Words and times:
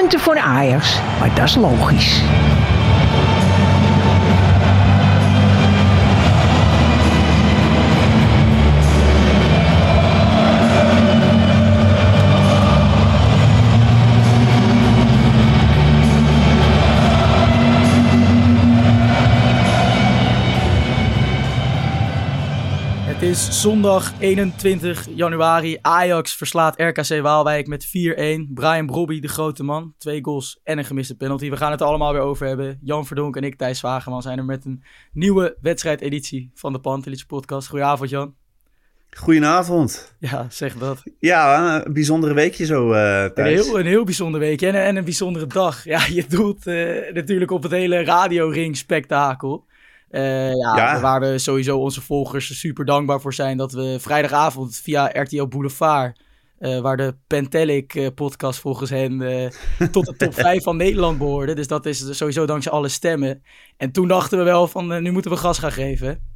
Punten 0.00 0.20
voor 0.20 0.38
Ajax, 0.38 1.00
maar 1.18 1.34
dat 1.34 1.44
is 1.44 1.54
logisch. 1.54 2.22
Is 23.30 23.60
zondag 23.60 24.12
21 24.18 25.06
januari. 25.14 25.78
Ajax 25.82 26.34
verslaat 26.34 26.80
RKC 26.80 27.20
Waalwijk 27.22 27.66
met 27.66 27.86
4-1. 27.86 27.90
Brian 28.54 28.86
Brobby, 28.86 29.20
de 29.20 29.28
grote 29.28 29.62
man. 29.62 29.94
Twee 29.98 30.24
goals 30.24 30.60
en 30.64 30.78
een 30.78 30.84
gemiste 30.84 31.16
penalty. 31.16 31.50
We 31.50 31.56
gaan 31.56 31.70
het 31.70 31.80
er 31.80 31.86
allemaal 31.86 32.12
weer 32.12 32.22
over 32.22 32.46
hebben. 32.46 32.78
Jan 32.82 33.06
Verdonk 33.06 33.36
en 33.36 33.42
ik, 33.42 33.56
Thijs 33.56 33.80
Wageman, 33.80 34.22
zijn 34.22 34.38
er 34.38 34.44
met 34.44 34.64
een 34.64 34.82
nieuwe 35.12 35.56
wedstrijdeditie 35.60 36.50
van 36.54 36.72
de 36.72 36.78
Pantelich 36.78 37.26
podcast. 37.26 37.68
Goedenavond, 37.68 38.10
Jan. 38.10 38.34
Goedenavond. 39.10 40.14
Ja, 40.18 40.46
zeg 40.48 40.74
dat. 40.74 41.02
Ja, 41.18 41.84
een 41.84 41.92
bijzondere 41.92 42.34
weekje 42.34 42.64
zo, 42.64 42.92
uh, 42.92 43.22
Een 43.22 43.44
heel, 43.44 43.78
een 43.78 43.86
heel 43.86 44.04
bijzonder 44.04 44.40
weekje 44.40 44.66
en, 44.66 44.74
en 44.74 44.96
een 44.96 45.04
bijzondere 45.04 45.46
dag. 45.46 45.84
Ja, 45.84 46.00
je 46.08 46.24
doelt 46.28 46.66
uh, 46.66 47.12
natuurlijk 47.12 47.50
op 47.50 47.62
het 47.62 47.72
hele 47.72 48.04
radioring 48.04 48.76
spektakel. 48.76 49.68
Uh, 50.10 50.54
ja, 50.54 50.76
ja, 50.76 51.00
waar 51.00 51.20
we 51.20 51.38
sowieso 51.38 51.78
onze 51.78 52.00
volgers 52.00 52.58
super 52.58 52.84
dankbaar 52.84 53.20
voor 53.20 53.34
zijn 53.34 53.56
dat 53.56 53.72
we 53.72 53.96
vrijdagavond 54.00 54.76
via 54.76 55.10
RTL 55.12 55.46
Boulevard, 55.46 56.20
uh, 56.58 56.80
waar 56.80 56.96
de 56.96 57.16
Pentelic 57.26 57.94
uh, 57.94 58.06
podcast 58.14 58.60
volgens 58.60 58.90
hen 58.90 59.18
tot 59.90 60.06
de 60.06 60.16
top 60.16 60.34
5 60.50 60.62
van 60.62 60.76
Nederland 60.76 61.18
behoorde. 61.18 61.54
Dus 61.54 61.66
dat 61.66 61.86
is 61.86 62.16
sowieso 62.16 62.46
dankzij 62.46 62.72
alle 62.72 62.88
stemmen. 62.88 63.42
En 63.76 63.92
toen 63.92 64.08
dachten 64.08 64.38
we 64.38 64.44
wel 64.44 64.68
van 64.68 65.02
nu 65.02 65.10
moeten 65.10 65.30
we 65.30 65.36
gas 65.36 65.58
gaan 65.58 65.72
geven. 65.72 66.29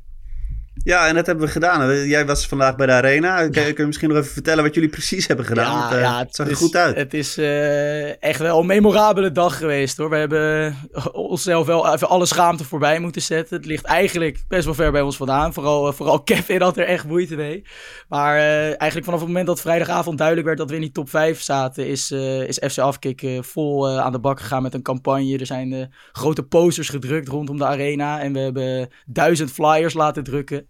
Ja, 0.83 1.09
en 1.09 1.15
dat 1.15 1.27
hebben 1.27 1.45
we 1.45 1.51
gedaan. 1.51 2.07
Jij 2.07 2.27
was 2.27 2.47
vandaag 2.47 2.77
bij 2.77 2.87
de 2.87 2.93
Arena. 2.93 3.49
Kun 3.49 3.63
je, 3.63 3.73
kun 3.73 3.75
je 3.77 3.87
misschien 3.87 4.09
nog 4.09 4.19
even 4.19 4.31
vertellen 4.33 4.65
wat 4.65 4.75
jullie 4.75 4.89
precies 4.89 5.27
hebben 5.27 5.47
gedaan? 5.47 5.79
Ja, 5.79 5.89
het, 5.89 5.97
uh, 5.97 6.01
ja, 6.01 6.19
het 6.19 6.35
zag 6.35 6.47
is, 6.47 6.53
er 6.53 6.59
goed 6.59 6.77
uit. 6.77 6.97
Het 6.97 7.15
is 7.15 7.39
uh, 7.39 8.23
echt 8.23 8.41
wel 8.41 8.61
een 8.61 8.67
memorabele 8.67 9.33
dag 9.33 9.59
geweest 9.59 9.97
hoor. 9.97 10.11
We 10.11 10.17
hebben 10.17 10.77
onszelf 11.13 11.67
wel 11.67 11.93
even 11.93 12.09
alle 12.09 12.27
schaamte 12.27 12.65
voorbij 12.65 12.99
moeten 12.99 13.23
zetten. 13.23 13.57
Het 13.57 13.67
ligt 13.67 13.85
eigenlijk 13.85 14.43
best 14.49 14.65
wel 14.65 14.75
ver 14.75 14.93
bij 14.93 15.01
ons 15.01 15.17
vandaan. 15.17 15.53
Vooral, 15.53 15.89
uh, 15.89 15.95
vooral 15.95 16.23
Kevin 16.33 16.63
had 16.63 16.77
er 16.77 16.87
echt 16.87 17.07
moeite 17.07 17.37
mee. 17.37 17.65
Maar 18.09 18.39
eigenlijk 18.67 19.05
vanaf 19.05 19.21
het 19.21 19.29
moment 19.29 19.47
dat 19.47 19.61
vrijdagavond 19.61 20.19
duidelijk 20.19 20.47
werd 20.47 20.59
dat 20.59 20.69
we 20.69 20.75
in 20.75 20.81
die 20.83 20.93
top 20.93 21.11
5 21.11 21.41
zaten, 21.41 21.87
is, 21.87 22.11
is 22.47 22.59
FC 22.71 22.79
Afkik 22.79 23.27
vol 23.41 23.89
aan 23.91 24.13
de 24.13 24.21
bak 24.21 24.41
gegaan 24.41 24.63
met 24.63 24.75
een 24.75 24.83
campagne. 24.83 25.39
Er 25.39 25.47
zijn 25.47 25.95
grote 26.13 26.43
posters 26.43 26.89
gedrukt 26.89 27.29
rondom 27.29 27.57
de 27.57 27.67
Arena. 27.67 28.21
En 28.21 28.33
we 28.33 28.39
hebben 28.39 28.89
duizend 29.07 29.53
flyers 29.53 29.95
laten 29.95 30.25
drukken. 30.25 30.64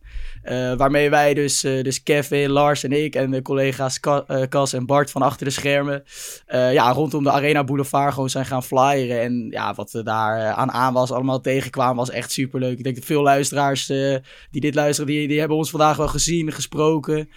Uh, 0.44 0.74
waarmee 0.76 1.10
wij 1.10 1.34
dus, 1.34 1.64
uh, 1.64 1.82
dus 1.82 2.02
Kevin, 2.02 2.50
Lars 2.50 2.84
en 2.84 2.92
ik 2.92 3.14
en 3.14 3.30
de 3.30 3.42
collega's 3.42 4.00
Cas 4.48 4.72
en 4.72 4.86
Bart 4.86 5.10
van 5.10 5.22
achter 5.22 5.46
de 5.46 5.52
schermen 5.52 6.04
ja, 6.46 6.92
rondom 6.92 7.24
de 7.24 7.30
Arena 7.30 7.64
Boulevard 7.64 8.12
gewoon 8.12 8.30
zijn 8.30 8.46
gaan 8.46 8.62
flyeren. 8.62 9.20
En 9.20 9.46
ja, 9.50 9.74
wat 9.74 9.92
er 9.92 10.04
daar 10.04 10.52
aan 10.52 10.70
aan 10.70 10.92
was, 10.92 11.10
allemaal 11.10 11.40
tegenkwamen, 11.40 11.96
was 11.96 12.10
echt 12.10 12.32
superleuk. 12.32 12.78
Ik 12.78 12.84
denk 12.84 12.96
dat 12.96 13.04
veel 13.04 13.22
luisteraars 13.22 13.86
die 13.86 14.60
dit 14.60 14.74
luisteren, 14.74 15.10
die, 15.10 15.28
die 15.28 15.38
hebben 15.38 15.56
ons 15.56 15.70
vandaag 15.70 15.96
wel 15.96 16.08
gezien, 16.08 16.52
gesproken. 16.52 17.28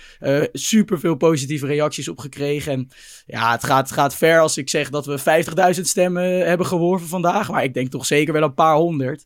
super 0.53 0.99
veel 0.99 1.15
positieve 1.15 1.65
reacties 1.65 2.09
op 2.09 2.19
gekregen. 2.19 2.71
En 2.71 2.87
ja, 3.25 3.51
het 3.51 3.63
gaat, 3.63 3.91
gaat 3.91 4.15
ver 4.15 4.39
als 4.39 4.57
ik 4.57 4.69
zeg 4.69 4.89
dat 4.89 5.05
we 5.05 5.19
50.000 5.75 5.81
stemmen 5.81 6.47
hebben 6.47 6.65
geworven 6.65 7.07
vandaag. 7.07 7.51
Maar 7.51 7.63
ik 7.63 7.73
denk 7.73 7.89
toch 7.89 8.05
zeker 8.05 8.33
wel 8.33 8.43
een 8.43 8.53
paar 8.53 8.75
honderd. 8.75 9.25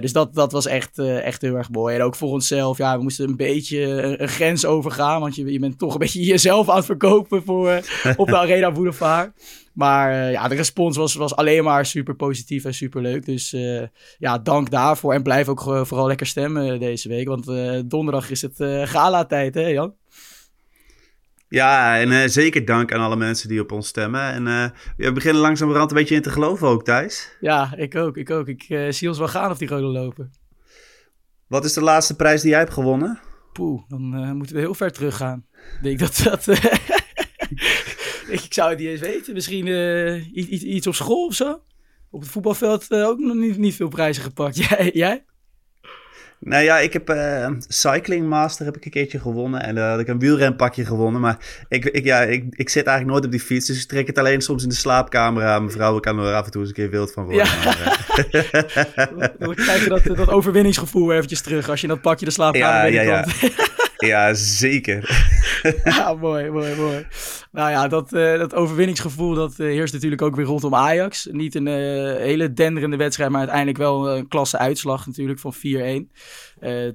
dus 0.00 0.12
dat, 0.12 0.34
dat 0.34 0.52
was 0.52 0.66
echt, 0.66 0.98
echt 0.98 1.42
heel 1.42 1.56
erg 1.56 1.70
mooi. 1.70 1.94
En 1.94 2.02
ook 2.02 2.16
voor 2.16 2.28
onszelf, 2.64 2.78
ja, 2.78 2.96
we 2.96 3.02
moesten 3.02 3.28
een 3.28 3.36
beetje 3.36 3.82
een, 3.82 4.22
een 4.22 4.28
grens 4.28 4.64
overgaan. 4.64 5.20
Want 5.20 5.34
je, 5.34 5.52
je 5.52 5.58
bent 5.58 5.78
toch 5.78 5.92
een 5.92 5.98
beetje 5.98 6.24
jezelf 6.34 6.68
aan 6.68 6.76
het 6.76 6.84
verkopen 6.84 7.42
voor, 7.42 7.70
uh, 7.70 7.78
op 8.16 8.26
de 8.26 8.38
Arena 8.46 8.72
Boulevard. 8.72 9.30
Maar 9.72 10.12
uh, 10.12 10.32
ja, 10.32 10.48
de 10.48 10.54
respons 10.54 10.96
was, 10.96 11.14
was 11.14 11.36
alleen 11.36 11.64
maar 11.64 11.86
super 11.86 12.14
positief 12.14 12.64
en 12.64 12.74
super 12.74 13.02
leuk. 13.02 13.24
Dus 13.24 13.52
uh, 13.52 13.82
ja, 14.18 14.38
dank 14.38 14.70
daarvoor. 14.70 15.12
En 15.12 15.22
blijf 15.22 15.48
ook 15.48 15.60
vooral 15.60 16.06
lekker 16.06 16.26
stemmen 16.26 16.80
deze 16.80 17.08
week. 17.08 17.28
Want 17.28 17.46
donderdag 17.90 18.30
is 18.30 18.42
het 18.42 18.56
gala-tijd, 18.88 19.54
hè 19.54 19.66
Jan? 19.66 19.94
Ja, 21.48 21.98
en 21.98 22.10
uh, 22.10 22.22
zeker 22.26 22.64
dank 22.64 22.92
aan 22.92 23.00
alle 23.00 23.16
mensen 23.16 23.48
die 23.48 23.60
op 23.60 23.72
ons 23.72 23.88
stemmen. 23.88 24.32
En 24.32 24.46
uh, 24.46 24.66
we 24.96 25.12
beginnen 25.12 25.42
langzamerhand 25.42 25.90
een 25.90 25.96
beetje 25.96 26.14
in 26.14 26.22
te 26.22 26.30
geloven 26.30 26.68
ook, 26.68 26.84
Thijs. 26.84 27.36
Ja, 27.40 27.74
ik 27.76 27.94
ook. 27.94 28.16
Ik 28.16 28.30
ook. 28.30 28.48
Ik 28.48 28.68
uh, 28.68 28.90
zie 28.90 29.08
ons 29.08 29.18
wel 29.18 29.28
gaan 29.28 29.50
of 29.50 29.58
die 29.58 29.68
rode 29.68 29.86
lopen. 29.86 30.32
Wat 31.46 31.64
is 31.64 31.72
de 31.72 31.80
laatste 31.82 32.16
prijs 32.16 32.40
die 32.40 32.50
jij 32.50 32.58
hebt 32.58 32.72
gewonnen? 32.72 33.20
Poeh, 33.52 33.82
dan 33.88 34.36
moeten 34.36 34.54
we 34.54 34.60
heel 34.60 34.74
ver 34.74 34.92
teruggaan. 34.92 35.46
Ik 35.52 35.82
denk 35.82 35.98
dat 35.98 36.20
dat... 36.24 36.46
ik 38.38 38.46
zou 38.48 38.70
het 38.70 38.78
niet 38.78 38.88
eens 38.88 39.00
weten. 39.00 39.34
Misschien 39.34 39.66
iets, 40.38 40.62
iets 40.62 40.86
op 40.86 40.94
school 40.94 41.26
of 41.26 41.34
zo? 41.34 41.60
Op 42.10 42.20
het 42.20 42.30
voetbalveld 42.30 42.90
ook 42.90 43.18
nog 43.18 43.36
niet, 43.36 43.58
niet 43.58 43.74
veel 43.74 43.88
prijzen 43.88 44.22
gepakt. 44.22 44.56
Jij? 44.68 44.90
jij? 44.94 45.24
Nou 46.40 46.62
ja, 46.62 46.78
ik 46.78 46.92
heb 46.92 47.10
uh, 47.10 47.48
Cycling 47.68 48.28
Master 48.28 48.64
heb 48.64 48.76
ik 48.76 48.84
een 48.84 48.90
keertje 48.90 49.20
gewonnen. 49.20 49.62
En 49.62 49.76
uh, 49.76 49.90
had 49.90 50.00
ik 50.00 50.08
een 50.08 50.18
wielrenpakje 50.18 50.84
gewonnen. 50.84 51.20
Maar 51.20 51.64
ik, 51.68 51.84
ik, 51.84 52.04
ja, 52.04 52.20
ik, 52.20 52.44
ik 52.50 52.68
zit 52.68 52.86
eigenlijk 52.86 53.16
nooit 53.16 53.24
op 53.24 53.30
die 53.30 53.46
fiets. 53.46 53.66
Dus 53.66 53.82
ik 53.82 53.88
trek 53.88 54.06
het 54.06 54.18
alleen 54.18 54.40
soms 54.40 54.62
in 54.62 54.68
de 54.68 54.74
slaapkamer 54.74 55.44
aan. 55.44 55.60
Mijn 55.64 55.76
vrouw 55.76 56.00
kan 56.00 56.18
er 56.18 56.34
af 56.34 56.44
en 56.44 56.50
toe 56.50 56.60
eens 56.60 56.70
een 56.70 56.76
keer 56.76 56.90
wild 56.90 57.12
van 57.12 57.24
worden. 57.24 57.44
Ja. 57.44 57.54
Maar, 57.64 57.78
uh. 58.32 59.26
Dan 59.38 59.54
krijg 59.54 59.82
je 59.82 59.88
dat, 59.88 60.16
dat 60.16 60.28
overwinningsgevoel 60.28 61.12
eventjes 61.12 61.40
terug. 61.40 61.68
Als 61.68 61.80
je 61.80 61.86
dat 61.86 62.00
pakje 62.00 62.24
de 62.24 62.30
slaapkamer 62.30 62.92
ja, 62.92 63.02
ja, 63.02 63.26
ja. 63.40 63.48
ja, 64.12 64.34
zeker. 64.34 65.28
ja, 65.84 66.14
mooi, 66.20 66.50
mooi, 66.50 66.74
mooi. 66.74 67.06
Nou 67.52 67.70
ja, 67.70 67.88
dat, 67.88 68.12
uh, 68.12 68.38
dat 68.38 68.54
overwinningsgevoel 68.54 69.34
dat 69.34 69.58
uh, 69.58 69.66
heerst 69.66 69.92
natuurlijk 69.92 70.22
ook 70.22 70.36
weer 70.36 70.44
rondom 70.44 70.74
Ajax. 70.74 71.28
Niet 71.30 71.54
een 71.54 71.66
uh, 71.66 71.74
hele 72.16 72.52
denderende 72.52 72.96
wedstrijd, 72.96 73.30
maar 73.30 73.38
uiteindelijk 73.40 73.78
wel 73.78 74.10
een 74.10 74.28
klasse 74.28 74.58
uitslag 74.58 75.06
natuurlijk 75.06 75.38
van 75.38 75.54
4-1 75.54 75.58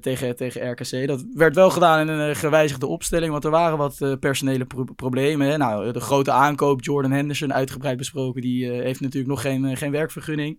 tegen, 0.00 0.36
tegen 0.36 0.70
RKC. 0.70 1.06
Dat 1.06 1.24
werd 1.34 1.54
wel 1.54 1.70
gedaan 1.70 2.00
in 2.00 2.08
een 2.08 2.36
gewijzigde 2.36 2.86
opstelling, 2.86 3.32
want 3.32 3.44
er 3.44 3.50
waren 3.50 3.78
wat 3.78 4.18
personele 4.20 4.64
pro 4.64 4.84
problemen. 4.96 5.48
Hè? 5.48 5.56
Nou, 5.56 5.92
de 5.92 6.00
grote 6.00 6.30
aankoop, 6.32 6.84
Jordan 6.84 7.12
Henderson, 7.12 7.54
uitgebreid 7.54 7.96
besproken, 7.96 8.40
die 8.40 8.70
heeft 8.70 9.00
natuurlijk 9.00 9.30
nog 9.30 9.40
geen, 9.40 9.76
geen 9.76 9.90
werkvergunning. 9.90 10.58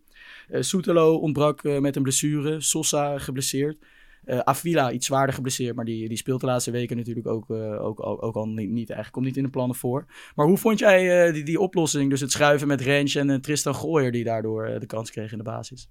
Soetelo 0.60 1.16
ontbrak 1.16 1.64
met 1.64 1.96
een 1.96 2.04
blessure, 2.04 2.62
Sosa 2.62 3.20
geblesseerd. 3.20 3.78
Uh, 4.26 4.40
Avila 4.40 4.92
iets 4.92 5.06
zwaarder 5.06 5.36
geblesseerd, 5.36 5.76
maar 5.76 5.86
die, 5.86 6.08
die 6.08 6.18
speelt 6.18 6.40
de 6.40 6.46
laatste 6.46 6.72
weken 6.72 6.98
natuurlijk 6.98 7.28
ook, 7.28 7.50
uh, 7.50 7.86
ook, 7.86 8.06
ook, 8.06 8.36
al 8.36 8.48
niet, 8.48 8.70
niet, 8.70 8.90
eigenlijk 8.90 9.12
komt 9.12 9.26
niet 9.26 9.38
in 9.38 9.44
de 9.44 9.50
plannen 9.50 9.76
voor. 9.76 10.06
Maar 10.36 10.46
hoe 10.46 10.58
vond 10.58 10.80
jij 10.80 11.28
uh, 11.28 11.34
die, 11.34 11.44
die 11.44 11.60
oplossing, 11.60 12.10
dus 12.10 12.22
het 12.22 12.32
schuiven 12.32 12.68
met 12.68 12.82
Rens 12.82 13.16
en 13.16 13.42
Tristan 13.42 13.76
Gooyer 13.76 14.12
die 14.12 14.24
daardoor 14.24 14.80
de 14.80 14.86
kans 14.86 15.12
kreeg 15.12 15.32
in 15.32 15.38
de 15.38 15.44
basis? 15.44 15.90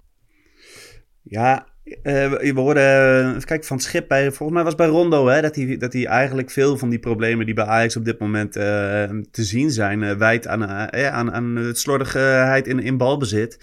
Ja, 1.22 1.66
we 2.02 2.52
hoorden, 2.54 3.44
kijk, 3.44 3.64
van 3.64 3.80
Schip, 3.80 4.08
bij, 4.08 4.32
volgens 4.32 4.52
mij 4.52 4.64
was 4.64 4.74
bij 4.74 4.86
Rondo, 4.86 5.26
hè, 5.26 5.40
dat 5.40 5.56
hij 5.56 5.76
dat 5.76 5.94
eigenlijk 5.94 6.50
veel 6.50 6.78
van 6.78 6.88
die 6.88 6.98
problemen 6.98 7.46
die 7.46 7.54
bij 7.54 7.64
Ajax 7.64 7.96
op 7.96 8.04
dit 8.04 8.18
moment 8.18 8.52
te 8.52 9.28
zien 9.30 9.70
zijn, 9.70 10.18
wijt 10.18 10.46
aan, 10.46 10.66
aan, 10.66 11.32
aan 11.32 11.56
het 11.56 11.78
slordigheid 11.78 12.66
in, 12.66 12.78
in 12.78 12.96
balbezit 12.96 13.58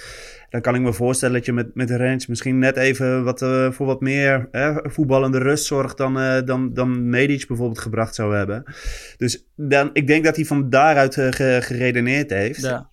dan 0.50 0.62
kan 0.62 0.76
ik 0.76 0.82
me 0.82 0.94
voorstellen 0.94 1.36
dat 1.36 1.46
je 1.46 1.54
met, 1.54 1.76
met 1.76 1.88
de 1.88 1.98
range 1.98 2.26
misschien 2.28 2.60
net 2.60 2.78
even 2.78 3.24
wat, 3.24 3.42
uh, 3.42 3.72
voor 3.72 3.86
wat 3.86 4.02
meer 4.02 4.48
eh, 4.52 4.78
voetballende 4.82 5.38
rust 5.38 5.66
zorgt 5.66 5.98
dan, 5.98 6.18
uh, 6.18 6.42
dan, 6.46 6.74
dan 6.74 7.10
Medic 7.10 7.48
bijvoorbeeld 7.48 7.80
gebracht 7.80 8.16
zou 8.16 8.36
hebben. 8.36 8.64
Dus 9.18 9.46
dan, 9.56 9.90
ik 9.94 10.08
denk 10.08 10.24
dat 10.24 10.36
hij 10.36 10.46
van 10.46 10.70
daaruit 10.70 11.14
ge, 11.14 11.58
geredeneerd 11.62 12.30
heeft. 12.30 12.62
Ja, 12.62 12.90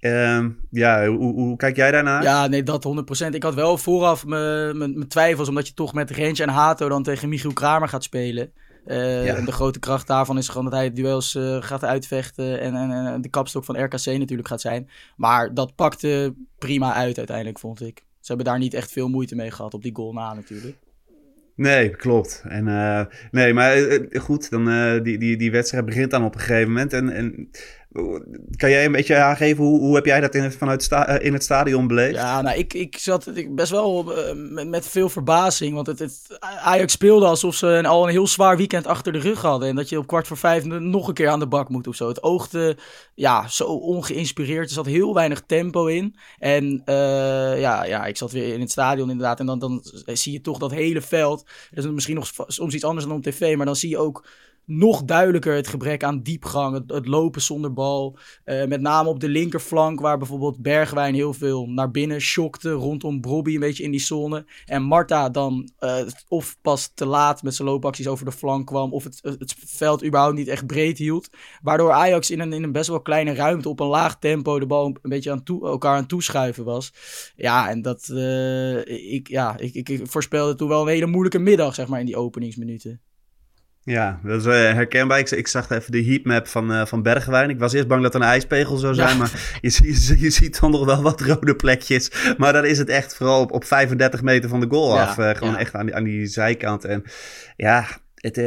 ja 0.70 1.06
hoe, 1.06 1.32
hoe, 1.34 1.56
kijk 1.56 1.76
jij 1.76 1.90
daarnaar? 1.90 2.22
Ja, 2.22 2.46
nee, 2.46 2.62
dat 2.62 2.86
100%. 3.24 3.28
Ik 3.30 3.42
had 3.42 3.54
wel 3.54 3.78
vooraf 3.78 4.26
mijn 4.26 5.04
twijfels, 5.08 5.48
omdat 5.48 5.66
je 5.66 5.74
toch 5.74 5.94
met 5.94 6.10
Range 6.10 6.42
en 6.42 6.48
Hato 6.48 6.88
dan 6.88 7.02
tegen 7.02 7.28
Michiel 7.28 7.52
Kramer 7.52 7.88
gaat 7.88 8.04
spelen. 8.04 8.52
Eh, 8.86 9.24
Ja. 9.24 9.34
En 9.34 9.44
de 9.44 9.52
grote 9.52 9.78
kracht 9.78 10.06
daarvan 10.06 10.38
is 10.38 10.48
gewoon 10.48 10.64
dat 10.64 10.72
hij 10.72 10.92
duels 10.92 11.34
eh, 11.34 11.56
gaat 11.60 11.84
uitvechten 11.84 12.60
en, 12.60 12.74
en, 12.74 12.90
en 12.90 13.20
de 13.20 13.28
kapstok 13.28 13.64
van 13.64 13.82
RKC 13.82 14.06
natuurlijk 14.06 14.48
gaat 14.48 14.60
zijn. 14.60 14.90
Maar 15.16 15.54
dat 15.54 15.74
pakte 15.74 16.34
prima 16.58 16.94
uit 16.94 17.18
uiteindelijk, 17.18 17.58
vond 17.58 17.80
ik. 17.80 17.98
Ze 17.98 18.32
hebben 18.32 18.46
daar 18.46 18.58
niet 18.58 18.74
echt 18.74 18.92
veel 18.92 19.08
moeite 19.08 19.34
mee 19.34 19.50
gehad 19.50 19.74
op 19.74 19.82
die 19.82 19.94
goal 19.94 20.12
na 20.12 20.34
natuurlijk. 20.34 20.76
Nee, 21.56 21.90
klopt. 21.90 22.42
En, 22.48 22.68
eh, 22.68 23.04
nee, 23.30 23.54
maar 23.54 23.74
eh, 23.74 24.20
goed, 24.20 24.50
dan, 24.50 24.68
eh, 24.68 25.02
die, 25.02 25.18
die, 25.18 25.36
die 25.36 25.50
wedstrijd 25.50 25.84
begint 25.84 26.10
dan 26.10 26.24
op 26.24 26.34
een 26.34 26.40
gegeven 26.40 26.68
moment. 26.68 26.92
En, 26.92 27.10
en 27.10 27.50
kan 28.56 28.70
jij 28.70 28.84
een 28.84 28.93
beetje 28.93 29.16
aangeven, 29.16 29.64
hoe, 29.64 29.81
hoe 29.81 29.94
heb 29.94 30.04
jij 30.04 30.20
dat 30.20 30.34
in 30.34 30.52
vanuit 30.52 30.88
eh, 30.88 31.25
in 31.25 31.32
het 31.32 31.43
stadion 31.43 31.87
beleefd? 31.87 32.14
Ja, 32.14 32.43
nou, 32.43 32.58
ik, 32.58 32.75
ik 32.75 32.98
zat 32.98 33.31
ik 33.34 33.54
best 33.54 33.70
wel 33.70 34.14
eh, 34.16 34.64
met, 34.64 34.88
veel 34.88 35.08
verbazing. 35.08 35.75
Want 35.75 35.87
het, 35.87 35.98
het, 35.98 36.37
Ajax 36.62 36.93
speelde 36.93 37.26
alsof 37.26 37.54
ze 37.54 37.82
al 37.87 38.04
een 38.04 38.10
heel 38.10 38.26
zwaar 38.26 38.56
weekend 38.56 38.87
achter 38.87 39.12
de 39.12 39.19
rug 39.19 39.43
hadden. 39.43 39.69
En 39.69 39.75
dat 39.75 39.88
je 39.88 39.98
op 39.98 40.06
kwart 40.06 40.26
voor 40.26 40.37
vijf 40.37 40.64
nog 40.64 41.08
een 41.08 41.14
keer 41.14 41.28
aan 41.28 41.38
de 41.38 41.46
bak 41.46 41.69
moet 41.69 41.87
of 41.87 41.96
zo. 41.96 42.08
Het 42.08 42.22
oogde 42.22 42.76
ja, 43.14 43.48
zo 43.48 43.64
ongeïnspireerd. 43.64 44.69
Er 44.69 44.75
zat 44.75 44.87
heel 44.87 45.14
weinig 45.14 45.42
tempo 45.46 45.87
in. 45.87 46.16
En 46.38 46.82
eh, 46.84 47.60
ja, 47.60 47.84
ja, 47.84 48.06
ik 48.06 48.16
zat 48.16 48.32
weer 48.32 48.54
in 48.54 48.60
het 48.60 48.70
stadion 48.70 49.10
inderdaad. 49.10 49.40
En 49.40 49.46
dan, 49.46 49.58
dan 49.58 49.84
zie 50.04 50.32
je 50.32 50.40
toch 50.40 50.58
dat 50.58 50.70
hele 50.70 51.02
veld. 51.02 51.44
Dat 51.70 51.84
is 51.84 51.90
misschien 51.90 52.14
nog 52.14 52.31
soms 52.46 52.75
iets 52.75 52.84
anders 52.84 53.06
dan 53.06 53.16
op 53.16 53.22
tv. 53.22 53.56
Maar 53.56 53.66
dan 53.66 53.76
zie 53.76 53.90
je 53.90 53.99
ook 53.99 54.25
nog 54.66 55.04
duidelijker 55.04 55.54
het 55.54 55.68
gebrek 55.68 56.04
aan 56.04 56.22
diepgang, 56.22 56.84
het, 56.86 57.06
lopen 57.06 57.42
zonder 57.42 57.72
bal. 57.72 58.18
Uh, 58.44 58.64
met 58.64 58.80
name 58.80 59.08
op 59.08 59.20
de 59.20 59.28
linkerflank, 59.28 60.00
waar 60.00 60.18
bijvoorbeeld 60.18 60.62
Bergwijn 60.62 61.14
heel 61.14 61.32
veel 61.32 61.66
naar 61.66 61.90
binnen 61.90 62.20
schokte, 62.20 62.70
rondom 62.70 63.20
Brobby 63.20 63.54
een 63.54 63.60
beetje 63.60 63.82
in 63.82 63.90
die 63.90 64.00
zone. 64.00 64.46
En 64.64 64.82
Marta 64.82 65.28
dan 65.28 65.70
uh, 65.80 65.98
of 66.28 66.56
pas 66.62 66.90
te 66.94 67.06
laat 67.06 67.42
met 67.42 67.54
zijn 67.54 67.68
loopacties 67.68 68.06
over 68.06 68.24
de 68.24 68.32
flank 68.32 68.66
kwam, 68.66 68.92
of 68.92 69.04
het, 69.04 69.18
het 69.22 69.54
veld 69.66 70.04
überhaupt 70.04 70.36
niet 70.36 70.48
echt 70.48 70.66
breed 70.66 70.98
hield. 70.98 71.28
Waardoor 71.62 71.92
Ajax 71.92 72.30
in 72.30 72.40
een, 72.40 72.52
in 72.52 72.62
een 72.62 72.72
best 72.72 72.88
wel 72.88 73.00
kleine 73.00 73.34
ruimte 73.34 73.68
op 73.68 73.80
een 73.80 73.86
laag 73.86 74.18
tempo 74.18 74.58
de 74.58 74.66
bal 74.66 74.86
een 74.86 74.98
beetje 75.02 75.30
aan 75.30 75.42
elkaar 75.44 75.96
aan 75.96 76.06
toeschuiven 76.06 76.64
was. 76.64 76.92
Ja, 77.36 77.68
en 77.68 77.82
dat, 77.82 78.08
uh, 78.12 79.12
ik, 79.12 79.28
ja, 79.28 79.58
ik, 79.58 79.74
ik, 79.74 79.88
ik 79.88 80.06
voorspelde 80.06 80.54
toen 80.54 80.68
wel 80.68 80.82
een 80.82 80.88
hele 80.88 81.06
moeilijke 81.06 81.38
middag, 81.38 81.74
zeg 81.74 81.88
maar, 81.88 82.00
in 82.00 82.06
die 82.06 82.16
openingsminuten. 82.16 83.00
Ja, 83.86 84.20
dat 84.22 84.40
is 84.40 84.46
uh, 84.46 84.52
herkenbaar. 84.52 85.18
Ik, 85.18 85.30
ik, 85.30 85.46
zag 85.46 85.70
even 85.70 85.92
de 85.92 86.04
heatmap 86.04 86.46
van, 86.46 86.72
uh, 86.72 86.86
van 86.86 87.02
Bergwijn. 87.02 87.50
Ik 87.50 87.58
was 87.58 87.72
eerst 87.72 87.88
bang 87.88 88.02
dat 88.02 88.14
er 88.14 88.20
een 88.20 88.26
ijspegel 88.26 88.76
zou 88.76 88.94
zijn, 88.94 89.08
ja. 89.08 89.14
maar 89.14 89.58
je, 89.60 89.70
je, 89.82 90.18
je, 90.18 90.30
ziet 90.30 90.60
dan 90.60 90.70
nog 90.70 90.84
wel 90.84 91.02
wat 91.02 91.20
rode 91.20 91.56
plekjes. 91.56 92.34
Maar 92.36 92.52
dan 92.52 92.64
is 92.64 92.78
het 92.78 92.88
echt 92.88 93.16
vooral 93.16 93.40
op, 93.40 93.52
op 93.52 93.64
35 93.64 94.22
meter 94.22 94.48
van 94.48 94.60
de 94.60 94.66
goal 94.70 94.94
ja, 94.94 95.02
af. 95.02 95.18
Uh, 95.18 95.30
gewoon 95.30 95.52
ja. 95.52 95.58
echt 95.58 95.74
aan 95.74 95.86
die, 95.86 95.94
aan 95.94 96.04
die 96.04 96.26
zijkant. 96.26 96.84
En 96.84 97.02
ja, 97.56 97.86
het, 98.16 98.38
uh, 98.38 98.44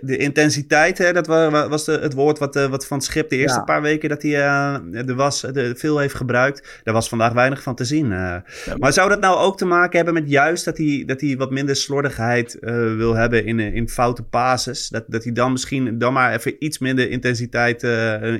de, 0.00 0.16
intensiteit, 0.16 0.98
hè, 0.98 1.12
dat 1.12 1.26
was, 1.26 1.84
de, 1.84 1.92
het 1.92 2.14
woord 2.14 2.38
wat, 2.38 2.56
uh, 2.56 2.66
wat 2.66 2.86
Van 2.86 2.96
het 2.96 3.06
Schip 3.06 3.30
de 3.30 3.36
eerste 3.36 3.58
ja. 3.58 3.64
paar 3.64 3.82
weken 3.82 4.08
dat 4.08 4.22
hij 4.22 4.30
uh, 4.30 5.08
er 5.08 5.14
was, 5.14 5.40
de, 5.40 5.74
veel 5.76 5.98
heeft 5.98 6.14
gebruikt. 6.14 6.80
Daar 6.84 6.94
was 6.94 7.08
vandaag 7.08 7.32
weinig 7.32 7.62
van 7.62 7.74
te 7.74 7.84
zien. 7.84 8.08
Ja, 8.08 8.44
maar 8.78 8.92
zou 8.92 9.08
dat 9.08 9.20
nou 9.20 9.38
ook 9.38 9.58
te 9.58 9.64
maken 9.64 9.96
hebben 9.96 10.14
met 10.14 10.30
juist 10.30 10.64
dat 10.64 10.78
hij, 10.78 11.02
dat 11.06 11.20
hij 11.20 11.36
wat 11.36 11.50
minder 11.50 11.76
slordigheid 11.76 12.58
wil 12.96 13.14
hebben 13.14 13.44
in, 13.44 13.60
in 13.60 13.88
foute 13.88 14.22
pases? 14.22 14.88
Dat, 14.88 15.04
dat 15.06 15.24
hij 15.24 15.32
dan 15.32 15.52
misschien 15.52 15.98
dan 15.98 16.12
maar 16.12 16.34
even 16.34 16.64
iets 16.64 16.78
minder 16.78 17.10
intensiteit 17.10 17.82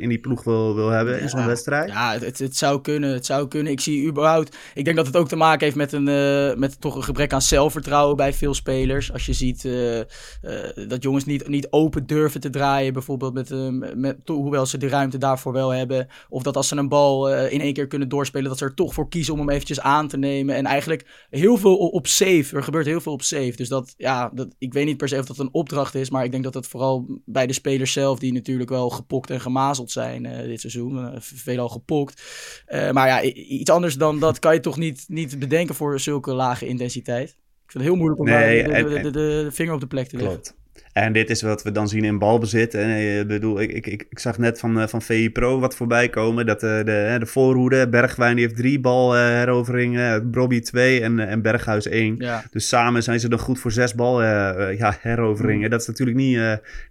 in 0.01 0.09
die 0.09 0.21
ploeg 0.21 0.45
wil, 0.45 0.75
wil 0.75 0.89
hebben 0.89 1.21
in 1.21 1.29
zo'n 1.29 1.47
wedstrijd? 1.47 1.89
Ja, 1.89 2.19
het, 2.19 2.39
het, 2.39 2.57
zou 2.57 2.81
kunnen. 2.81 3.13
Het 3.13 3.27
zou 3.27 3.49
kunnen. 3.49 3.73
Ik 3.73 3.81
zie 3.81 4.09
überhaupt... 4.09 4.57
Ik 4.75 4.85
denk 4.85 4.97
dat 4.97 5.07
het 5.07 5.17
ook 5.17 5.29
te 5.29 5.37
maken 5.37 5.65
heeft 5.65 5.77
met, 5.77 5.93
een, 5.93 6.05
met 6.59 6.81
toch 6.81 6.97
een 6.97 7.05
gebrek 7.05 7.33
aan 7.33 7.43
zelfvertrouwen 7.43 8.17
bij 8.17 8.33
veel 8.33 8.55
spelers. 8.55 9.13
Als 9.13 9.27
je 9.27 9.33
ziet... 9.33 9.69
Uh, 10.45 10.89
dat 10.89 11.03
jongens 11.03 11.25
niet, 11.25 11.49
niet 11.49 11.67
open 11.71 12.07
durven 12.07 12.41
te 12.41 12.51
draaien, 12.51 12.93
bijvoorbeeld 12.93 13.35
met, 13.35 13.51
uh, 13.51 13.69
met, 13.95 14.17
hoewel 14.27 14.67
ze 14.67 14.79
de 14.79 14.89
ruimte 14.89 15.19
daarvoor 15.19 15.53
wel 15.53 15.71
hebben. 15.71 16.09
Of 16.29 16.43
dat 16.43 16.57
als 16.57 16.69
ze 16.69 16.77
een 16.77 16.89
bal 16.89 17.33
uh, 17.33 17.53
in 17.53 17.61
één 17.61 17.73
keer 17.73 17.87
kunnen 17.87 18.09
doorspelen, 18.09 18.49
dat 18.49 18.59
ze 18.59 18.65
er 18.65 18.75
toch 18.75 18.95
voor 18.95 19.09
kiezen 19.09 19.33
om 19.33 19.39
hem 19.39 19.51
eventjes 19.51 19.81
aan 19.81 20.09
te 20.09 20.17
nemen. 20.17 20.55
En 20.55 20.67
eigenlijk 20.67 21.27
heel 21.31 21.57
veel 21.57 21.77
op 21.77 22.07
safe. 22.07 22.57
Er 22.57 22.63
gebeurt 22.63 22.87
heel 22.87 23.01
veel 23.01 23.13
op 23.13 23.23
safe. 23.23 23.53
Dus 23.57 23.69
dat, 23.69 23.95
ja, 23.97 24.31
dat, 24.35 24.55
ik 24.59 24.73
weet 24.73 24.87
niet 24.87 24.97
per 24.97 25.09
se 25.09 25.19
of 25.19 25.27
dat 25.27 25.39
een 25.39 25.55
opdracht 25.55 25.95
is, 25.95 26.11
maar 26.11 26.25
ik 26.25 26.31
denk 26.31 26.45
dat 26.45 26.55
het 26.55 26.67
vooral 26.67 27.21
bij 27.25 27.47
de 27.47 27.53
spelers 27.53 27.93
zelf, 27.93 28.19
die 28.19 28.33
natuurlijk 28.33 28.71
wel 28.71 28.91
gepokt 28.91 29.31
en 29.31 29.41
gemazeld 29.41 29.91
zijn 29.91 30.23
dit 30.23 30.61
seizoen, 30.61 31.11
veelal 31.19 31.69
gepokt. 31.69 32.23
maar 32.93 33.09
ja, 33.09 33.23
iets 33.33 33.71
anders 33.71 33.95
dan 33.95 34.19
dat 34.19 34.39
kan 34.39 34.55
je 34.55 34.61
toch 34.61 34.77
niet, 34.77 35.05
niet 35.09 35.39
bedenken 35.39 35.75
voor 35.75 36.01
zulke 36.01 36.33
lage 36.33 36.67
intensiteit. 36.67 37.37
Ik 37.65 37.71
vind 37.71 37.85
het 37.85 37.93
heel 37.93 37.97
moeilijk 37.97 38.21
om 38.21 38.27
nee, 38.27 38.63
de, 38.63 38.89
de, 38.89 39.01
de, 39.01 39.11
de, 39.11 39.49
vinger 39.51 39.75
op 39.75 39.81
de 39.81 39.87
plek 39.87 40.09
te 40.09 40.17
leggen. 40.17 40.35
Klopt. 40.35 40.57
En 40.95 41.13
dit 41.13 41.31
is 41.31 41.43
wat 41.43 41.63
we 41.63 41.73
dan 41.73 41.89
zien 41.89 42.05
in 42.05 42.19
balbezit. 42.19 42.75
En, 42.75 43.19
ik 43.21 43.27
bedoel, 43.27 43.61
ik, 43.61 43.87
ik, 43.87 44.07
ik 44.09 44.19
zag 44.19 44.39
net 44.39 44.59
van, 44.59 44.89
van 44.89 45.03
VI 45.03 45.31
Pro 45.31 45.61
wat 45.61 45.77
voorbij 45.77 46.09
komen. 46.09 46.47
Dat 46.47 46.61
de, 46.61 46.83
de, 46.85 47.17
de 47.19 47.27
voorhoede, 47.27 47.89
Bergwijn 47.89 48.37
die 48.37 48.45
heeft 48.45 48.57
drie 48.57 48.81
balheroveringen. 48.81 50.31
Brobby 50.31 50.61
twee 50.61 51.01
en, 51.01 51.19
en 51.19 51.43
Berghuis 51.43 51.87
één. 51.87 52.15
Ja. 52.19 52.45
Dus 52.51 52.69
samen 52.69 53.03
zijn 53.03 53.21
ze 53.21 53.29
dan 53.29 53.39
goed 53.39 53.59
voor 53.59 53.73
zes 53.73 53.95
bal 53.95 54.23
ja, 54.23 54.97
heroveringen. 55.01 55.65
Mm. 55.65 55.71
Dat 55.71 55.81
is 55.81 55.87
natuurlijk 55.87 56.17
niet, 56.17 56.41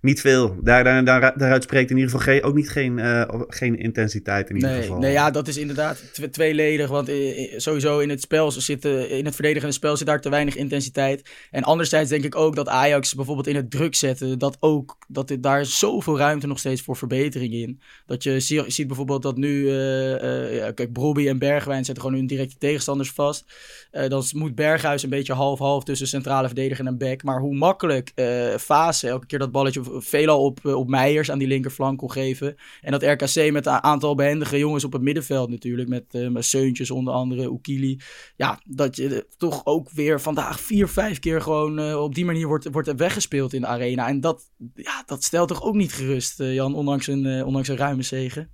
niet 0.01 0.21
veel. 0.21 0.57
Daar, 0.61 0.83
daar, 0.83 1.05
daar, 1.05 1.37
daaruit 1.37 1.63
spreekt 1.63 1.89
in 1.89 1.97
ieder 1.97 2.11
geval 2.11 2.33
geen, 2.33 2.43
ook 2.43 2.55
niet 2.55 2.69
geen, 2.69 3.01
geen 3.47 3.77
intensiteit 3.77 4.49
in 4.49 4.55
ieder 4.55 4.69
nee, 4.69 4.81
geval. 4.81 4.99
Nee, 4.99 5.11
ja, 5.11 5.31
dat 5.31 5.47
is 5.47 5.57
inderdaad 5.57 6.03
tweeledig. 6.31 6.89
Want 6.89 7.11
sowieso 7.55 7.99
in 7.99 8.09
het 8.09 8.21
spel 8.21 8.51
zit, 8.51 8.85
in 8.85 9.25
het 9.25 9.35
verdedigende 9.35 9.73
spel 9.73 9.97
zit 9.97 10.07
daar 10.07 10.21
te 10.21 10.29
weinig 10.29 10.55
intensiteit. 10.55 11.29
En 11.51 11.63
anderzijds 11.63 12.09
denk 12.09 12.23
ik 12.23 12.35
ook 12.35 12.55
dat 12.55 12.67
Ajax 12.67 13.15
bijvoorbeeld 13.15 13.47
in 13.47 13.55
het 13.55 13.71
druk 13.71 13.91
zetten, 13.95 14.39
dat 14.39 14.57
ook, 14.59 14.97
dat 15.07 15.27
dit, 15.27 15.43
daar 15.43 15.65
zoveel 15.65 16.17
ruimte 16.17 16.47
nog 16.47 16.59
steeds 16.59 16.81
voor 16.81 16.95
verbetering 16.95 17.53
in. 17.53 17.81
Dat 18.05 18.23
je 18.23 18.39
zie, 18.39 18.71
ziet 18.71 18.87
bijvoorbeeld 18.87 19.21
dat 19.21 19.37
nu, 19.37 19.61
uh, 19.61 20.23
uh, 20.23 20.55
ja, 20.55 20.71
kijk, 20.71 20.93
Brobby 20.93 21.27
en 21.27 21.39
Bergwijn 21.39 21.85
zetten 21.85 22.03
gewoon 22.03 22.19
hun 22.19 22.27
directe 22.27 22.57
tegenstanders 22.57 23.11
vast. 23.11 23.45
Uh, 23.91 24.07
dan 24.07 24.23
moet 24.31 24.55
Berghuis 24.55 25.03
een 25.03 25.09
beetje 25.09 25.33
half-half 25.33 25.83
tussen 25.83 26.07
centrale 26.07 26.47
verdediger 26.47 26.85
en 26.85 26.97
back. 26.97 27.23
Maar 27.23 27.39
hoe 27.39 27.55
makkelijk 27.55 28.11
Fase 28.59 29.07
elke 29.07 29.25
keer 29.25 29.39
dat 29.39 29.51
balletje 29.51 29.81
veelal 29.85 30.43
op, 30.43 30.65
op 30.65 30.89
Meijers 30.89 31.31
aan 31.31 31.39
die 31.39 31.47
linkerflank 31.47 31.97
kon 31.97 32.11
geven. 32.11 32.55
En 32.81 32.91
dat 32.91 33.03
RKC 33.03 33.51
met 33.51 33.65
een 33.65 33.83
aantal 33.83 34.15
behendige 34.15 34.57
jongens 34.57 34.83
op 34.83 34.93
het 34.93 35.01
middenveld 35.01 35.49
natuurlijk, 35.49 35.89
met, 35.89 36.03
met 36.31 36.45
Seuntjes 36.45 36.91
onder 36.91 37.13
andere, 37.13 37.49
Oekili. 37.49 37.99
Ja, 38.35 38.59
dat 38.65 38.95
je 38.95 39.27
toch 39.37 39.65
ook 39.65 39.89
weer 39.89 40.21
vandaag 40.21 40.59
vier, 40.59 40.87
vijf 40.87 41.19
keer 41.19 41.41
gewoon 41.41 41.95
op 41.95 42.15
die 42.15 42.25
manier 42.25 42.47
wordt, 42.47 42.67
wordt 42.71 42.95
weggespeeld 42.95 43.53
in 43.53 43.61
de 43.61 43.67
arena. 43.67 43.82
En 43.91 44.21
dat, 44.21 44.43
ja, 44.75 45.03
dat 45.05 45.23
stelt 45.23 45.47
toch 45.47 45.63
ook 45.63 45.75
niet 45.75 45.93
gerust, 45.93 46.39
uh, 46.39 46.53
Jan, 46.53 46.75
ondanks 46.75 47.07
een, 47.07 47.25
uh, 47.25 47.45
ondanks 47.45 47.67
een 47.67 47.77
ruime 47.77 48.03
zegen? 48.03 48.49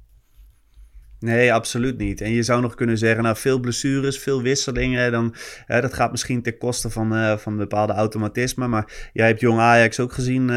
Nee, 1.20 1.54
absoluut 1.54 1.98
niet. 1.98 2.22
En 2.22 2.32
je 2.32 2.44
zou 2.44 2.62
nog 2.62 2.76
kunnen 2.76 2.98
zeggen, 2.98 3.24
nou, 3.24 3.36
veel 3.36 3.60
blessures, 3.60 4.20
veel 4.20 4.42
wisselingen. 4.42 5.12
Dan, 5.12 5.36
uh, 5.68 5.82
dat 5.82 5.94
gaat 5.94 6.12
misschien 6.12 6.42
ten 6.42 6.58
koste 6.58 6.90
van, 6.90 7.40
van 7.40 7.58
bepaalde 7.58 7.94
automatismen. 7.94 8.70
Maar 8.70 9.10
jij 9.14 9.28
hebt 9.28 9.40
Jong 9.40 9.60
Ajax 9.60 10.00
ook 10.00 10.14
gezien 10.14 10.48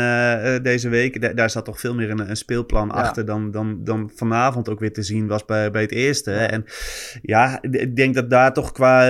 deze 0.62 0.88
week. 0.88 1.20
Da 1.20 1.32
daar 1.32 1.50
zat 1.50 1.64
toch 1.64 1.80
veel 1.80 1.94
meer 1.94 2.10
een, 2.10 2.30
een 2.30 2.36
speelplan 2.36 2.86
ja. 2.86 2.94
achter 2.94 3.24
dan, 3.24 3.50
dan, 3.50 3.84
dan 3.84 4.10
vanavond 4.14 4.68
ook 4.68 4.80
weer 4.80 4.92
te 4.92 5.02
zien 5.02 5.26
was 5.26 5.44
bij, 5.44 5.70
bij 5.70 5.82
het 5.82 5.92
eerste. 5.92 6.32
En 6.32 6.64
ja, 7.22 7.62
ik 7.62 7.96
denk 7.96 8.14
dat 8.14 8.30
daar 8.30 8.52
toch 8.52 8.72
qua 8.72 9.06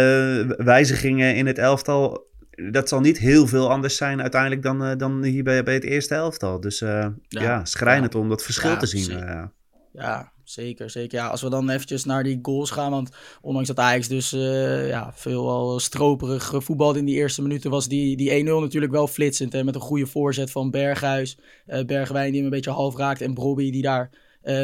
wijzigingen 0.56 1.34
in 1.34 1.46
het 1.46 1.58
elftal 1.58 2.30
dat 2.70 2.88
zal 2.88 3.00
niet 3.00 3.18
heel 3.18 3.46
veel 3.46 3.70
anders 3.70 3.96
zijn 3.96 4.20
uiteindelijk 4.20 4.62
dan, 4.62 4.82
uh, 4.82 4.96
dan 4.96 5.22
hier 5.22 5.44
bij, 5.44 5.62
bij 5.62 5.74
het 5.74 5.84
eerste 5.84 6.14
elftal. 6.14 6.60
Dus 6.60 6.80
uh, 6.80 6.88
ja, 7.28 7.42
ja, 7.42 7.64
schrijnend 7.64 8.12
ja. 8.12 8.18
om 8.18 8.28
dat 8.28 8.42
verschil 8.42 8.70
ja, 8.70 8.76
te 8.76 8.86
zien. 8.86 9.02
Zeker. 9.02 9.52
Ja, 9.92 10.32
zeker, 10.44 10.90
zeker. 10.90 11.18
Ja, 11.18 11.26
als 11.26 11.42
we 11.42 11.50
dan 11.50 11.70
eventjes 11.70 12.04
naar 12.04 12.22
die 12.22 12.38
goals 12.42 12.70
gaan, 12.70 12.90
want 12.90 13.10
ondanks 13.40 13.68
dat 13.68 13.78
Ajax 13.78 14.08
dus 14.08 14.32
uh, 14.32 14.88
ja, 14.88 15.12
veel 15.14 15.50
al 15.50 15.80
stroperig 15.80 16.54
voetbal 16.56 16.94
in 16.94 17.04
die 17.04 17.14
eerste 17.14 17.42
minuten 17.42 17.70
was 17.70 17.88
die, 17.88 18.16
die 18.16 18.44
1-0 18.44 18.44
natuurlijk 18.44 18.92
wel 18.92 19.06
flitsend. 19.06 19.52
Hè, 19.52 19.64
met 19.64 19.74
een 19.74 19.80
goede 19.80 20.06
voorzet 20.06 20.50
van 20.50 20.70
Berghuis, 20.70 21.38
Bergwijn 21.86 22.26
die 22.26 22.36
hem 22.36 22.44
een 22.44 22.50
beetje 22.50 22.70
half 22.70 22.96
raakt 22.96 23.20
en 23.20 23.34
Brobby 23.34 23.70
die 23.70 23.82
daar 23.82 24.10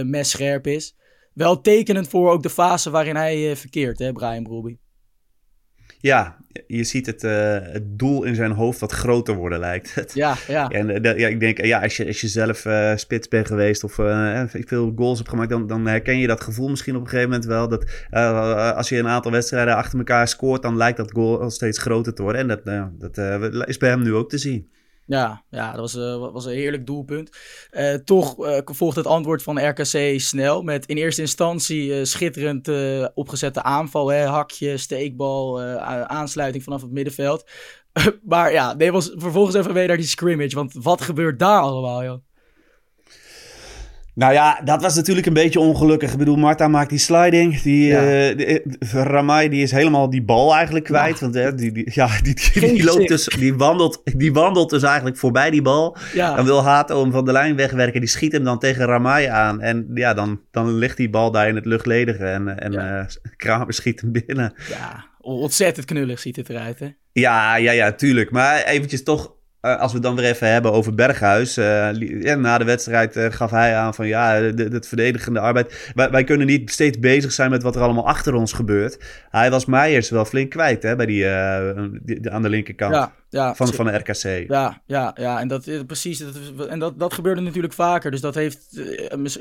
mes 0.04 0.30
scherp 0.30 0.66
is. 0.66 0.96
Wel 1.32 1.60
tekenend 1.60 2.08
voor 2.08 2.30
ook 2.30 2.42
de 2.42 2.50
fase 2.50 2.90
waarin 2.90 3.16
hij 3.16 3.56
verkeert, 3.56 3.98
hè, 3.98 4.12
Brian 4.12 4.42
Brobby. 4.42 4.76
Ja, 6.00 6.36
je 6.66 6.84
ziet 6.84 7.06
het, 7.06 7.24
uh, 7.24 7.58
het 7.60 7.98
doel 7.98 8.24
in 8.24 8.34
zijn 8.34 8.50
hoofd 8.50 8.80
wat 8.80 8.92
groter 8.92 9.34
worden, 9.34 9.58
lijkt 9.58 9.94
het. 9.94 10.14
Ja, 10.14 10.36
ja. 10.48 10.68
En 10.68 11.06
uh, 11.06 11.18
ja, 11.18 11.28
ik 11.28 11.40
denk, 11.40 11.64
ja, 11.64 11.82
als 11.82 11.96
je, 11.96 12.06
als 12.06 12.20
je 12.20 12.28
zelf 12.28 12.64
uh, 12.64 12.96
spits 12.96 13.28
bent 13.28 13.46
geweest 13.46 13.84
of 13.84 13.92
veel 14.66 14.92
goals 14.96 15.18
hebt 15.18 15.30
gemaakt, 15.30 15.50
dan, 15.50 15.66
dan 15.66 15.86
herken 15.86 16.18
je 16.18 16.26
dat 16.26 16.40
gevoel 16.40 16.68
misschien 16.68 16.96
op 16.96 17.00
een 17.00 17.08
gegeven 17.08 17.30
moment 17.30 17.48
wel. 17.48 17.68
Dat 17.68 17.84
als 18.76 18.88
je 18.88 18.98
een 18.98 19.08
aantal 19.08 19.32
wedstrijden 19.32 19.76
achter 19.76 19.98
elkaar 19.98 20.28
scoort, 20.28 20.62
dan 20.62 20.76
lijkt 20.76 20.96
dat 20.96 21.12
goal 21.12 21.40
al 21.40 21.50
steeds 21.50 21.78
groter 21.78 22.14
te 22.14 22.22
worden. 22.22 22.40
En 22.40 22.60
dat, 22.64 23.14
dat 23.14 23.68
is 23.68 23.76
bij 23.76 23.88
hem 23.88 24.02
nu 24.02 24.14
ook 24.14 24.30
te 24.30 24.38
zien. 24.38 24.70
Ja, 25.08 25.44
ja 25.50 25.70
dat 25.70 25.80
was, 25.80 25.94
uh, 25.94 26.32
was 26.32 26.44
een 26.44 26.52
heerlijk 26.52 26.86
doelpunt. 26.86 27.36
Uh, 27.70 27.94
toch 27.94 28.46
uh, 28.46 28.58
volgt 28.64 28.96
het 28.96 29.06
antwoord 29.06 29.42
van 29.42 29.68
RKC 29.68 30.20
snel. 30.20 30.62
Met 30.62 30.86
in 30.86 30.96
eerste 30.96 31.20
instantie 31.20 32.04
schitterend 32.04 32.70
opgezette 33.14 33.62
aanval. 33.62 34.08
Hè, 34.08 34.24
hakje, 34.24 34.76
steekbal, 34.76 35.62
aansluiting 35.90 36.64
vanaf 36.64 36.82
het 36.82 36.90
middenveld. 36.90 37.50
maar 38.22 38.52
ja, 38.52 38.74
nee, 38.74 38.92
was 38.92 39.12
vervolgens 39.14 39.56
even 39.56 39.74
weer 39.74 39.86
naar 39.86 39.96
die 39.96 40.06
scrimmage. 40.06 40.54
Want 40.54 40.72
wat 40.72 41.00
gebeurt 41.00 41.38
daar 41.38 41.60
allemaal, 41.60 42.04
joh? 42.04 42.27
Nou 44.18 44.32
ja, 44.32 44.60
dat 44.64 44.82
was 44.82 44.94
natuurlijk 44.94 45.26
een 45.26 45.32
beetje 45.32 45.60
ongelukkig. 45.60 46.12
Ik 46.12 46.18
bedoel, 46.18 46.36
Marta 46.36 46.68
maakt 46.68 46.90
die 46.90 46.98
sliding. 46.98 47.60
Die, 47.60 47.86
ja. 47.86 48.34
uh, 48.34 48.58
Ramai 48.92 49.48
die 49.48 49.62
is 49.62 49.70
helemaal 49.70 50.10
die 50.10 50.22
bal 50.22 50.54
eigenlijk 50.54 50.84
kwijt. 50.84 51.20
Want 51.20 51.32
die, 51.32 51.72
die, 51.72 51.90
ja, 51.94 52.08
die, 52.22 52.34
die, 52.52 52.84
loopt 52.84 53.08
dus, 53.08 53.24
die, 53.24 53.54
wandelt, 53.54 54.02
die 54.04 54.32
wandelt 54.32 54.70
dus 54.70 54.82
eigenlijk 54.82 55.16
voorbij 55.16 55.50
die 55.50 55.62
bal. 55.62 55.96
Ja. 56.14 56.34
Dan 56.34 56.44
wil 56.44 56.62
Hato 56.62 57.02
hem 57.02 57.12
van 57.12 57.24
de 57.24 57.32
lijn 57.32 57.56
wegwerken. 57.56 58.00
Die 58.00 58.08
schiet 58.08 58.32
hem 58.32 58.44
dan 58.44 58.58
tegen 58.58 58.84
Ramai 58.84 59.26
aan. 59.26 59.60
En 59.60 59.90
ja, 59.94 60.14
dan, 60.14 60.40
dan 60.50 60.74
ligt 60.74 60.96
die 60.96 61.10
bal 61.10 61.30
daar 61.30 61.48
in 61.48 61.54
het 61.54 61.66
luchtledige. 61.66 62.24
En, 62.24 62.58
en 62.58 62.72
ja. 62.72 63.06
Kramer 63.36 63.74
schiet 63.74 64.00
hem 64.00 64.12
binnen. 64.12 64.54
Ja, 64.68 65.04
ontzettend 65.20 65.86
knullig 65.86 66.18
ziet 66.18 66.36
het 66.36 66.48
eruit, 66.48 66.78
hè? 66.78 66.88
Ja, 67.12 67.56
ja, 67.56 67.72
ja, 67.72 67.92
tuurlijk. 67.92 68.30
Maar 68.30 68.64
eventjes 68.64 69.02
toch 69.02 69.36
als 69.60 69.92
we 69.92 69.98
het 69.98 70.02
dan 70.02 70.16
weer 70.16 70.24
even 70.24 70.52
hebben 70.52 70.72
over 70.72 70.94
Berghuis. 70.94 71.58
Uh, 71.58 72.34
na 72.36 72.58
de 72.58 72.64
wedstrijd 72.64 73.16
uh, 73.16 73.26
gaf 73.30 73.50
hij 73.50 73.76
aan 73.76 73.94
van 73.94 74.06
ja, 74.06 74.32
het 74.42 74.88
verdedigende 74.88 75.40
arbeid. 75.40 75.92
Wij, 75.94 76.24
kunnen 76.24 76.46
niet 76.46 76.70
steeds 76.70 76.98
bezig 76.98 77.32
zijn 77.32 77.50
met 77.50 77.62
wat 77.62 77.76
er 77.76 77.82
allemaal 77.82 78.06
achter 78.06 78.34
ons 78.34 78.52
gebeurt. 78.52 78.98
Hij 79.30 79.50
was 79.50 79.64
Meijers 79.64 80.10
wel 80.10 80.24
flink 80.24 80.50
kwijt 80.50 80.82
hè, 80.82 80.96
bij 80.96 81.06
die, 81.06 81.26
die 82.02 82.30
aan 82.30 82.42
de 82.42 82.48
linkerkant. 82.48 82.94
Ja, 82.94 83.12
ja, 83.30 83.54
van, 83.54 83.72
van 83.72 83.84
de 83.84 83.96
RKC. 83.96 84.48
Ja, 84.48 84.82
ja, 84.86 85.14
ja. 85.20 85.40
en, 85.40 85.48
dat, 85.48 85.86
precies, 85.86 86.18
dat, 86.18 86.66
en 86.66 86.78
dat, 86.78 86.98
dat 86.98 87.12
gebeurde 87.12 87.40
natuurlijk 87.40 87.74
vaker. 87.74 88.10
Dus 88.10 88.20
dat 88.20 88.34
heeft 88.34 88.82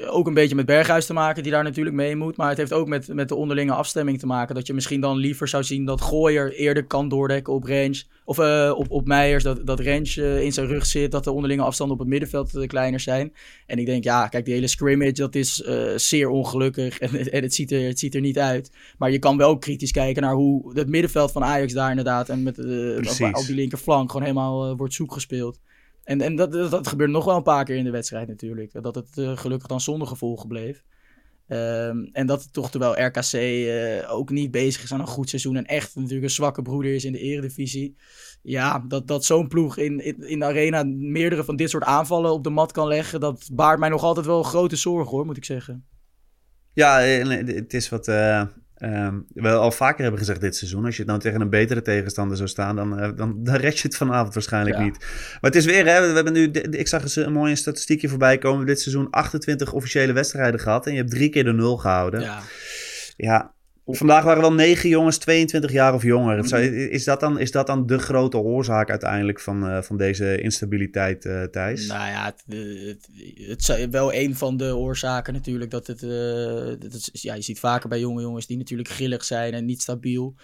ook 0.08 0.28
een 0.28 0.34
beetje 0.34 0.56
met 0.56 0.66
Berghuis 0.66 1.06
te 1.06 1.14
maken, 1.14 1.44
die 1.44 1.52
daar 1.52 1.64
natuurlijk 1.64 1.96
mee 1.96 2.16
moet. 2.16 2.38
Maar 2.38 2.50
het 2.50 2.58
heeft 2.58 2.74
ook 2.74 2.88
met, 2.88 3.08
met 3.08 3.30
de 3.30 3.36
onderlinge 3.36 3.74
afstemming 3.74 4.20
te 4.20 4.26
maken. 4.26 4.56
Dat 4.56 4.68
je 4.68 4.74
misschien 4.74 5.02
dan 5.02 5.18
liever 5.18 5.48
zou 5.48 5.64
zien 5.64 5.86
dat 5.86 6.02
Gooier 6.02 6.54
eerder 6.54 6.86
kan 6.86 7.10
doordekken 7.10 7.54
op 7.54 7.64
range. 7.64 8.04
Of 8.26 8.40
uh, 8.40 8.74
op, 8.76 8.92
op 8.92 9.08
Meijers, 9.08 9.44
dat, 9.44 9.66
dat 9.66 9.80
Range 9.80 10.14
uh, 10.16 10.42
in 10.42 10.54
zijn 10.54 10.68
rug 10.68 10.86
zit, 10.86 11.12
dat 11.12 11.24
de 11.24 11.32
onderlinge 11.32 11.62
afstanden 11.62 11.96
op 11.96 12.02
het 12.02 12.12
middenveld 12.12 12.56
uh, 12.56 12.68
kleiner 12.68 13.00
zijn. 13.00 13.34
En 13.66 13.80
ik 13.80 13.86
denk, 13.86 14.04
ja, 14.04 14.28
kijk, 14.28 14.46
die 14.46 14.54
hele 14.54 14.68
scrimmage, 14.68 15.12
dat 15.12 15.36
is 15.36 15.56
zeer 15.96 16.30
ongelukkig 16.30 17.00
en, 17.00 17.32
en, 17.32 17.44
het, 17.44 17.54
ziet 17.54 17.72
er, 17.72 17.88
het 17.88 18.00
ziet 18.00 18.16
er 18.16 18.22
niet 18.22 18.40
uit. 18.40 18.72
Maar 18.98 19.12
je 19.12 19.20
kan 19.20 19.38
wel 19.38 19.58
kritisch 19.58 19.92
kijken 19.92 20.22
naar 20.22 20.34
hoe 20.34 20.78
het 20.78 20.88
middenveld 20.88 21.32
van 21.32 21.44
Ajax 21.44 21.74
daar 21.74 21.90
inderdaad 21.90 22.30
en 22.30 22.44
met 22.44 22.58
op, 22.58 23.36
op, 23.36 23.46
die 23.46 23.56
linkerflank 23.78 24.12
gewoon 24.12 24.26
helemaal 24.26 24.76
wordt 24.76 24.94
zoek 24.94 25.14
gespeeld. 25.14 25.60
En, 26.04 26.22
en 26.22 26.36
dat, 26.36 26.52
dat, 26.52 26.72
dat 26.72 26.96
nog 26.96 27.26
wel 27.26 27.36
een 27.36 27.44
paar 27.44 27.66
keer 27.66 27.76
in 27.76 27.84
de 27.84 27.92
wedstrijd 27.92 28.28
natuurlijk. 28.28 28.72
Dat 28.82 28.96
het 28.96 29.10
gelukkig 29.14 29.68
dan 29.68 29.82
zonder 29.82 30.08
gevolgen 30.08 30.48
bleef. 30.48 30.84
Um, 31.50 32.10
en 32.12 32.28
dat 32.28 32.54
toch 32.54 32.72
terwijl 32.72 33.06
RKC 33.06 33.34
uh, 33.34 34.14
ook 34.14 34.30
niet 34.30 34.52
bezig 34.52 34.84
is 34.84 34.94
aan 34.94 35.00
een 35.00 35.08
goed 35.08 35.30
seizoen 35.30 35.56
en 35.56 35.66
echt 35.66 35.96
natuurlijk 35.96 36.24
een 36.24 36.30
zwakke 36.30 36.62
broeder 36.62 36.94
is 36.94 37.06
in 37.06 37.12
de 37.12 37.20
eredivisie. 37.20 37.96
Ja, 38.42 38.86
dat, 38.88 39.08
dat 39.08 39.26
zo'n 39.26 39.48
ploeg 39.48 39.78
in, 39.78 40.28
in, 40.30 40.40
de 40.40 40.46
arena 40.46 40.84
meerdere 40.84 41.44
van 41.44 41.56
dit 41.56 41.70
soort 41.70 41.84
aanvallen 41.84 42.32
op 42.32 42.44
de 42.44 42.50
mat 42.50 42.72
kan 42.72 42.88
leggen, 42.88 43.20
dat 43.20 43.50
baart 43.54 43.80
mij 43.80 43.90
nog 43.90 44.04
altijd 44.04 44.26
wel 44.26 44.44
grote 44.44 44.76
zorgen 44.76 45.12
hoor, 45.12 45.26
moet 45.26 45.38
ik 45.38 45.46
zeggen. 45.46 45.86
Ja, 46.74 47.00
het 47.00 47.74
is 47.74 47.90
wat, 47.90 48.08
Um, 48.80 49.26
we 49.34 49.50
al 49.50 49.72
vaker 49.72 50.02
hebben 50.02 50.20
gezegd 50.20 50.42
dit 50.42 50.56
seizoen. 50.56 50.86
Als 50.86 50.96
je 50.96 51.02
het 51.02 51.10
nou 51.10 51.22
tegen 51.22 51.42
een 51.42 51.50
betere 51.50 51.82
tegenstander 51.82 52.38
zou 52.38 52.50
staan, 52.50 52.76
dan, 52.76 53.00
uh, 53.00 53.10
dan, 53.16 53.44
dan 53.44 53.56
red 53.56 53.80
je 53.80 53.88
het 53.88 53.98
vanavond 53.98 54.34
waarschijnlijk 54.34 54.78
niet. 54.78 54.98
Maar 55.00 55.52
het 55.52 55.56
is 55.56 55.66
weer, 55.66 55.86
hè, 55.86 56.08
we 56.08 56.14
hebben 56.14 56.34
nu, 56.34 56.52
ik 56.52 56.88
zag 56.88 57.02
eens 57.02 57.16
een 57.16 57.34
mooie 57.34 57.56
statistiekje 57.56 58.10
voorbij 58.10 58.38
komen. 58.38 58.66
Dit 58.66 58.82
seizoen 58.82 59.10
28 59.10 59.74
officiële 59.74 60.14
wedstrijden 60.14 60.60
gehad 60.60 60.86
en 60.86 60.92
je 60.92 60.98
hebt 60.98 61.12
drie 61.12 61.30
keer 61.30 61.44
de 61.44 61.54
nul 61.54 61.78
gehouden. 61.78 62.22
Ja, 62.22 62.42
ja 63.16 63.56
Vandaag 63.96 64.24
waren 64.24 64.42
wel 64.42 64.54
negen 64.54 64.90
jongens 64.90 65.18
22 65.18 65.72
jaar 65.72 65.94
of 65.94 66.04
jonger. 66.04 66.44
Mhm. 66.44 66.56
Is 66.74 67.04
dat 67.04 67.20
dan, 67.20 67.40
is 67.40 67.52
dat 67.52 67.68
dan 67.68 67.86
de 67.86 67.98
grote 67.98 68.38
oorzaak 68.38 68.90
uiteindelijk 68.90 69.40
van, 69.40 69.70
uh, 69.70 69.82
van 69.82 69.98
deze 69.98 70.42
instabiliteit, 70.42 71.26
uh, 71.26 71.44
Thijs? 71.44 71.88
Nou 71.88 72.10
ja, 72.10 72.26
het, 72.26 72.44
het, 72.48 73.10
het, 73.48 73.70
is 73.70 73.86
wel 73.86 74.14
een 74.14 74.36
van 74.36 74.58
de 74.58 74.76
oorzaken 74.76 75.34
natuurlijk. 75.34 75.72
Dat 75.72 75.88
het, 75.88 76.02
uh, 76.02 76.10
dat 76.80 77.10
ja, 77.12 77.34
je 77.34 77.42
ziet 77.42 77.60
vaker 77.60 77.90
bij 77.90 78.00
jonge 78.00 78.22
jongens 78.22 78.48
die 78.48 78.58
natuurlijk 78.58 78.90
grillig 78.90 79.24
zijn 79.24 79.54
en 79.54 79.66
niet 79.66 79.82
stabiel. 79.82 80.36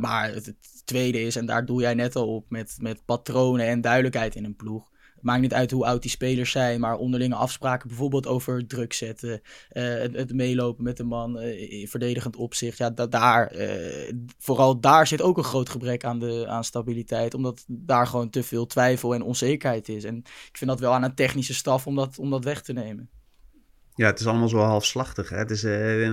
maar 0.00 0.34
het, 0.34 0.54
tweede 0.84 1.20
is, 1.20 1.36
en 1.36 1.46
daar 1.46 1.64
doe 1.66 1.80
jij 1.80 1.94
net 1.94 2.16
al 2.16 2.34
op, 2.34 2.44
met, 2.48 2.76
met 2.80 3.04
patronen 3.04 3.66
en 3.66 3.80
duidelijkheid 3.80 4.34
in 4.34 4.44
een 4.44 4.56
ploeg 4.56 4.87
maakt 5.20 5.40
niet 5.40 5.54
uit 5.54 5.70
hoe 5.70 5.86
oud 5.86 6.02
die 6.02 6.10
spelers 6.10 6.50
zijn, 6.50 6.80
maar 6.80 6.96
onderlinge 6.96 7.34
afspraken, 7.34 7.88
bijvoorbeeld 7.88 8.26
over 8.26 8.66
druk 8.66 8.92
zetten, 8.92 9.30
uh, 9.30 9.82
het, 9.82 10.14
het, 10.14 10.32
meelopen 10.32 10.84
met 10.84 10.96
de 10.96 11.04
man, 11.04 11.42
uh, 11.42 11.80
in 11.80 11.88
verdedigend 11.88 12.36
opzicht. 12.36 12.78
Ja, 12.78 12.90
dat 12.90 13.12
daar, 13.12 13.56
uh, 13.56 14.12
vooral 14.38 14.80
daar 14.80 15.06
zit 15.06 15.22
ook 15.22 15.36
een 15.36 15.44
groot 15.44 15.68
gebrek 15.68 16.04
aan, 16.04 16.18
de, 16.18 16.46
aan 16.46 16.64
stabiliteit, 16.64 17.34
omdat 17.34 17.64
daar 17.66 18.06
gewoon 18.06 18.30
te 18.30 18.42
veel 18.42 18.66
twijfel 18.66 19.14
en 19.14 19.22
onzekerheid 19.22 19.88
is. 19.88 20.04
En 20.04 20.16
ik 20.18 20.56
vind 20.56 20.70
dat 20.70 20.80
wel 20.80 20.92
aan 20.92 21.02
een 21.02 21.14
technische 21.14 21.54
staf 21.54 21.86
om 21.86 21.94
dat, 21.94 22.18
om 22.18 22.30
dat 22.30 22.44
weg 22.44 22.62
te 22.62 22.72
nemen. 22.72 23.10
Ja, 23.98 24.06
het 24.06 24.20
is 24.20 24.26
allemaal 24.26 24.48
zo 24.48 24.58
halfslachtig. 24.58 25.28
Hè? 25.28 25.36
Het 25.36 25.50
is, 25.50 25.64
uh, 25.64 26.06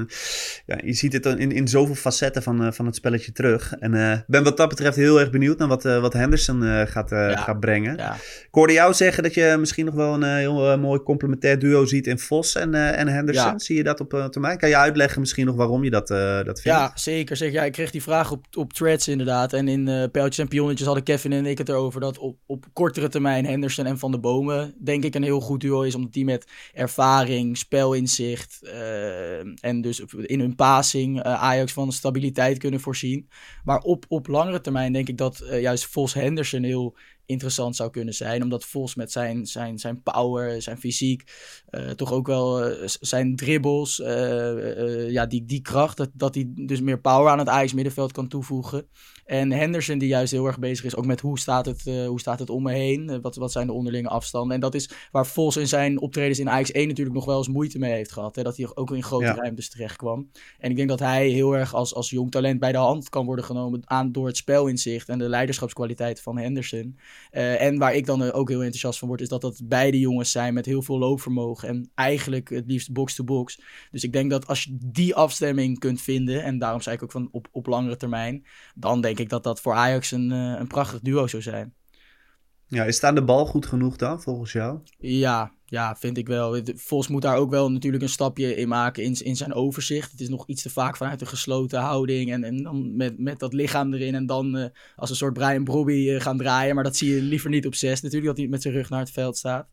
ja, 0.66 0.78
je 0.84 0.94
ziet 0.94 1.14
het 1.14 1.26
in, 1.26 1.52
in 1.52 1.68
zoveel 1.68 1.96
facetten 1.96 2.44
van, 2.44 2.66
uh, 2.66 2.72
van 2.72 2.86
het 2.86 2.96
spelletje 2.96 3.32
terug. 3.32 3.74
En 3.80 3.94
uh, 3.94 4.18
ben 4.28 4.44
wat 4.44 4.58
dat 4.58 4.70
betreft 4.70 4.96
heel 4.96 5.20
erg 5.20 5.30
benieuwd 5.30 5.58
naar 5.58 5.68
wat, 5.68 5.84
wat 5.84 6.14
Henderson 6.14 6.62
gaat, 6.88 7.10
ja. 7.10 7.36
gaat 7.36 7.60
brengen. 7.60 7.98
Ja. 7.98 8.14
Ik 8.14 8.48
hoorde 8.52 8.74
jou 8.74 8.94
zeggen 8.94 9.24
dat 9.24 9.34
je 9.34 9.56
misschien 9.60 9.86
nog 9.86 9.94
wel 9.94 10.14
een 10.14 10.24
heel 10.24 10.78
mooi 10.78 11.00
complementair 11.00 11.60
duo 11.60 11.86
ziet 11.86 12.08
in 12.08 12.20
Vos 12.20 12.56
en, 12.56 12.74
en 12.74 13.08
Henderson. 13.08 13.52
Ja. 13.52 13.60
Zie 13.60 13.76
je 13.76 13.84
dat 13.84 14.00
op 14.00 14.28
termijn? 14.32 14.58
Kan 14.58 14.70
je 14.70 14.78
uitleggen 14.78 15.20
misschien 15.20 15.46
nog 15.46 15.56
waarom 15.56 15.84
je 15.84 15.90
dat, 15.90 16.08
dat 16.08 16.62
vindt? 16.62 16.64
Ja, 16.64 16.92
zeker. 16.96 17.38
zeker. 17.38 17.54
Ja, 17.56 17.64
ik 17.64 17.72
kreeg 17.72 17.92
die 17.92 18.02
vraag 18.02 18.32
op, 18.32 18.46
op 18.58 18.74
threads 18.74 19.08
inderdaad. 19.08 19.54
En 19.54 19.68
in 19.68 20.10
Pijltjes 20.12 20.38
en 20.38 20.48
Pionnetjes 20.48 20.86
hadden 20.86 21.04
Kevin 21.04 21.32
en 21.32 21.46
ik 21.46 21.58
het 21.58 21.70
erover 21.70 22.02
dat 22.02 22.18
op, 22.18 22.38
op 22.46 22.66
kortere 22.74 23.10
termijn 23.10 23.46
Henderson 23.46 23.86
en 23.86 23.98
Van 23.98 24.12
de 24.12 24.20
Bomen 24.20 24.74
denk 24.84 25.04
ik 25.04 25.16
een 25.16 25.24
heel 25.24 25.42
goed 25.42 25.62
duo 25.62 25.82
is. 25.82 25.96
Omdat 25.96 26.14
die 26.14 26.26
met 26.26 26.48
ervaring, 26.74 27.58
spelinzicht 27.76 28.60
uh, 28.64 29.64
en 29.64 29.82
dus 29.82 30.00
in 30.00 30.40
hun 30.40 30.56
passing 30.56 31.18
uh, 31.18 31.44
Ajax 31.44 31.74
van 31.74 31.92
stabiliteit 31.92 32.58
kunnen 32.58 32.80
voorzien. 32.80 33.30
Maar 33.64 33.80
op, 33.80 34.06
op 34.08 34.28
langere 34.28 34.62
termijn 34.62 34.94
denk 34.94 35.08
ik 35.08 35.18
dat 35.18 35.42
uh, 35.44 35.62
juist 35.62 35.86
Vos 35.86 36.14
Henderson 36.14 36.64
heel 36.64 36.98
interessant 37.26 37.76
zou 37.76 37.90
kunnen 37.90 38.14
zijn. 38.14 38.44
Omdat 38.44 38.66
Vos 38.66 38.96
met 38.96 39.12
zijn, 39.12 39.46
zijn, 39.46 39.80
zijn 39.80 40.04
power, 40.04 40.62
zijn 40.62 40.78
fysiek, 40.78 41.24
toch 41.96 42.12
ook 42.12 42.28
wel 42.28 42.78
zijn 42.86 43.36
dribbles, 43.36 43.96
ja, 45.08 45.26
die, 45.26 45.46
die 45.46 45.62
kracht, 45.62 45.98
dat, 45.98 46.10
dat 46.14 46.36
hij 46.36 46.52
dus 46.56 46.82
meer 46.82 47.00
power 47.00 47.32
aan 47.32 47.40
het 47.40 47.50
Ajax 47.50 47.74
middenveld 47.74 48.12
kan 48.12 48.28
toevoegen. 48.28 48.88
En 49.26 49.52
Henderson 49.52 49.98
die 49.98 50.08
juist 50.08 50.32
heel 50.32 50.46
erg 50.46 50.60
bezig 50.60 50.86
is 50.86 50.96
ook 50.96 51.06
met 51.06 51.22
hoe 51.22 51.40
staat 51.40 51.66
het, 51.66 51.84
hoe 51.84 52.20
staat 52.20 52.40
het 52.40 52.50
om 52.50 52.64
me 52.64 52.72
heen? 52.72 53.22
Wat, 53.22 53.36
wat 53.36 53.52
zijn 53.52 53.68
de 53.68 53.74
onderlinge 53.74 54.10
afstanden? 54.10 54.54
En 54.56 54.60
dat 54.60 54.76
is 54.76 54.90
waar 55.12 55.28
Vos 55.28 55.58
in 55.58 55.68
zijn 55.68 56.00
optredens 56.00 56.40
in 56.40 56.50
Ajax 56.50 56.72
1 56.72 56.88
natuurlijk 56.88 57.16
nog 57.16 57.26
wel 57.26 57.38
eens 57.38 57.48
moeite 57.48 57.80
mee 57.80 57.94
heeft 57.94 58.12
gehad. 58.12 58.36
Hè? 58.36 58.44
Dat 58.44 58.58
hij 58.58 58.68
ook 58.74 58.92
in 58.92 59.04
grote 59.04 59.26
ja. 59.26 59.36
ruimtes 59.36 59.70
terecht 59.70 59.96
kwam. 59.96 60.30
En 60.60 60.70
ik 60.70 60.76
denk 60.76 60.90
dat 60.90 61.00
hij 61.00 61.28
heel 61.28 61.56
erg 61.56 61.74
als, 61.74 61.94
als 61.94 62.10
jong 62.10 62.32
talent 62.32 62.60
bij 62.60 62.72
de 62.72 62.78
hand 62.78 63.10
kan 63.10 63.26
worden 63.26 63.46
genomen 63.46 63.82
aan, 63.86 64.12
door 64.12 64.28
het 64.28 64.38
spelinzicht 64.38 65.10
en 65.10 65.18
de 65.18 65.30
leiderschapskwaliteit 65.30 66.22
van 66.22 66.38
Henderson. 66.38 66.98
Uh, 67.32 67.62
en 67.62 67.78
waar 67.78 67.96
ik 67.96 68.06
dan 68.06 68.32
ook 68.32 68.50
heel 68.50 68.60
enthousiast 68.60 69.00
van 69.00 69.08
word, 69.08 69.22
is 69.22 69.30
dat 69.30 69.42
dat 69.42 69.62
beide 69.64 70.00
jongens 70.00 70.32
zijn 70.32 70.54
met 70.54 70.66
heel 70.66 70.82
veel 70.82 70.98
loopvermogen. 70.98 71.68
En 71.68 71.92
eigenlijk 71.96 72.50
het 72.50 72.64
liefst 72.68 72.92
box-to-box. 72.92 73.62
Dus 73.92 74.04
ik 74.04 74.14
denk 74.14 74.30
dat 74.30 74.48
als 74.48 74.64
je 74.64 74.78
die 74.82 75.16
afstemming 75.16 75.80
kunt 75.80 76.02
vinden, 76.02 76.44
en 76.44 76.58
daarom 76.58 76.82
zei 76.82 76.96
ik 76.96 77.04
ook 77.04 77.12
van 77.12 77.30
op, 77.32 77.48
op 77.52 77.66
langere 77.66 77.98
termijn, 77.98 78.46
dan 78.76 79.02
denk 79.02 79.20
ik 79.20 79.30
dat 79.30 79.44
dat 79.44 79.62
voor 79.62 79.74
Ajax 79.74 80.12
een, 80.12 80.32
uh, 80.32 80.56
een 80.60 80.68
prachtig 80.68 81.00
duo 81.00 81.28
zou 81.28 81.42
zijn. 81.42 81.74
Ja, 82.68 82.84
is 82.84 83.00
daar 83.00 83.16
de 83.16 83.24
bal 83.24 83.46
goed 83.46 83.66
genoeg 83.66 83.96
dan, 83.96 84.22
volgens 84.22 84.52
jou? 84.52 84.80
Ja, 84.98 85.52
ja, 85.66 85.96
vind 85.96 86.18
ik 86.18 86.28
wel. 86.28 86.62
Vos 86.76 87.08
moet 87.08 87.22
daar 87.22 87.38
ook 87.38 87.50
wel 87.50 87.72
natuurlijk 87.72 88.04
een 88.04 88.10
stapje 88.10 88.56
in 88.56 88.68
maken 88.68 89.04
in, 89.04 89.14
in 89.14 89.36
zijn 89.36 89.54
overzicht. 89.54 90.12
Het 90.12 90.22
is 90.22 90.30
nog 90.30 90.48
iets 90.48 90.62
te 90.62 90.70
vaak 90.70 90.98
vanuit 90.98 91.22
een 91.22 91.28
gesloten 91.28 91.80
houding 91.80 92.32
en, 92.32 92.44
en 92.44 92.64
dan 92.64 92.96
met, 92.96 93.20
met 93.20 93.40
dat 93.40 93.54
lichaam 93.54 93.94
erin 93.94 94.16
en 94.16 94.26
dan 94.26 94.58
uh, 94.58 94.66
als 94.96 95.10
een 95.10 95.16
soort 95.16 95.34
Brian 95.34 95.64
Brobby 95.64 95.94
uh, 95.94 96.22
gaan 96.22 96.38
draaien. 96.38 96.76
Maar 96.76 96.84
dat 96.84 96.98
zie 96.98 97.16
je 97.16 97.22
liever 97.22 97.50
niet 97.50 97.66
op 97.66 97.76
zes 97.76 98.02
natuurlijk, 98.02 98.30
dat 98.30 98.38
hij 98.38 98.48
met 98.48 98.62
zijn 98.62 98.74
rug 98.74 98.90
naar 98.90 99.00
het 99.00 99.12
veld 99.12 99.38
staat. 99.38 99.68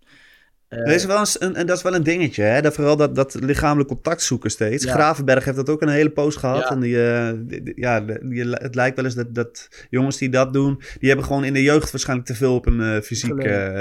Uh, 0.72 0.94
is 0.94 1.04
wel 1.04 1.24
een, 1.38 1.54
en 1.54 1.66
dat 1.66 1.76
is 1.76 1.82
wel 1.82 1.94
een 1.94 2.02
dingetje, 2.02 2.42
hè? 2.42 2.60
Dat, 2.60 2.74
vooral 2.74 2.96
dat, 2.96 3.14
dat 3.14 3.36
lichamelijk 3.40 3.88
contact 3.88 4.22
zoeken 4.22 4.50
steeds. 4.50 4.84
Ja. 4.84 4.92
Gravenberg 4.92 5.44
heeft 5.44 5.56
dat 5.56 5.68
ook 5.68 5.82
een 5.82 5.88
hele 5.88 6.10
poos 6.10 6.36
gehad. 6.36 6.58
Ja. 6.58 6.70
En 6.70 6.80
die, 6.80 6.94
uh, 6.94 7.30
die, 7.36 7.72
ja, 7.76 8.00
die, 8.00 8.50
het 8.50 8.74
lijkt 8.74 8.96
wel 8.96 9.04
eens 9.04 9.14
dat, 9.14 9.34
dat 9.34 9.68
jongens 9.90 10.18
die 10.18 10.28
dat 10.28 10.52
doen, 10.52 10.82
die 10.98 11.08
hebben 11.08 11.26
gewoon 11.26 11.44
in 11.44 11.52
de 11.52 11.62
jeugd 11.62 11.90
waarschijnlijk 11.90 12.28
te 12.28 12.34
veel 12.34 12.54
op 12.54 12.66
een 12.66 12.80
uh, 12.80 13.00
fysiek 13.00 13.36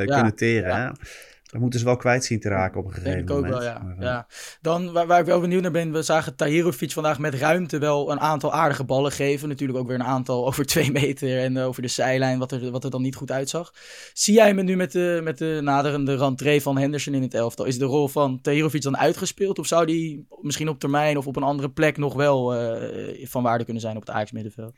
kunnen 0.06 0.36
teren. 0.36 0.76
Hè? 0.76 0.90
Dat 1.52 1.62
moeten 1.62 1.80
ze 1.80 1.86
wel 1.86 1.98
kwijt 1.98 2.26
zien 2.26 2.40
te 2.40 2.50
raken 2.50 2.80
op 2.80 2.86
een 2.86 2.94
gegeven 2.94 3.12
Denk 3.12 3.30
ik 3.30 3.36
ook 3.36 3.42
moment. 3.44 3.64
wel, 3.64 3.72
ja. 3.72 3.80
Maar, 3.80 3.98
eh, 3.98 4.04
ja. 4.04 4.28
Dan, 4.62 4.92
waar, 4.92 5.08
waar 5.08 5.20
ik 5.20 5.26
wel 5.26 5.40
benieuwd 5.40 5.62
naar 5.62 5.72
ben, 5.72 5.92
we 5.92 6.02
zagen 6.02 6.36
Tahirovic 6.36 6.92
vandaag 6.92 7.20
met 7.20 7.34
ruimte 7.34 7.78
wel 7.78 8.12
een 8.12 8.20
aantal 8.20 8.54
aardige 8.54 8.84
ballen 8.84 9.12
geven. 9.12 9.48
Natuurlijk 9.50 9.80
ook 9.80 9.88
weer 9.88 9.96
een 9.96 10.04
aantal 10.04 10.46
over 10.48 10.66
twee 10.66 10.92
meter 10.92 11.40
en 11.40 11.58
eh, 11.58 11.68
over 11.68 11.82
de 11.82 11.88
zijlijn, 11.88 12.40
wat 12.40 12.52
er, 12.52 12.72
wat 12.72 12.84
er 12.84 12.90
dan 12.90 13.02
niet 13.02 13.16
goed 13.16 13.32
uitzag. 13.32 13.74
Zie 14.14 14.34
jij 14.34 14.54
me 14.54 14.64
nu 14.64 14.76
met 14.76 14.92
de, 14.92 15.22
met 15.24 15.38
de 15.38 15.60
naderende 15.64 16.16
rentree 16.16 16.62
van 16.62 16.78
Henderson 16.78 17.14
in 17.14 17.22
het 17.22 17.34
elftal? 17.34 17.66
Is 17.66 17.78
de 17.78 17.86
rol 17.86 18.08
van 18.08 18.42
Tahirovic 18.42 18.82
dan 18.82 18.98
uitgespeeld? 18.98 19.60
Of 19.60 19.68
zou 19.68 19.86
die 19.86 20.28
misschien 20.42 20.70
op 20.70 20.80
termijn 20.80 21.18
of 21.18 21.28
op 21.28 21.36
een 21.36 21.44
andere 21.44 21.70
plek 21.70 21.98
nog 21.98 22.14
wel 22.14 22.56
eh, 22.56 23.28
van 23.28 23.44
waarde 23.44 23.64
kunnen 23.64 23.82
zijn 23.82 23.96
op 23.96 24.02
het 24.02 24.12
Ajax 24.16 24.32
middenveld? 24.32 24.74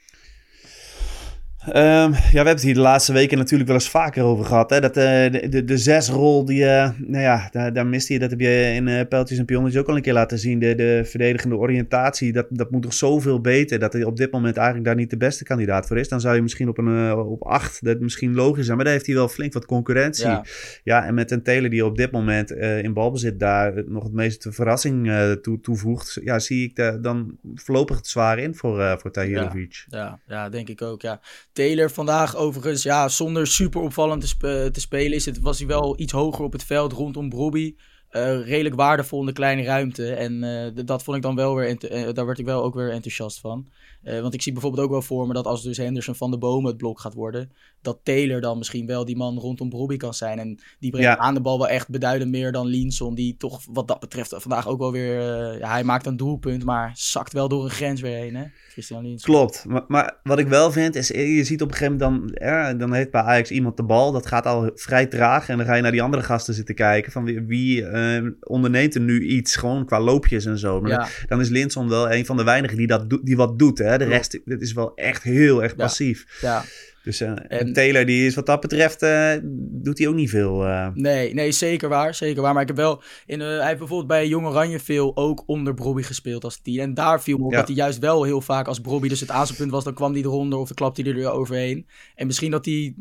Ehm, 1.66 2.12
ja, 2.12 2.30
we 2.30 2.36
hebben 2.36 2.54
het 2.54 2.62
hier 2.62 2.74
de 2.74 2.80
laatste 2.80 3.14
weken 3.14 3.38
natuurlijk 3.38 3.70
wel 3.70 3.80
eens 3.80 3.90
vaker 3.90 4.24
over 4.24 4.46
gehad. 4.46 4.70
Hè? 4.70 4.80
Dat, 4.80 4.98
eh, 4.98 5.32
de, 5.32 5.50
de, 5.50 5.64
de 5.64 5.78
zesrol, 5.78 6.46
die, 6.46 6.66
eh, 6.66 6.90
nou 6.98 7.24
ja, 7.24 7.48
daar, 7.52 7.74
daar 7.74 7.88
mist 7.88 8.08
hij. 8.08 8.18
Dat 8.18 8.30
heb 8.30 8.40
je 8.40 8.72
in 8.76 8.88
uh, 8.88 9.02
Pijltjes 9.10 9.38
en 9.38 9.46
Pionnetjes 9.46 9.82
ook 9.82 9.88
al 9.88 9.96
een 9.96 10.02
keer 10.02 10.14
laten 10.14 10.40
zien. 10.40 10.60
De, 10.60 10.76
de 10.76 11.02
verdedigende 11.06 11.56
oriëntatie, 11.56 12.34
dat, 12.34 12.46
dat 12.50 12.72
moet 12.72 12.84
nog 12.84 12.94
zoveel 12.94 13.42
beter. 13.42 13.80
Dat 13.80 13.94
hij 13.94 14.04
op 14.04 14.18
dit 14.18 14.32
moment 14.32 14.58
eigenlijk 14.58 14.86
daar 14.86 14.96
niet 14.96 15.10
de 15.10 15.18
beste 15.18 15.44
kandidaat 15.44 15.88
voor 15.88 15.98
is. 15.98 16.08
Dan 16.08 16.22
zou 16.22 16.36
je 16.36 16.42
misschien 16.42 16.70
op, 16.70 16.78
een, 16.78 17.14
op 17.14 17.44
acht, 17.44 17.86
dat 17.86 18.00
misschien 18.00 18.36
logisch 18.36 18.66
zijn. 18.66 18.76
Maar 18.76 18.86
daar 18.86 18.94
heeft 18.94 19.08
hij 19.08 19.16
wel 19.16 19.28
flink 19.28 19.54
wat 19.54 19.66
concurrentie. 19.66 20.28
Ja, 20.28 20.46
ja 20.84 21.06
en 21.06 21.14
met 21.14 21.32
een 21.32 21.44
Taylor 21.44 21.70
die 21.70 21.86
op 21.86 21.98
dit 21.98 22.12
moment 22.12 22.52
in 22.52 22.94
balbezit 22.94 23.40
daar 23.40 23.84
nog 23.86 24.04
het 24.04 24.14
meeste 24.14 24.52
verrassing 24.52 25.12
toe, 25.42 25.60
toevoegt. 25.60 26.20
Ja, 26.24 26.40
zie 26.40 26.64
ik 26.64 26.76
de, 26.76 26.98
dan 27.02 27.38
voorlopig 27.56 27.96
het 27.96 28.08
zwaar 28.08 28.40
in 28.40 28.56
voor, 28.56 29.00
voor 29.00 29.12
Tahirovic. 29.12 29.86
Ja, 29.88 29.98
ja, 29.98 30.20
ja, 30.28 30.50
denk 30.50 30.70
ik 30.70 30.82
ook, 30.82 31.02
ja. 31.02 31.22
Taylor 31.54 31.92
vandaag 31.92 32.36
overigens, 32.36 32.84
ja, 32.84 33.10
zonder 33.10 33.48
super 33.48 33.82
opvallend 33.82 34.22
te, 34.22 34.28
sp 34.28 34.42
te 34.72 34.80
spelen 34.80 35.14
is 35.14 35.26
het, 35.26 35.40
was 35.40 35.58
hij 35.58 35.68
wel 35.68 36.00
iets 36.00 36.12
hoger 36.12 36.44
op 36.44 36.52
het 36.52 36.64
veld 36.64 36.92
rondom 36.92 37.30
Brobby. 37.30 37.76
Uh, 38.16 38.48
redelijk 38.48 38.76
waardevol 38.76 39.20
in 39.20 39.26
de 39.26 39.32
kleine 39.32 39.64
ruimte. 39.64 40.14
En 40.14 40.44
uh, 40.44 40.86
dat 40.86 41.04
vond 41.04 41.18
ik 41.18 41.24
dan 41.24 41.36
wel 41.36 41.56
weer, 41.56 41.92
uh, 41.92 42.14
daar 42.14 42.26
werd 42.26 42.40
ik 42.40 42.46
wel 42.46 42.64
ook 42.64 42.74
weer 42.74 42.92
enthousiast 42.92 43.40
van. 43.40 43.68
want 44.04 44.34
ik 44.34 44.42
zie 44.42 44.52
bijvoorbeeld 44.52 44.84
ook 44.84 44.92
wel 44.92 45.02
voor 45.02 45.28
me 45.28 45.34
dat 45.34 45.46
als 45.46 45.64
dus 45.64 45.78
Henderson 45.78 46.16
van 46.16 46.32
de 46.32 46.38
bomen 46.38 46.70
het 46.70 46.78
blok 46.78 47.00
gaat 47.00 47.14
worden, 47.14 47.52
dat 47.82 48.00
Taylor 48.04 48.42
dan 48.42 48.58
misschien 48.58 48.86
wel 48.86 49.06
die 49.06 49.16
man 49.16 49.38
rondom 49.38 49.70
Brobby 49.70 49.98
kan 49.98 50.14
zijn. 50.14 50.40
En 50.40 50.60
die 50.80 50.92
brengt 50.92 51.10
ja. 51.10 51.18
aan 51.18 51.34
de 51.34 51.42
bal 51.42 51.58
wel 51.58 51.68
echt 51.68 51.90
beduidend 51.90 52.32
meer 52.32 52.52
dan 52.52 52.68
Linson, 52.68 53.16
die 53.16 53.38
toch 53.38 53.62
wat 53.70 53.88
dat 53.88 54.00
betreft 54.00 54.34
vandaag 54.38 54.68
ook 54.68 54.80
wel 54.80 54.92
weer, 54.92 55.22
ja, 55.60 55.70
hij 55.70 55.84
maakt 55.84 56.06
een 56.06 56.18
doelpunt, 56.18 56.64
maar 56.64 56.92
zakt 56.94 57.34
wel 57.34 57.48
door 57.48 57.64
een 57.64 57.70
grens 57.70 58.02
weer 58.02 58.18
heen, 58.18 58.36
hè? 58.36 58.46
Christian 58.70 59.04
Linson. 59.04 59.34
Klopt, 59.34 59.66
maar, 59.66 59.84
maar, 59.88 60.20
wat 60.24 60.40
ik 60.40 60.48
wel 60.48 60.72
vind 60.72 60.96
is, 60.96 61.08
je 61.08 61.44
ziet 61.44 61.62
op 61.62 61.68
een 61.68 61.76
gegeven 61.76 61.98
moment 61.98 62.32
dan, 62.40 62.48
ja, 62.48 62.74
dan 62.74 62.94
heeft 62.94 63.12
bij 63.12 63.22
Ajax 63.22 63.52
iemand 63.52 63.78
de 63.78 63.84
bal, 63.84 64.12
dat 64.12 64.26
gaat 64.26 64.46
al 64.46 64.72
vrij 64.74 65.06
traag 65.06 65.50
en 65.50 65.58
dan 65.58 65.66
ga 65.66 65.76
je 65.76 65.82
naar 65.82 65.92
die 65.92 66.02
andere 66.02 66.24
gasten 66.24 66.54
zitten 66.54 66.76
kijken 66.76 67.12
van 67.12 67.24
wie, 67.24 67.42
wie 67.42 67.86
uh, 68.04 68.32
onderneemt 68.40 68.96
er 68.96 69.02
nu 69.02 69.22
iets, 69.22 69.56
gewoon 69.56 69.86
qua 69.86 70.00
loopjes 70.00 70.46
en 70.46 70.58
zo. 70.58 70.82
Maar 70.82 70.92
ja. 70.92 71.08
dan, 71.28 71.40
is 71.40 71.50
Linson 71.50 71.90
wel 71.90 72.12
een 72.12 72.26
van 72.26 72.38
de 72.38 72.44
weinigen 72.44 72.78
die, 72.78 72.88
dat 72.88 73.20
die 73.24 73.36
wat 73.36 73.60
doet, 73.60 73.78
hè. 73.78 73.98
De 73.98 74.06
rest, 74.06 74.40
dit 74.46 74.62
is 74.62 74.74
wel 74.74 74.96
echt 74.96 75.24
heel 75.24 75.64
erg 75.64 75.76
passief. 75.76 76.26
Ja. 76.42 76.64
Dus 77.04 77.22
uh, 77.22 77.32
en, 77.48 77.74
Taylor, 77.74 78.06
die 78.06 78.26
is 78.26 78.36
wat 78.36 78.46
dat 78.46 78.60
betreft, 78.62 79.04
uh, 79.04 79.34
doet 79.72 79.98
hij 79.98 80.08
ook 80.08 80.16
niet 80.16 80.30
veel. 80.30 80.66
Uh. 80.66 80.88
Nee, 80.94 81.34
nee, 81.34 81.52
zeker 81.52 81.90
waar, 81.90 82.16
zeker 82.16 82.42
waar. 82.42 82.54
Maar 82.54 82.62
ik 82.62 82.68
heb 82.68 82.78
wel, 82.78 83.02
in, 83.26 83.40
hij 83.40 83.66
heeft 83.68 83.78
bijvoorbeeld 83.78 84.08
bij 84.08 84.28
Jong 84.28 84.48
Oranje 84.48 84.80
veel 84.80 85.18
ook 85.18 85.44
onder 85.46 85.74
Brobby 85.74 86.02
gespeeld 86.02 86.44
als 86.44 86.58
tien. 86.58 86.80
En 86.80 86.94
daar 86.94 87.22
viel 87.22 87.38
me 87.38 87.46
op 87.46 87.52
ja. 87.52 87.58
dat 87.58 87.68
hij 87.68 87.76
juist 87.76 88.00
wel 88.00 88.24
heel 88.24 88.42
vaak 88.42 88.68
als 88.68 88.80
Brobby 88.80 89.08
dus 89.08 89.20
het 89.20 89.32
aanspeelpunt 89.32 89.72
was, 89.72 89.84
dan 89.84 89.94
kwam 89.94 90.14
hij 90.14 90.22
eronder 90.22 90.60
of 90.60 90.68
dan 90.68 90.76
klapte 90.76 91.02
hij 91.02 91.12
er 91.12 91.18
weer 91.18 91.32
overheen. 91.32 91.88
En 92.16 92.28
misschien 92.28 92.52
dat 92.52 92.66
hij 92.66 92.94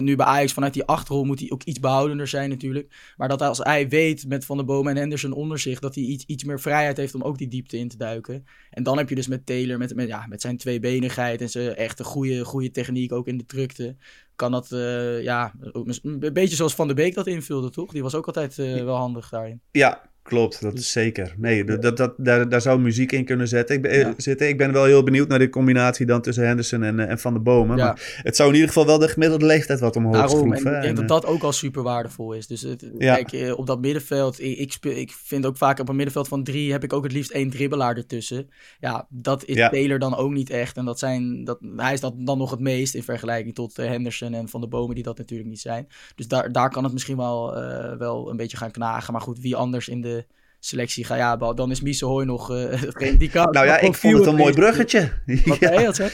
nu 0.00 0.16
bij 0.16 0.26
Ajax 0.26 0.52
vanuit 0.52 0.74
die 0.74 0.84
achterrol 0.84 1.24
moet 1.24 1.40
hij 1.40 1.50
ook 1.50 1.62
iets 1.62 1.80
behoudender 1.80 2.28
zijn 2.28 2.48
natuurlijk. 2.48 3.12
Maar 3.16 3.28
dat 3.28 3.42
als 3.42 3.58
hij 3.58 3.88
weet 3.88 4.26
met 4.28 4.44
Van 4.44 4.56
der 4.56 4.66
Bomen 4.66 4.92
en 4.92 4.98
Henderson 4.98 5.32
onder 5.32 5.58
zich, 5.58 5.78
dat 5.80 5.94
hij 5.94 6.04
iets, 6.04 6.24
iets 6.26 6.44
meer 6.44 6.60
vrijheid 6.60 6.96
heeft 6.96 7.14
om 7.14 7.22
ook 7.22 7.38
die 7.38 7.48
diepte 7.48 7.78
in 7.78 7.88
te 7.88 7.96
duiken. 7.96 8.44
En 8.70 8.82
dan 8.82 8.98
heb 8.98 9.08
je 9.08 9.14
dus 9.14 9.28
met 9.28 9.46
Taylor, 9.46 9.78
met, 9.78 9.94
met, 9.94 10.08
ja, 10.08 10.26
met 10.26 10.40
zijn 10.40 10.56
tweebenigheid 10.56 11.40
en 11.40 11.50
zijn 11.50 11.74
echte 11.74 12.04
goede, 12.04 12.44
goede 12.44 12.70
techniek 12.70 13.12
ook 13.12 13.26
in 13.26 13.39
de 13.40 13.46
drukte, 13.46 13.96
kan 14.36 14.52
dat, 14.52 14.70
uh, 14.70 15.22
ja, 15.22 15.52
een 15.60 16.32
beetje 16.32 16.56
zoals 16.56 16.74
Van 16.74 16.86
der 16.86 16.96
Beek 16.96 17.14
dat 17.14 17.26
invulde, 17.26 17.70
toch? 17.70 17.92
Die 17.92 18.02
was 18.02 18.14
ook 18.14 18.26
altijd 18.26 18.58
uh, 18.58 18.84
wel 18.84 18.96
handig 18.96 19.28
daarin. 19.28 19.60
Ja, 19.70 20.09
klopt. 20.30 20.60
Dat 20.60 20.78
is 20.78 20.92
zeker. 20.92 21.34
Nee, 21.36 21.64
dat, 21.64 21.82
dat, 21.82 21.96
dat, 21.96 22.14
daar, 22.16 22.48
daar 22.48 22.60
zou 22.60 22.80
muziek 22.80 23.12
in 23.12 23.24
kunnen 23.24 23.48
zetten. 23.48 23.76
Ik 23.76 23.82
ben, 23.82 23.98
ja. 23.98 24.14
zitten. 24.16 24.48
Ik 24.48 24.58
ben 24.58 24.72
wel 24.72 24.84
heel 24.84 25.02
benieuwd 25.02 25.28
naar 25.28 25.38
de 25.38 25.48
combinatie 25.48 26.06
dan 26.06 26.20
tussen 26.20 26.46
Henderson 26.46 26.82
en, 26.82 27.08
en 27.08 27.18
Van 27.18 27.32
der 27.32 27.42
Bomen. 27.42 27.76
Ja. 27.76 27.84
Maar 27.84 28.20
het 28.22 28.36
zou 28.36 28.48
in 28.48 28.54
ieder 28.54 28.68
geval 28.68 28.86
wel 28.86 28.98
de 28.98 29.08
gemiddelde 29.08 29.46
leeftijd 29.46 29.80
wat 29.80 29.96
omhoog 29.96 30.14
Daarom, 30.14 30.38
schroeven. 30.38 30.70
En 30.70 30.76
ik 30.76 30.82
denk 30.82 30.96
dat 30.96 31.08
dat 31.08 31.26
ook 31.26 31.42
al 31.42 31.52
super 31.52 31.82
waardevol 31.82 32.32
is. 32.32 32.46
Dus 32.46 32.62
het, 32.62 32.90
ja. 32.98 33.22
kijk, 33.22 33.58
op 33.58 33.66
dat 33.66 33.80
middenveld, 33.80 34.40
ik, 34.40 34.58
ik, 34.58 34.72
speel, 34.72 34.96
ik 34.96 35.12
vind 35.12 35.46
ook 35.46 35.56
vaak 35.56 35.78
op 35.78 35.88
een 35.88 35.96
middenveld 35.96 36.28
van 36.28 36.44
drie 36.44 36.72
heb 36.72 36.84
ik 36.84 36.92
ook 36.92 37.02
het 37.02 37.12
liefst 37.12 37.30
één 37.30 37.50
dribbelaar 37.50 37.96
ertussen. 37.96 38.48
Ja, 38.80 39.06
dat 39.08 39.44
is 39.44 39.56
Taylor 39.56 39.98
dan 39.98 40.16
ook 40.16 40.30
niet 40.30 40.50
echt. 40.50 40.76
En 40.76 40.84
dat 40.84 40.98
zijn, 40.98 41.44
dat, 41.44 41.58
hij 41.76 41.92
is 41.92 42.00
dat 42.00 42.14
dan 42.16 42.38
nog 42.38 42.50
het 42.50 42.60
meest 42.60 42.94
in 42.94 43.02
vergelijking 43.02 43.54
tot 43.54 43.76
Henderson 43.76 44.34
en 44.34 44.48
Van 44.48 44.60
der 44.60 44.68
Bomen 44.68 44.94
die 44.94 45.04
dat 45.04 45.18
natuurlijk 45.18 45.48
niet 45.48 45.60
zijn. 45.60 45.88
Dus 46.14 46.28
daar, 46.28 46.52
daar 46.52 46.70
kan 46.70 46.84
het 46.84 46.92
misschien 46.92 47.16
wel, 47.16 47.62
uh, 47.62 47.96
wel 47.96 48.30
een 48.30 48.36
beetje 48.36 48.56
gaan 48.56 48.70
knagen. 48.70 49.12
Maar 49.12 49.22
goed, 49.22 49.40
wie 49.40 49.56
anders 49.56 49.88
in 49.88 50.00
de 50.00 50.19
selectie 50.60 51.04
ga 51.04 51.16
ja, 51.16 51.36
dan 51.36 51.70
is 51.70 51.80
Misehooi 51.80 52.26
nog 52.26 52.50
uh, 52.54 53.18
die 53.18 53.30
kan. 53.30 53.50
Nou 53.50 53.66
ja, 53.66 53.78
ik 53.78 53.94
vond 53.94 54.18
het 54.18 54.26
een 54.26 54.34
mooi 54.34 54.52
bruggetje. 54.52 55.12
Wat 55.44 55.58
ja. 55.58 56.08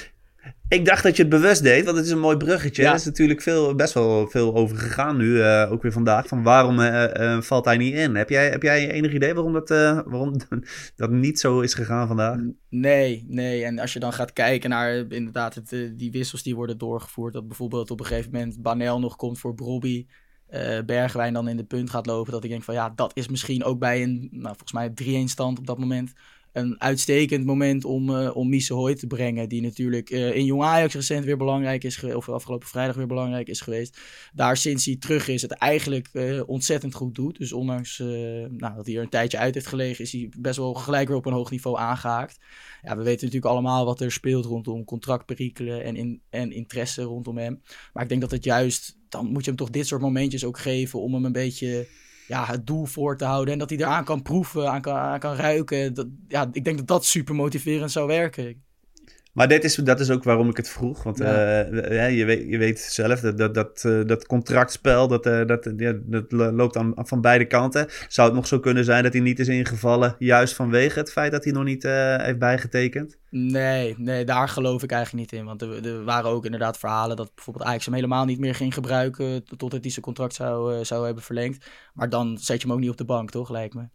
Ik 0.69 0.85
dacht 0.85 1.03
dat 1.03 1.17
je 1.17 1.23
het 1.23 1.31
bewust 1.31 1.63
deed, 1.63 1.85
want 1.85 1.97
het 1.97 2.07
is 2.07 2.13
een 2.13 2.19
mooi 2.19 2.37
bruggetje. 2.37 2.83
Ja. 2.83 2.89
Er 2.89 2.95
is 2.95 3.05
natuurlijk 3.05 3.43
veel, 3.43 3.75
best 3.75 3.95
wel 3.95 4.27
veel 4.29 4.55
over 4.55 4.77
gegaan 4.77 5.17
nu, 5.17 5.27
uh, 5.27 5.73
ook 5.73 5.83
weer 5.83 5.93
vandaag. 5.93 6.27
Van 6.27 6.43
waarom 6.43 6.79
uh, 6.79 7.41
valt 7.41 7.65
hij 7.65 7.77
niet 7.77 7.95
in? 7.95 8.15
Heb 8.15 8.29
jij, 8.29 8.51
heb 8.51 8.63
jij 8.63 8.91
enig 8.91 9.13
idee 9.13 9.35
waarom 9.35 9.53
dat, 9.53 9.69
waarom 10.07 10.33
dat 10.97 11.11
niet 11.11 11.41
zo 11.41 11.61
is 11.61 11.75
gegaan 11.75 12.07
vandaag? 12.07 12.39
Nee, 12.69 13.25
nee. 13.29 13.65
En 13.65 13.79
als 13.79 13.93
je 13.93 13.99
dan 13.99 14.13
gaat 14.13 14.33
kijken 14.33 14.71
naar 14.71 15.05
inderdaad 15.09 15.55
het, 15.55 15.69
die 15.97 16.11
wissels 16.11 16.43
die 16.43 16.55
worden 16.55 16.79
doorgevoerd. 16.79 17.33
Dat 17.33 17.49
bijvoorbeeld 17.49 17.91
op 17.91 18.01
een 18.01 18.07
gegeven 18.07 18.31
moment 18.33 18.63
Banel 18.63 19.01
nog 19.01 19.17
komt 19.17 19.39
voor 19.39 19.55
Brobby. 19.55 20.07
Uh, 20.51 20.79
Bergwijn 20.87 21.33
dan 21.33 21.49
in 21.49 21.57
de 21.57 21.65
punt 21.65 21.91
gaat 21.91 22.07
lopen. 22.07 22.33
Dat 22.33 22.45
ik 22.45 22.51
denk 22.51 22.63
van 22.63 22.75
ja, 22.75 22.91
dat 22.91 23.17
is 23.17 23.29
misschien 23.29 23.65
ook 23.65 23.79
bij 23.79 24.03
een, 24.03 24.29
nou, 24.31 24.57
volgens 24.57 24.73
mij 24.73 25.25
3-1 25.25 25.25
stand 25.25 25.59
op 25.59 25.67
dat 25.67 25.79
moment. 25.79 26.13
Een 26.57 26.81
uitstekend 26.81 27.45
moment 27.45 27.85
om, 27.85 28.11
uh, 28.11 28.37
om 28.37 28.59
te 28.59 29.05
brengen. 29.09 29.49
Die 29.49 29.63
natuurlijk 29.63 30.11
uh, 30.11 30.37
in 30.37 30.45
Jong 30.45 30.63
Ajax 30.63 30.95
recent 30.95 31.25
weer 31.25 31.37
belangrijk 31.37 31.85
is 31.85 31.97
geweest. 31.97 32.17
Of 32.17 32.29
afgelopen 32.29 32.69
vrijdag 32.69 32.97
weer 32.97 33.07
belangrijk 33.07 33.49
is 33.49 33.61
geweest. 33.61 34.01
Daar 34.35 34.57
sinds 34.57 34.85
hij 34.85 34.97
terug 34.97 35.29
is 35.29 35.43
het 35.43 35.51
eigenlijk 35.51 36.09
ontzettend 36.47 36.95
goed 36.95 37.15
doet. 37.15 37.39
Dus 37.39 37.53
ondanks 37.53 37.99
nou, 37.99 38.75
dat 38.75 38.87
hij 38.87 38.97
er 38.97 39.03
een 39.03 39.09
tijdje 39.09 39.39
uit 39.39 39.55
heeft 39.55 39.67
gelegen. 39.67 40.05
Is 40.05 40.13
hij 40.13 40.29
best 40.39 40.57
wel 40.57 40.75
gelijk 40.75 41.09
weer 41.09 41.17
op 41.17 41.27
een 41.27 41.33
hoog 41.33 41.51
niveau 41.51 41.79
aangehaakt. 41.79 42.39
Ja, 42.83 42.97
we 42.97 43.03
weten 43.03 43.25
natuurlijk 43.25 43.53
allemaal 43.53 43.85
wat 43.85 44.01
er 44.01 44.13
speelt 44.13 44.45
rondom 44.45 44.85
contractperikelen 44.85 45.85
en, 45.85 45.97
in, 45.97 46.21
en 46.31 46.53
interesse 46.53 47.03
rondom 47.03 47.39
hem. 47.39 47.63
Maar 47.93 48.03
ik 48.03 48.09
denk 48.09 48.21
dat 48.21 48.31
het 48.31 48.45
juist, 48.45 48.99
dan 49.09 49.27
moet 49.27 49.45
je 49.45 49.51
hem 49.51 49.59
toch 49.59 49.71
dit 49.71 49.87
soort 49.87 50.03
momentjes 50.03 50.45
ook 50.45 50.59
geven 50.59 51.01
om 51.01 51.15
hem 51.15 51.25
een 51.25 51.33
beetje 51.33 51.89
ja, 52.27 52.45
het 52.45 52.67
doel 52.67 52.85
voor 52.85 53.17
te 53.17 53.25
houden. 53.25 53.53
En 53.53 53.59
dat 53.59 53.71
hij 53.71 53.79
eraan 53.79 54.05
kan 54.05 54.23
proeven, 54.23 54.71
aan 54.71 54.81
kan, 54.81 54.97
aan 54.97 55.19
kan 55.19 55.35
ruiken. 55.35 55.95
Dat, 55.95 56.07
ja, 56.29 56.49
ik 56.53 56.65
denk 56.65 56.77
dat 56.77 56.87
dat 56.87 57.05
super 57.05 57.35
motiverend 57.35 57.91
zou 57.91 58.07
werken. 58.07 58.65
Maar 59.37 59.49
dit 59.49 59.65
is, 59.65 59.75
dat 59.75 60.01
is 60.01 60.11
ook 60.11 60.25
waarom 60.25 60.49
ik 60.49 60.57
het 60.57 60.69
vroeg. 60.69 61.03
Want 61.03 61.19
ja. 61.19 61.67
Uh, 61.67 61.97
ja, 61.97 62.05
je, 62.05 62.25
weet, 62.25 62.49
je 62.49 62.59
weet 62.59 62.81
zelf, 62.81 63.21
dat, 63.21 63.39
dat, 63.39 63.55
dat, 63.55 63.83
uh, 63.87 64.05
dat 64.05 64.27
contractspel, 64.27 65.09
dat, 65.09 65.27
uh, 65.27 65.47
dat, 65.47 65.73
ja, 65.77 65.95
dat 66.05 66.33
loopt 66.33 66.77
aan, 66.77 66.93
van 66.97 67.21
beide 67.21 67.47
kanten. 67.47 67.87
Zou 68.09 68.29
het 68.29 68.37
nog 68.37 68.47
zo 68.47 68.61
kunnen 68.61 68.85
zijn 68.85 69.03
dat 69.03 69.13
hij 69.13 69.23
niet 69.23 69.39
is 69.39 69.49
ingevallen, 69.49 70.17
juist 70.19 70.55
vanwege 70.55 70.99
het 70.99 71.13
feit 71.13 71.33
dat 71.33 71.45
hij 71.45 71.53
nog 71.53 71.65
niet 71.65 71.83
heeft 71.83 72.39
bijgetekend? 72.39 73.19
Nee, 73.31 73.95
nee, 73.99 74.25
daar 74.25 74.49
geloof 74.49 74.83
ik 74.83 74.91
eigenlijk 74.91 75.31
niet 75.31 75.41
in. 75.41 75.47
Want 75.47 75.63
er, 75.63 75.87
er, 75.87 76.05
waren 76.05 76.31
ook 76.31 76.45
inderdaad 76.45 76.79
verhalen 76.79 77.17
dat 77.17 77.35
bijvoorbeeld 77.35 77.67
Ajax 77.67 77.85
hem 77.85 77.95
helemaal 77.95 78.25
niet 78.25 78.39
meer 78.39 78.55
ging 78.55 78.75
gebruiken 78.75 79.45
totdat 79.45 79.83
hij 79.83 79.91
zijn 79.91 80.05
contract 80.05 80.35
zou, 80.35 80.85
zou 80.85 81.05
hebben 81.05 81.23
verlengd. 81.23 81.67
Maar 81.95 82.09
dan 82.09 82.39
zet 82.39 82.61
je 82.61 82.67
hem 82.67 82.77
ook 82.77 82.83
niet 82.83 82.91
op 82.91 82.97
de 82.97 83.05
bank, 83.05 83.31
toch, 83.31 83.51
lijkt 83.51 83.75
me. 83.75 83.89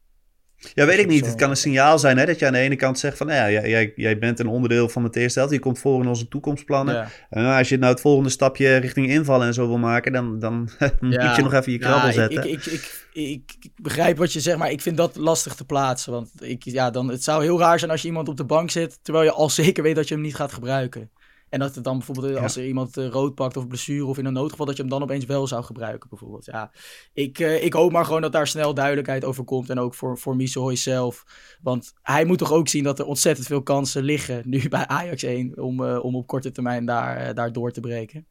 Ja, 0.73 0.85
weet 0.85 0.99
ik 0.99 1.07
niet. 1.07 1.25
Het 1.25 1.35
kan 1.35 1.49
een 1.49 1.57
signaal 1.57 1.99
zijn 1.99 2.17
hè, 2.17 2.25
dat 2.25 2.39
je 2.39 2.45
aan 2.45 2.53
de 2.53 2.59
ene 2.59 2.75
kant 2.75 2.99
zegt 2.99 3.17
van... 3.17 3.27
Nou 3.27 3.51
ja, 3.51 3.67
jij, 3.67 3.93
jij 3.95 4.17
bent 4.17 4.39
een 4.39 4.47
onderdeel 4.47 4.89
van 4.89 5.03
het 5.03 5.15
eerste 5.15 5.39
helft. 5.39 5.53
Je 5.53 5.59
komt 5.59 5.79
voor 5.79 6.01
in 6.01 6.07
onze 6.07 6.27
toekomstplannen. 6.27 6.95
Ja. 6.95 7.09
En 7.29 7.45
als 7.45 7.69
je 7.69 7.77
nou 7.77 7.91
het 7.91 8.01
volgende 8.01 8.29
stapje 8.29 8.75
richting 8.75 9.09
invallen 9.09 9.47
en 9.47 9.53
zo 9.53 9.67
wil 9.67 9.77
maken... 9.77 10.11
dan, 10.11 10.39
dan 10.39 10.69
moet 10.99 11.35
je 11.35 11.41
nog 11.41 11.53
even 11.53 11.71
je 11.71 11.77
krabbel 11.77 12.07
ja, 12.07 12.13
zetten. 12.13 12.49
Ik, 12.49 12.65
ik, 12.65 12.65
ik, 12.65 13.07
ik, 13.13 13.55
ik, 13.59 13.71
begrijp 13.75 14.17
wat 14.17 14.33
je 14.33 14.39
zegt, 14.39 14.57
maar 14.57 14.71
ik 14.71 14.81
vind 14.81 14.97
dat 14.97 15.15
lastig 15.15 15.55
te 15.55 15.65
plaatsen. 15.65 16.11
Want 16.11 16.31
ik, 16.39 16.63
ja, 16.63 16.89
dan, 16.89 17.07
het 17.07 17.23
zou 17.23 17.43
heel 17.43 17.59
raar 17.59 17.79
zijn 17.79 17.91
als 17.91 18.01
je 18.01 18.07
iemand 18.07 18.29
op 18.29 18.37
de 18.37 18.45
bank 18.45 18.71
zit... 18.71 18.99
terwijl 19.01 19.25
je 19.25 19.31
al 19.31 19.49
zeker 19.49 19.83
weet 19.83 19.95
dat 19.95 20.07
je 20.07 20.13
hem 20.13 20.23
niet 20.23 20.35
gaat 20.35 20.53
gebruiken. 20.53 21.09
En 21.51 21.59
dat 21.59 21.75
het 21.75 21.83
dan 21.83 21.97
bijvoorbeeld, 21.97 22.37
als 22.37 22.55
er 22.55 22.65
iemand 22.65 22.97
uh, 22.97 23.07
rood 23.07 23.35
pakt 23.35 23.57
of 23.57 23.67
blessure 23.67 24.05
of 24.05 24.17
in 24.17 24.25
een 24.25 24.33
noodgeval, 24.33 24.65
dat 24.65 24.75
je 24.75 24.81
hem 24.81 24.91
dan 24.91 25.03
opeens 25.03 25.25
wel 25.25 25.47
zou 25.47 25.63
gebruiken, 25.63 26.09
bijvoorbeeld. 26.09 26.45
Ja, 26.45 26.71
ik, 27.13 27.39
uh, 27.39 27.63
ik 27.63 27.73
hoop 27.73 27.91
maar 27.91 28.05
gewoon 28.05 28.21
dat 28.21 28.31
daar 28.31 28.47
snel 28.47 28.73
duidelijkheid 28.73 29.25
over 29.25 29.43
komt. 29.43 29.69
En 29.69 29.79
ook 29.79 29.93
voor, 29.93 30.17
voor 30.17 30.39
zelf. 30.77 31.23
Want 31.61 31.93
hij 32.01 32.25
moet 32.25 32.37
toch 32.37 32.51
ook 32.51 32.67
zien 32.67 32.83
dat 32.83 32.99
er 32.99 33.05
ontzettend 33.05 33.47
veel 33.47 33.63
kansen 33.63 34.03
liggen 34.03 34.41
nu 34.45 34.69
bij 34.69 34.87
Ajax 34.87 35.23
1 35.23 35.61
om, 35.61 35.83
om 35.83 36.15
op 36.15 36.27
korte 36.27 36.51
termijn 36.51 36.85
daar, 36.85 37.33
daar 37.33 37.51
door 37.51 37.71
te 37.71 37.79
breken. 37.79 38.25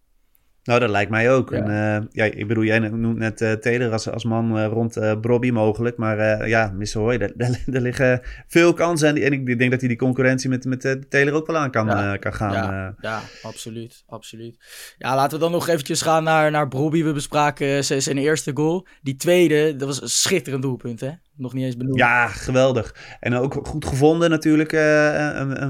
Nou, 0.62 0.80
dat 0.80 0.90
lijkt 0.90 1.10
mij 1.10 1.32
ook. 1.32 1.50
Ja. 1.50 1.56
En, 1.56 1.96
eh, 1.96 2.06
ja, 2.10 2.24
ik 2.24 2.48
bedoel, 2.48 2.64
jij 2.64 2.78
noemt 2.78 3.18
net 3.18 3.40
uh, 3.40 3.52
Taylor 3.52 3.92
als, 3.92 4.10
als 4.10 4.24
man 4.24 4.58
uh, 4.58 4.66
rond 4.66 4.96
uh, 4.96 5.20
Brobby 5.20 5.50
mogelijk. 5.50 5.96
Maar 5.96 6.48
ja, 6.48 6.72
Missouri, 6.74 7.18
daar, 7.18 7.32
daar, 7.34 7.62
daar, 7.66 7.80
liggen 7.80 8.20
veel 8.46 8.72
kansen. 8.72 9.08
En, 9.08 9.22
en, 9.22 9.32
ik 9.32 9.58
denk 9.58 9.70
dat 9.70 9.80
hij 9.80 9.88
die 9.88 9.98
concurrentie 9.98 10.48
met, 10.48 10.64
met 10.64 11.10
Taylor 11.10 11.34
ook 11.34 11.46
wel 11.46 11.56
aan 11.56 11.70
kan, 11.70 11.86
ja. 11.86 12.16
kan 12.16 12.34
gaan. 12.34 12.52
Ja, 12.52 12.94
ja, 13.00 13.22
absoluut, 13.42 14.02
absoluut. 14.06 14.56
Ja, 14.98 15.14
laten 15.14 15.38
we 15.38 15.44
dan 15.44 15.52
nog 15.52 15.68
eventjes 15.68 16.02
gaan 16.02 16.24
naar, 16.24 16.50
naar 16.50 16.68
Brobby. 16.68 17.02
We 17.02 17.12
bespraken 17.12 17.84
zijn 17.84 18.18
eerste 18.18 18.50
goal. 18.54 18.86
Die 19.02 19.16
tweede, 19.16 19.76
dat 19.76 19.88
was 19.88 20.02
een 20.02 20.08
schitterend 20.08 20.62
doelpunt, 20.62 21.00
hè? 21.00 21.10
Nog 21.40 21.52
niet 21.54 21.64
eens 21.64 21.76
benoemd. 21.76 21.98
Ja, 21.98 22.26
geweldig. 22.26 23.16
En 23.20 23.34
ook 23.34 23.60
goed 23.62 23.84
gevonden 23.84 24.30
natuurlijk 24.30 24.72
uh, 24.72 24.80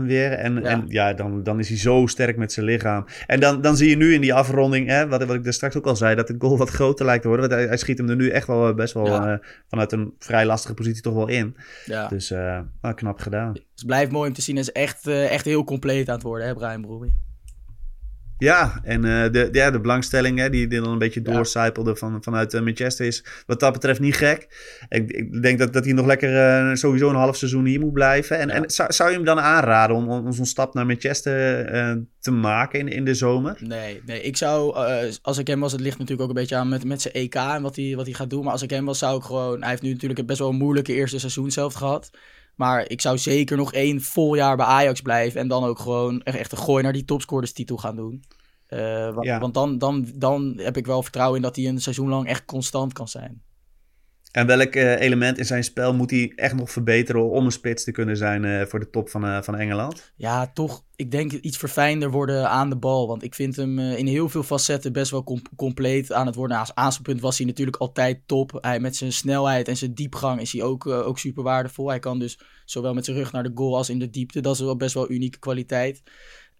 weer. 0.03 0.33
En, 0.33 0.55
ja. 0.55 0.63
en 0.63 0.85
ja, 0.89 1.13
dan, 1.13 1.43
dan 1.43 1.59
is 1.59 1.69
hij 1.69 1.79
zo 1.79 2.07
sterk 2.07 2.37
met 2.37 2.53
zijn 2.53 2.67
lichaam. 2.67 3.05
En 3.27 3.41
dan, 3.41 3.61
dan 3.61 3.77
zie 3.77 3.89
je 3.89 3.97
nu 3.97 4.15
in 4.15 4.21
die 4.21 4.35
afronding, 4.35 4.89
hè, 4.89 5.09
wat, 5.09 5.25
wat 5.25 5.37
ik 5.37 5.45
daar 5.45 5.53
straks 5.53 5.77
ook 5.77 5.87
al 5.87 5.97
zei, 5.97 6.15
dat 6.15 6.27
de 6.27 6.35
goal 6.39 6.59
wat 6.59 6.71
groter 6.71 7.05
lijkt 7.05 7.23
te 7.23 7.29
worden. 7.29 7.49
Want 7.49 7.61
hij, 7.61 7.69
hij 7.69 7.79
schiet 7.79 7.99
hem 7.99 8.09
er 8.09 8.17
nu 8.17 8.29
echt 8.29 8.47
wel 8.47 8.75
best 8.75 8.95
wel 8.95 9.07
ja. 9.07 9.33
uh, 9.33 9.39
vanuit 9.69 9.93
een 9.93 10.15
vrij 10.19 10.47
lastige 10.47 10.75
positie 10.75 11.03
toch 11.03 11.15
wel 11.15 11.29
in. 11.29 11.57
Ja. 11.85 12.09
Dus 12.09 12.31
uh, 12.31 12.59
nou, 12.83 12.95
knap 12.95 13.19
gedaan. 13.19 13.53
Het 13.53 13.87
blijft 13.87 14.11
mooi 14.11 14.29
om 14.29 14.35
te 14.35 14.43
zien. 14.43 14.55
Hij 14.55 14.65
is 14.65 14.73
echt, 14.73 15.07
echt 15.07 15.45
heel 15.45 15.65
compleet 15.65 16.09
aan 16.09 16.15
het 16.15 16.23
worden, 16.23 16.47
hè, 16.47 16.55
Brian 16.55 16.81
Broby. 16.81 17.09
Ja, 18.41 18.81
en 18.83 19.05
uh, 19.05 19.31
de, 19.31 19.49
ja, 19.53 19.71
de 19.71 19.81
belangstelling 19.81 20.39
hè, 20.39 20.51
die, 20.51 20.67
die 20.67 20.81
dan 20.81 20.93
een 20.93 20.99
beetje 20.99 21.23
doorcijpelde 21.23 21.97
van, 21.97 22.23
vanuit 22.23 22.55
uh, 22.55 22.61
Manchester 22.61 23.07
is 23.07 23.25
wat 23.47 23.61
dat 23.61 23.73
betreft 23.73 24.01
niet 24.01 24.17
gek. 24.17 24.49
Ik, 24.89 25.11
ik 25.11 25.43
denk 25.43 25.59
dat, 25.59 25.73
dat 25.73 25.85
hij 25.85 25.93
nog 25.93 26.07
lekker 26.07 26.33
uh, 26.69 26.75
sowieso 26.75 27.09
een 27.09 27.15
half 27.15 27.37
seizoen 27.37 27.65
hier 27.65 27.81
moet 27.81 27.93
blijven. 27.93 28.39
En, 28.39 28.51
en 28.51 28.71
zou, 28.71 28.93
zou 28.93 29.11
je 29.11 29.17
hem 29.17 29.25
dan 29.25 29.41
aanraden 29.41 29.97
om, 29.97 30.09
om 30.09 30.33
zo'n 30.33 30.47
stap 30.47 30.75
naar 30.75 30.87
Manchester 30.87 31.39
te 32.21 32.31
maken 32.31 32.79
in, 32.79 32.89
in 32.89 33.05
de 33.05 33.15
zomer? 33.15 33.57
Nee, 33.61 34.03
nee 34.07 34.23
ik 34.23 34.37
zou, 34.37 34.75
als 35.23 35.39
ik 35.39 35.47
hem 35.47 35.61
was, 35.61 35.73
het 35.73 35.81
ligt 35.81 35.99
natuurlijk 35.99 36.23
ook 36.23 36.37
een 36.37 36.41
beetje 36.41 36.57
aan 36.57 36.69
met, 36.69 36.85
met 36.85 37.03
zijn 37.03 37.15
EK 37.15 37.35
en 37.35 37.63
wat 37.63 37.77
hij, 37.77 37.93
wat 37.97 38.07
hij 38.07 38.15
gaat 38.15 38.31
doen. 38.31 38.43
Maar 38.43 38.53
als 38.53 38.63
ik 38.63 38.71
hem 38.71 38.85
was, 38.85 38.99
zou 38.99 39.17
ik 39.17 39.25
gewoon, 39.25 39.61
hij 39.61 39.71
heeft 39.71 39.83
nu 39.83 39.93
natuurlijk 39.93 40.27
best 40.27 40.39
wel 40.39 40.49
een 40.49 40.57
moeilijke 40.57 40.93
eerste 40.93 41.19
seizoen 41.19 41.51
zelf 41.51 41.75
gehad. 41.75 42.11
Maar 42.61 42.89
ik 42.89 43.01
zou 43.01 43.19
zeker 43.19 43.57
nog 43.57 43.73
één 43.73 44.01
vol 44.01 44.35
jaar 44.35 44.57
bij 44.57 44.67
Ajax 44.67 45.01
blijven. 45.01 45.41
En 45.41 45.49
dan 45.49 45.65
ook 45.65 45.79
gewoon 45.79 46.23
echt 46.23 46.53
een 46.53 46.59
gooi 46.59 46.83
naar 46.83 46.93
die 46.93 47.05
topscorers 47.05 47.53
titel 47.53 47.77
gaan 47.77 47.97
doen. 47.97 48.25
Uh, 48.69 49.15
want, 49.15 49.27
ja. 49.27 49.39
want 49.39 49.55
dan, 49.55 49.79
dan, 49.79 50.13
dan 50.15 50.55
heb 50.57 50.77
ik 50.77 50.87
wel 50.87 51.03
vertrouwen 51.03 51.37
in 51.37 51.43
dat 51.43 51.57
hij 51.57 51.67
een 51.67 51.81
seizoen 51.81 52.09
lang 52.09 52.27
echt 52.27 52.45
constant 52.45 52.93
kan 52.93 53.09
zijn. 53.09 53.43
En 54.31 54.47
welk 54.47 54.75
uh, 54.75 55.01
element 55.01 55.39
in 55.39 55.45
zijn 55.45 55.65
spel 55.65 55.95
moet 55.95 56.11
hij 56.11 56.33
echt 56.37 56.55
nog 56.55 56.71
verbeteren 56.71 57.31
om 57.31 57.45
een 57.45 57.53
spits 57.53 57.85
te 57.85 57.93
kunnen 57.93 58.17
zijn 58.17 58.45
uh, 58.45 58.63
voor 58.63 58.81
de 58.81 58.91
top 58.91 59.09
van, 59.09 59.45
van 59.45 59.57
Engeland? 59.57 60.13
Ja, 60.17 60.51
toch. 60.55 60.85
Ik 60.97 61.11
denk 61.11 61.33
iets 61.33 61.57
verfijnder 61.57 62.11
worden 62.11 62.49
aan 62.49 62.71
de 62.71 62.77
bal. 62.77 63.07
Want 63.07 63.23
ik 63.23 63.35
vind 63.35 63.57
hem 63.57 63.79
in 63.79 64.07
heel 64.07 64.29
veel 64.29 64.43
facetten 64.43 64.93
best 64.93 65.11
wel 65.11 65.25
com 65.25 65.43
compleet 65.57 66.13
aan 66.13 66.27
het 66.27 66.35
worden. 66.35 66.59
Als 66.59 66.75
aanspeelpunt 66.75 67.21
was 67.21 67.39
hij 67.39 67.47
natuurlijk 67.47 67.77
altijd 67.77 68.21
top. 68.27 68.59
Hij, 68.61 68.81
met 68.81 68.97
zijn 68.97 69.13
snelheid 69.13 69.69
en 69.69 69.77
zijn 69.77 69.95
diepgang 69.95 70.41
is 70.41 70.53
hij 70.53 70.63
ook, 70.63 70.87
ook 70.87 71.19
super 71.19 71.43
waardevol. 71.43 71.89
Hij 71.89 71.99
kan 71.99 72.19
dus 72.19 72.39
zowel 72.65 72.95
met 72.95 73.05
zijn 73.05 73.17
rug 73.17 73.33
naar 73.33 73.43
de 73.43 73.53
goal 73.55 73.77
als 73.77 73.91
in 73.91 73.99
de 73.99 74.11
diepte. 74.11 74.41
Dat 74.41 74.55
is 74.55 74.61
wel 74.61 74.77
best 74.77 74.95
wel 74.95 75.11
unieke 75.11 75.39
kwaliteit. 75.39 76.03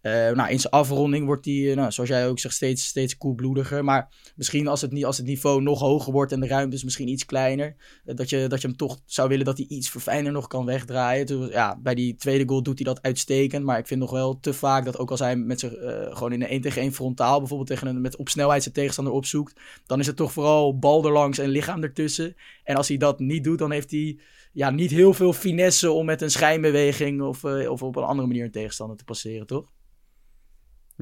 Uh, 0.01 0.11
nou, 0.11 0.49
in 0.49 0.59
zijn 0.59 0.73
afronding 0.73 1.25
wordt 1.25 1.45
hij, 1.45 1.53
uh, 1.53 1.75
nou, 1.75 1.91
zoals 1.91 2.09
jij 2.09 2.27
ook 2.27 2.39
zegt, 2.39 2.55
steeds, 2.55 2.85
steeds 2.85 3.17
koelbloediger. 3.17 3.83
Maar 3.83 4.09
misschien 4.35 4.67
als 4.67 4.81
het, 4.81 5.03
als 5.03 5.17
het 5.17 5.25
niveau 5.25 5.61
nog 5.61 5.79
hoger 5.79 6.13
wordt 6.13 6.31
en 6.31 6.39
de 6.39 6.47
ruimte 6.47 6.75
is 6.75 6.83
misschien 6.83 7.07
iets 7.07 7.25
kleiner, 7.25 7.75
uh, 8.05 8.15
dat, 8.15 8.29
je, 8.29 8.47
dat 8.47 8.61
je 8.61 8.67
hem 8.67 8.77
toch 8.77 8.99
zou 9.05 9.29
willen 9.29 9.45
dat 9.45 9.57
hij 9.57 9.65
iets 9.69 9.89
verfijnder 9.89 10.31
nog 10.31 10.47
kan 10.47 10.65
wegdraaien. 10.65 11.49
Ja, 11.49 11.79
bij 11.79 11.95
die 11.95 12.15
tweede 12.15 12.47
goal 12.47 12.63
doet 12.63 12.79
hij 12.79 12.93
dat 12.93 13.01
uitstekend. 13.01 13.65
Maar 13.65 13.77
ik 13.77 13.87
vind 13.87 13.99
nog 13.99 14.11
wel 14.11 14.39
te 14.39 14.53
vaak 14.53 14.85
dat 14.85 14.97
ook 14.97 15.11
als 15.11 15.19
hij 15.19 15.35
met 15.35 15.59
zijn, 15.59 15.71
gewoon 16.15 16.31
in 16.31 16.41
een 16.41 16.47
1 16.47 16.61
tegen 16.61 16.81
1 16.81 16.93
frontaal, 16.93 17.39
bijvoorbeeld 17.39 17.69
tegen 17.69 17.87
een, 17.87 18.01
met 18.01 18.15
op 18.15 18.29
snelheid 18.29 18.61
zijn 18.61 18.73
tegenstander 18.73 19.13
opzoekt, 19.13 19.59
dan 19.85 19.99
is 19.99 20.07
het 20.07 20.15
toch 20.15 20.31
vooral 20.31 20.77
bal 20.79 21.05
erlangs 21.05 21.37
en 21.37 21.49
lichaam 21.49 21.83
ertussen. 21.83 22.35
En 22.63 22.75
als 22.75 22.87
hij 22.87 22.97
dat 22.97 23.19
niet 23.19 23.43
doet, 23.43 23.59
dan 23.59 23.71
heeft 23.71 23.91
hij 23.91 24.19
ja, 24.53 24.69
niet 24.69 24.91
heel 24.91 25.13
veel 25.13 25.33
finesse 25.33 25.91
om 25.91 26.05
met 26.05 26.21
een 26.21 26.31
schijnbeweging 26.31 27.21
of, 27.21 27.43
of 27.43 27.83
op 27.83 27.95
een 27.95 28.03
andere 28.03 28.27
manier 28.27 28.43
een 28.43 28.51
tegenstander 28.51 28.97
te 28.97 29.03
passeren, 29.03 29.47
toch? 29.47 29.69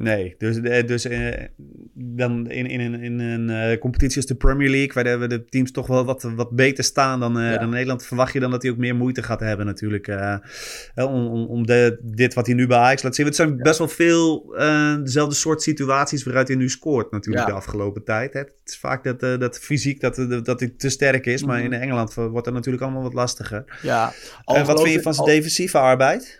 Nee, 0.01 0.35
dus, 0.37 0.61
dus 0.85 1.05
uh, 1.05 1.33
dan 1.93 2.49
in, 2.49 2.65
in, 2.65 2.79
in, 2.79 3.01
in 3.01 3.19
een 3.19 3.71
uh, 3.71 3.79
competitie 3.79 4.17
als 4.17 4.25
de 4.25 4.35
Premier 4.35 4.69
League, 4.69 4.93
waar 4.93 5.19
de, 5.19 5.27
de 5.27 5.45
teams 5.45 5.71
toch 5.71 5.87
wel 5.87 6.05
wat, 6.05 6.23
wat 6.35 6.49
beter 6.49 6.83
staan 6.83 7.19
dan, 7.19 7.37
uh, 7.37 7.51
ja. 7.51 7.57
dan 7.57 7.69
Nederland, 7.69 8.05
verwacht 8.05 8.33
je 8.33 8.39
dan 8.39 8.51
dat 8.51 8.61
hij 8.61 8.71
ook 8.71 8.77
meer 8.77 8.95
moeite 8.95 9.23
gaat 9.23 9.39
hebben 9.39 9.65
natuurlijk. 9.65 10.07
om 10.95 11.27
om, 11.27 11.45
om 11.45 11.65
de, 11.65 11.99
dit 12.01 12.33
wat 12.33 12.45
hij 12.45 12.55
nu 12.55 12.67
bij 12.67 12.77
Ajax 12.77 13.03
laat 13.03 13.15
zien. 13.15 13.25
Het 13.25 13.35
zijn 13.35 13.49
ja. 13.49 13.55
best 13.55 13.77
wel 13.77 13.87
veel 13.87 14.55
dezelfde 15.03 15.35
soort 15.35 15.61
situaties 15.61 16.23
waaruit 16.23 16.47
hij 16.47 16.57
nu 16.57 16.69
scoort 16.69 17.11
natuurlijk 17.11 17.47
ja. 17.47 17.51
de 17.51 17.57
afgelopen 17.57 18.03
tijd. 18.03 18.33
Hè. 18.33 18.39
Het 18.39 18.51
is 18.65 18.77
vaak 18.77 19.03
dat, 19.03 19.19
dat 19.39 19.59
fysiek 19.59 20.01
dat, 20.01 20.15
dat 20.45 20.59
hij 20.59 20.73
te 20.77 20.89
sterk 20.89 21.25
is, 21.25 21.43
mm 21.43 21.49
-hmm. 21.49 21.57
maar 21.57 21.65
in 21.65 21.73
Engeland 21.73 22.13
wordt 22.13 22.45
dat 22.45 22.53
natuurlijk 22.53 22.83
allemaal 22.83 23.03
wat 23.03 23.13
lastiger. 23.13 23.79
Ja. 23.81 24.13
En 24.45 24.65
wat 24.65 24.81
vind 24.81 24.93
je 24.93 25.01
van 25.01 25.13
zijn 25.13 25.27
al... 25.27 25.33
defensieve 25.33 25.77
arbeid? 25.77 26.38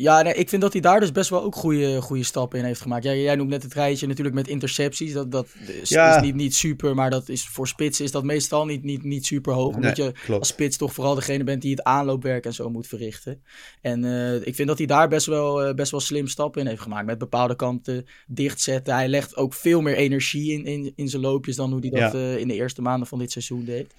Ja, 0.00 0.22
nee, 0.22 0.34
ik 0.34 0.48
vind 0.48 0.62
dat 0.62 0.72
hij 0.72 0.80
daar 0.80 1.00
dus 1.00 1.12
best 1.12 1.30
wel 1.30 1.42
ook 1.42 1.54
goede, 1.54 2.02
goede 2.02 2.22
stappen 2.22 2.58
in 2.58 2.64
heeft 2.64 2.80
gemaakt. 2.80 3.04
Jij, 3.04 3.22
jij 3.22 3.34
noemt 3.34 3.50
net 3.50 3.62
het 3.62 3.74
rijtje 3.74 4.06
natuurlijk 4.06 4.36
met 4.36 4.48
intercepties. 4.48 5.12
Dat, 5.12 5.30
dat 5.30 5.46
is, 5.82 5.88
ja. 5.88 6.16
is 6.16 6.22
niet, 6.22 6.34
niet 6.34 6.54
super, 6.54 6.94
maar 6.94 7.10
dat 7.10 7.28
is, 7.28 7.48
voor 7.48 7.68
spitsen 7.68 8.04
is 8.04 8.10
dat 8.10 8.24
meestal 8.24 8.64
niet, 8.66 8.84
niet, 8.84 9.02
niet 9.02 9.26
super 9.26 9.52
hoog. 9.52 9.74
Omdat 9.74 9.96
nee, 9.96 10.06
je 10.06 10.12
klopt. 10.12 10.38
als 10.38 10.48
spits 10.48 10.76
toch 10.76 10.92
vooral 10.92 11.14
degene 11.14 11.44
bent 11.44 11.62
die 11.62 11.70
het 11.70 11.82
aanloopwerk 11.82 12.44
en 12.44 12.54
zo 12.54 12.70
moet 12.70 12.86
verrichten. 12.86 13.42
En 13.80 14.04
uh, 14.04 14.46
ik 14.46 14.54
vind 14.54 14.68
dat 14.68 14.78
hij 14.78 14.86
daar 14.86 15.08
best 15.08 15.26
wel, 15.26 15.68
uh, 15.68 15.74
best 15.74 15.90
wel 15.90 16.00
slim 16.00 16.26
stappen 16.26 16.60
in 16.60 16.66
heeft 16.66 16.82
gemaakt. 16.82 17.06
Met 17.06 17.18
bepaalde 17.18 17.56
kanten 17.56 18.06
dichtzetten. 18.26 18.94
Hij 18.94 19.08
legt 19.08 19.36
ook 19.36 19.54
veel 19.54 19.80
meer 19.80 19.96
energie 19.96 20.52
in, 20.52 20.64
in, 20.64 20.92
in 20.96 21.08
zijn 21.08 21.22
loopjes 21.22 21.56
dan 21.56 21.70
hoe 21.70 21.80
hij 21.80 21.90
dat 21.90 22.12
ja. 22.12 22.18
uh, 22.18 22.36
in 22.36 22.48
de 22.48 22.54
eerste 22.54 22.82
maanden 22.82 23.08
van 23.08 23.18
dit 23.18 23.30
seizoen 23.32 23.64
deed. 23.64 23.94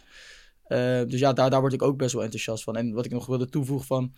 dus 1.09 1.19
ja, 1.19 1.33
daar, 1.33 1.49
daar 1.49 1.61
word 1.61 1.73
ik 1.73 1.81
ook 1.81 1.97
best 1.97 2.13
wel 2.13 2.23
enthousiast 2.23 2.63
van. 2.63 2.75
En 2.75 2.93
wat 2.93 3.05
ik 3.05 3.11
nog 3.11 3.25
wilde 3.25 3.49
toevoegen 3.49 3.87
van... 3.87 4.11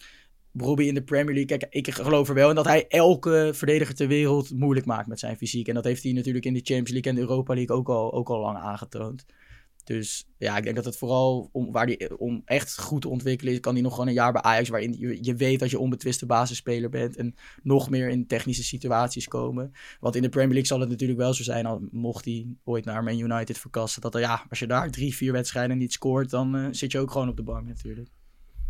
Robbie 0.58 0.88
in 0.88 0.94
de 0.94 1.04
Premier 1.04 1.36
League. 1.36 1.58
Kijk, 1.58 1.74
ik 1.74 1.94
geloof 1.94 2.30
er 2.30 2.36
wel 2.36 2.50
in 2.50 2.56
dat 2.56 2.66
hij 2.66 2.88
elke 2.88 3.52
verdediger 3.54 3.96
ter 3.96 4.08
wereld 4.08 4.52
moeilijk 4.52 4.86
maakt 4.86 5.08
met 5.08 5.20
zijn 5.20 5.38
fysiek. 5.38 5.68
En 5.68 5.74
dat 5.74 5.84
heeft 5.84 6.04
hij 6.04 6.12
natuurlijk 6.12 6.46
in 6.46 6.54
de 6.54 6.62
Champions 6.64 6.92
League 6.92 7.12
en 7.12 7.16
de 7.16 7.22
Europa 7.22 7.54
League 7.54 7.76
ook 7.76 7.90
al, 7.90 8.14
ook 8.14 8.30
al 8.30 8.40
lang 8.40 8.58
aangetoond. 8.58 9.26
Dus 9.84 10.28
ja, 10.38 10.58
ik 10.58 10.64
denk 10.64 10.76
dat 10.76 10.86
het 10.86 10.98
vooral 10.98 11.50
om, 11.52 11.72
waar 11.72 11.86
die, 11.86 12.18
om 12.20 12.42
echt 12.46 12.80
goed 12.80 13.02
te 13.02 13.10
ontwikkelen 13.10 13.54
is, 13.54 13.60
kan 13.60 13.74
hij 13.74 13.82
nog 13.82 13.92
gewoon 13.92 14.08
een 14.08 14.14
jaar 14.14 14.32
bij 14.32 14.42
Ajax, 14.42 14.70
waarin 14.70 14.96
je, 15.22 15.36
weet 15.36 15.60
dat 15.60 15.70
je 15.70 15.80
onbetwiste 15.80 16.26
basisspeler 16.26 16.90
bent 16.90 17.16
en 17.16 17.36
nog 17.64 17.90
meer 17.90 18.10
in 18.10 18.28
technische 18.28 18.64
situaties 18.64 19.28
komen. 19.28 19.72
Want 20.00 20.16
in 20.16 20.22
de 20.22 20.30
Premier 20.30 20.52
League 20.52 20.68
zal 20.68 20.80
het 20.80 20.90
natuurlijk 20.90 21.20
wel 21.20 21.34
zo 21.34 21.44
zijn, 21.44 21.66
al 21.66 21.88
mocht 21.92 22.26
hij 22.26 22.48
ooit 22.64 22.86
naar 22.86 23.04
Man 23.04 23.20
United 23.20 23.58
verkassen, 23.58 24.02
dat 24.02 24.18
ja, 24.18 24.46
als 24.50 24.60
je 24.60 24.68
daar 24.68 24.92
drie, 24.92 25.16
vier 25.16 25.32
wedstrijden 25.32 25.78
niet 25.78 25.94
scoort, 25.94 26.30
dan 26.30 26.56
uh, 26.56 26.68
zit 26.72 26.92
je 26.92 27.00
ook 27.00 27.12
gewoon 27.12 27.30
op 27.30 27.38
de 27.38 27.44
bank 27.44 27.68
natuurlijk. 27.68 28.10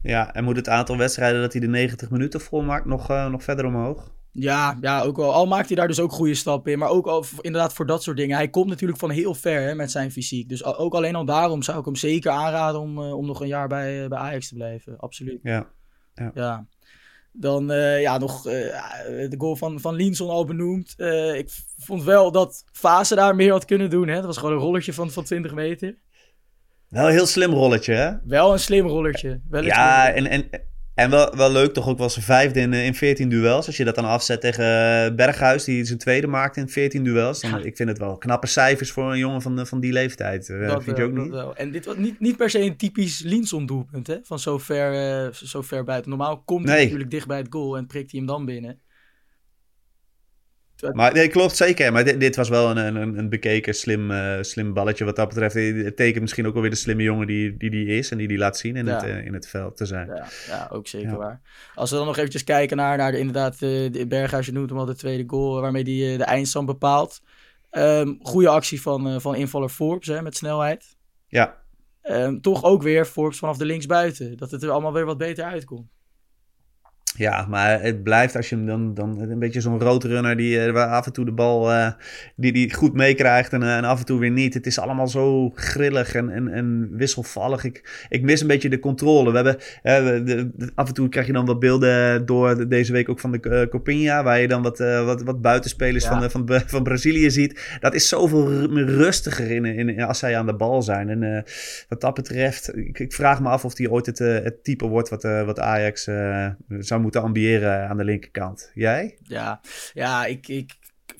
Ja, 0.03 0.33
en 0.33 0.43
moet 0.43 0.55
het 0.55 0.69
aantal 0.69 0.97
wedstrijden 0.97 1.41
dat 1.41 1.51
hij 1.51 1.61
de 1.61 1.67
90 1.67 2.09
minuten 2.09 2.41
volmaakt 2.41 2.85
nog, 2.85 3.11
uh, 3.11 3.29
nog 3.29 3.43
verder 3.43 3.65
omhoog? 3.65 4.11
Ja, 4.31 4.77
ja, 4.81 5.01
ook 5.01 5.17
al, 5.17 5.33
al 5.33 5.45
maakt 5.45 5.67
hij 5.67 5.75
daar 5.75 5.87
dus 5.87 5.99
ook 5.99 6.11
goede 6.11 6.35
stappen 6.35 6.71
in. 6.71 6.79
Maar 6.79 6.89
ook 6.89 7.07
al, 7.07 7.25
inderdaad 7.41 7.73
voor 7.73 7.85
dat 7.85 8.03
soort 8.03 8.17
dingen. 8.17 8.35
Hij 8.35 8.49
komt 8.49 8.67
natuurlijk 8.67 8.99
van 8.99 9.09
heel 9.09 9.33
ver 9.33 9.61
hè, 9.61 9.75
met 9.75 9.91
zijn 9.91 10.11
fysiek. 10.11 10.49
Dus 10.49 10.63
ook 10.63 10.93
alleen 10.93 11.15
al 11.15 11.25
daarom 11.25 11.61
zou 11.61 11.79
ik 11.79 11.85
hem 11.85 11.95
zeker 11.95 12.31
aanraden 12.31 12.81
om, 12.81 12.99
uh, 12.99 13.17
om 13.17 13.25
nog 13.25 13.41
een 13.41 13.47
jaar 13.47 13.67
bij, 13.67 14.03
uh, 14.03 14.07
bij 14.07 14.17
Ajax 14.17 14.47
te 14.47 14.55
blijven. 14.55 14.97
Absoluut. 14.97 15.39
Ja. 15.43 15.67
ja. 16.13 16.31
ja. 16.33 16.65
Dan 17.31 17.71
uh, 17.71 18.01
ja, 18.01 18.17
nog 18.17 18.41
de 18.41 19.35
goal 19.37 19.55
van, 19.55 19.79
van 19.79 19.95
Linson 19.95 20.29
al 20.29 20.45
benoemd. 20.45 20.95
ik 21.33 21.49
vond 21.77 22.03
wel 22.03 22.31
dat 22.31 22.65
Fase 22.71 23.15
daar 23.15 23.35
meer 23.35 23.51
had 23.51 23.65
kunnen 23.65 23.89
doen. 23.89 24.07
Hè? 24.07 24.15
Dat 24.15 24.25
was 24.25 24.37
gewoon 24.37 24.53
een 24.53 24.61
rolletje 24.61 24.93
van, 24.93 25.11
van 25.11 25.23
20 25.23 25.53
meter. 25.53 25.97
Wel 26.93 27.05
een 27.05 27.11
heel 27.11 27.25
slim 27.25 27.51
rolletje, 27.51 27.93
hè? 27.93 28.11
Wel 28.23 28.53
een 28.53 28.59
slim 28.59 28.87
rollertje. 28.87 29.41
Wel 29.49 29.63
ja, 29.63 30.11
en, 30.11 30.27
en, 30.27 30.49
en 30.93 31.09
wel, 31.09 31.35
wel 31.35 31.51
leuk 31.51 31.73
toch 31.73 31.87
ook 31.87 31.97
wel 31.97 32.09
zijn 32.09 32.25
vijfde 32.25 32.59
in, 32.59 32.73
in 32.73 32.95
14 32.95 33.29
duels. 33.29 33.67
Als 33.67 33.77
je 33.77 33.85
dat 33.85 33.95
dan 33.95 34.05
afzet 34.05 34.41
tegen 34.41 34.65
Berghuis, 35.15 35.63
die 35.63 35.85
zijn 35.85 35.99
tweede 35.99 36.27
maakte 36.27 36.59
in 36.59 36.69
14 36.69 37.03
duels. 37.03 37.41
Dan, 37.41 37.49
ja. 37.49 37.57
Ik 37.57 37.75
vind 37.75 37.89
het 37.89 37.97
wel 37.97 38.17
knappe 38.17 38.47
cijfers 38.47 38.91
voor 38.91 39.11
een 39.11 39.17
jongen 39.17 39.41
van, 39.41 39.67
van 39.67 39.79
die 39.79 39.91
leeftijd. 39.91 40.47
Dat 40.47 40.83
vind 40.83 40.97
je 40.97 41.03
ook 41.03 41.17
niet? 41.17 41.31
Wel. 41.31 41.55
En 41.55 41.71
dit 41.71 41.85
was 41.85 41.95
niet, 41.95 42.19
niet 42.19 42.37
per 42.37 42.49
se 42.49 42.59
een 42.59 42.77
typisch 42.77 43.19
Linson 43.19 43.65
doelpunt, 43.65 44.07
hè? 44.07 44.17
Van 44.23 44.39
zo 44.39 44.57
ver, 44.57 45.25
uh, 45.25 45.31
zo 45.31 45.61
ver 45.61 45.83
buiten. 45.83 46.09
Normaal 46.09 46.41
komt 46.41 46.67
hij 46.67 46.83
natuurlijk 46.83 47.11
dicht 47.11 47.27
bij 47.27 47.37
het 47.37 47.47
goal 47.49 47.77
en 47.77 47.87
prikt 47.87 48.11
hij 48.11 48.19
hem 48.19 48.29
dan 48.29 48.45
binnen. 48.45 48.81
Maar 50.91 51.13
nee, 51.13 51.27
klopt 51.27 51.55
zeker. 51.55 51.91
Maar 51.91 52.03
dit, 52.03 52.19
dit 52.19 52.35
was 52.35 52.49
wel 52.49 52.77
een, 52.77 52.95
een, 52.95 53.17
een 53.17 53.29
bekeken 53.29 53.73
slim, 53.73 54.11
uh, 54.11 54.37
slim 54.41 54.73
balletje 54.73 55.05
wat 55.05 55.15
dat 55.15 55.27
betreft. 55.27 55.53
Het 55.53 55.95
tekent 55.95 56.21
misschien 56.21 56.47
ook 56.47 56.53
wel 56.53 56.61
weer 56.61 56.71
de 56.71 56.77
slimme 56.77 57.03
jongen 57.03 57.27
die 57.27 57.57
die, 57.57 57.69
die 57.69 57.85
is 57.85 58.11
en 58.11 58.17
die 58.17 58.27
die 58.27 58.37
laat 58.37 58.57
zien 58.57 58.75
in, 58.75 58.85
ja. 58.85 58.95
het, 58.95 59.03
uh, 59.03 59.25
in 59.25 59.33
het 59.33 59.47
veld 59.47 59.77
te 59.77 59.85
zijn. 59.85 60.07
Ja, 60.07 60.27
ja 60.47 60.67
ook 60.71 60.87
zeker 60.87 61.09
ja. 61.09 61.15
waar. 61.15 61.41
Als 61.75 61.89
we 61.89 61.95
dan 61.95 62.05
nog 62.05 62.17
eventjes 62.17 62.43
kijken 62.43 62.77
naar, 62.77 62.97
naar 62.97 63.11
de, 63.11 63.17
inderdaad 63.17 63.53
uh, 63.53 63.91
de 63.91 64.05
Berghuis, 64.07 64.45
je 64.45 64.51
noemt 64.51 64.69
hem 64.69 64.79
al 64.79 64.85
de 64.85 64.95
tweede 64.95 65.23
goal 65.27 65.61
waarmee 65.61 65.83
die 65.83 66.17
de 66.17 66.23
eindstand 66.23 66.65
bepaalt. 66.65 67.21
Um, 67.71 68.19
goede 68.21 68.49
actie 68.49 68.81
van, 68.81 69.21
van 69.21 69.35
invaller 69.35 69.69
Forbes 69.69 70.07
hè, 70.07 70.21
met 70.21 70.37
snelheid. 70.37 70.95
Ja. 71.27 71.61
Um, 72.03 72.41
toch 72.41 72.63
ook 72.63 72.83
weer 72.83 73.05
Forbes 73.05 73.37
vanaf 73.37 73.57
de 73.57 73.65
linksbuiten. 73.65 74.37
Dat 74.37 74.51
het 74.51 74.63
er 74.63 74.69
allemaal 74.69 74.93
weer 74.93 75.05
wat 75.05 75.17
beter 75.17 75.45
uitkomt. 75.45 75.91
Ja, 77.15 77.45
maar 77.49 77.81
het 77.81 78.03
blijft 78.03 78.35
als 78.35 78.49
je 78.49 78.55
hem 78.55 78.65
dan, 78.65 78.93
dan 78.93 79.19
een 79.19 79.39
beetje 79.39 79.61
zo'n 79.61 79.79
roodrunner 79.79 80.37
die 80.37 80.71
waar 80.71 80.87
af 80.87 81.05
en 81.05 81.13
toe 81.13 81.25
de 81.25 81.31
bal 81.31 81.71
uh, 81.71 81.91
die, 82.35 82.51
die 82.51 82.73
goed 82.73 82.93
meekrijgt 82.93 83.53
en, 83.53 83.61
uh, 83.61 83.75
en 83.75 83.83
af 83.83 83.99
en 83.99 84.05
toe 84.05 84.19
weer 84.19 84.31
niet. 84.31 84.53
Het 84.53 84.65
is 84.65 84.79
allemaal 84.79 85.07
zo 85.07 85.49
grillig 85.49 86.13
en, 86.13 86.29
en, 86.29 86.47
en 86.47 86.89
wisselvallig. 86.91 87.63
Ik, 87.63 88.05
ik 88.09 88.21
mis 88.21 88.41
een 88.41 88.47
beetje 88.47 88.69
de 88.69 88.79
controle. 88.79 89.31
We 89.31 89.57
hebben, 89.81 90.25
de, 90.25 90.51
de, 90.55 90.71
af 90.75 90.87
en 90.87 90.93
toe 90.93 91.09
krijg 91.09 91.27
je 91.27 91.33
dan 91.33 91.45
wat 91.45 91.59
beelden 91.59 92.25
door 92.25 92.69
deze 92.69 92.91
week 92.91 93.09
ook 93.09 93.19
van 93.19 93.31
de 93.31 93.67
Copinha, 93.69 94.23
waar 94.23 94.39
je 94.39 94.47
dan 94.47 94.61
wat, 94.61 94.77
wat, 94.77 95.23
wat 95.23 95.41
buitenspelers 95.41 96.03
ja. 96.03 96.29
van, 96.29 96.45
van, 96.45 96.61
van 96.65 96.83
Brazilië 96.83 97.31
ziet. 97.31 97.77
Dat 97.79 97.93
is 97.93 98.07
zoveel 98.07 98.65
rustiger 98.75 99.51
in, 99.51 99.65
in, 99.65 100.01
als 100.01 100.19
zij 100.19 100.37
aan 100.37 100.45
de 100.45 100.55
bal 100.55 100.81
zijn. 100.81 101.09
En 101.09 101.45
wat 101.89 102.01
dat 102.01 102.13
betreft, 102.13 102.77
ik, 102.77 102.99
ik, 102.99 103.13
vraag 103.13 103.41
me 103.41 103.49
af 103.49 103.65
of 103.65 103.73
die 103.73 103.91
ooit 103.91 104.05
het, 104.05 104.19
het 104.19 104.63
type 104.63 104.87
wordt 104.87 105.09
wat, 105.09 105.23
wat 105.23 105.59
Ajax 105.59 106.03
zou 106.79 107.01
moeten 107.03 107.21
ambiëren 107.21 107.89
aan 107.89 107.97
de 107.97 108.03
linkerkant. 108.03 108.71
Jij? 108.73 109.17
Ja, 109.23 109.61
ja 109.93 110.25
ik, 110.25 110.47
ik 110.47 110.73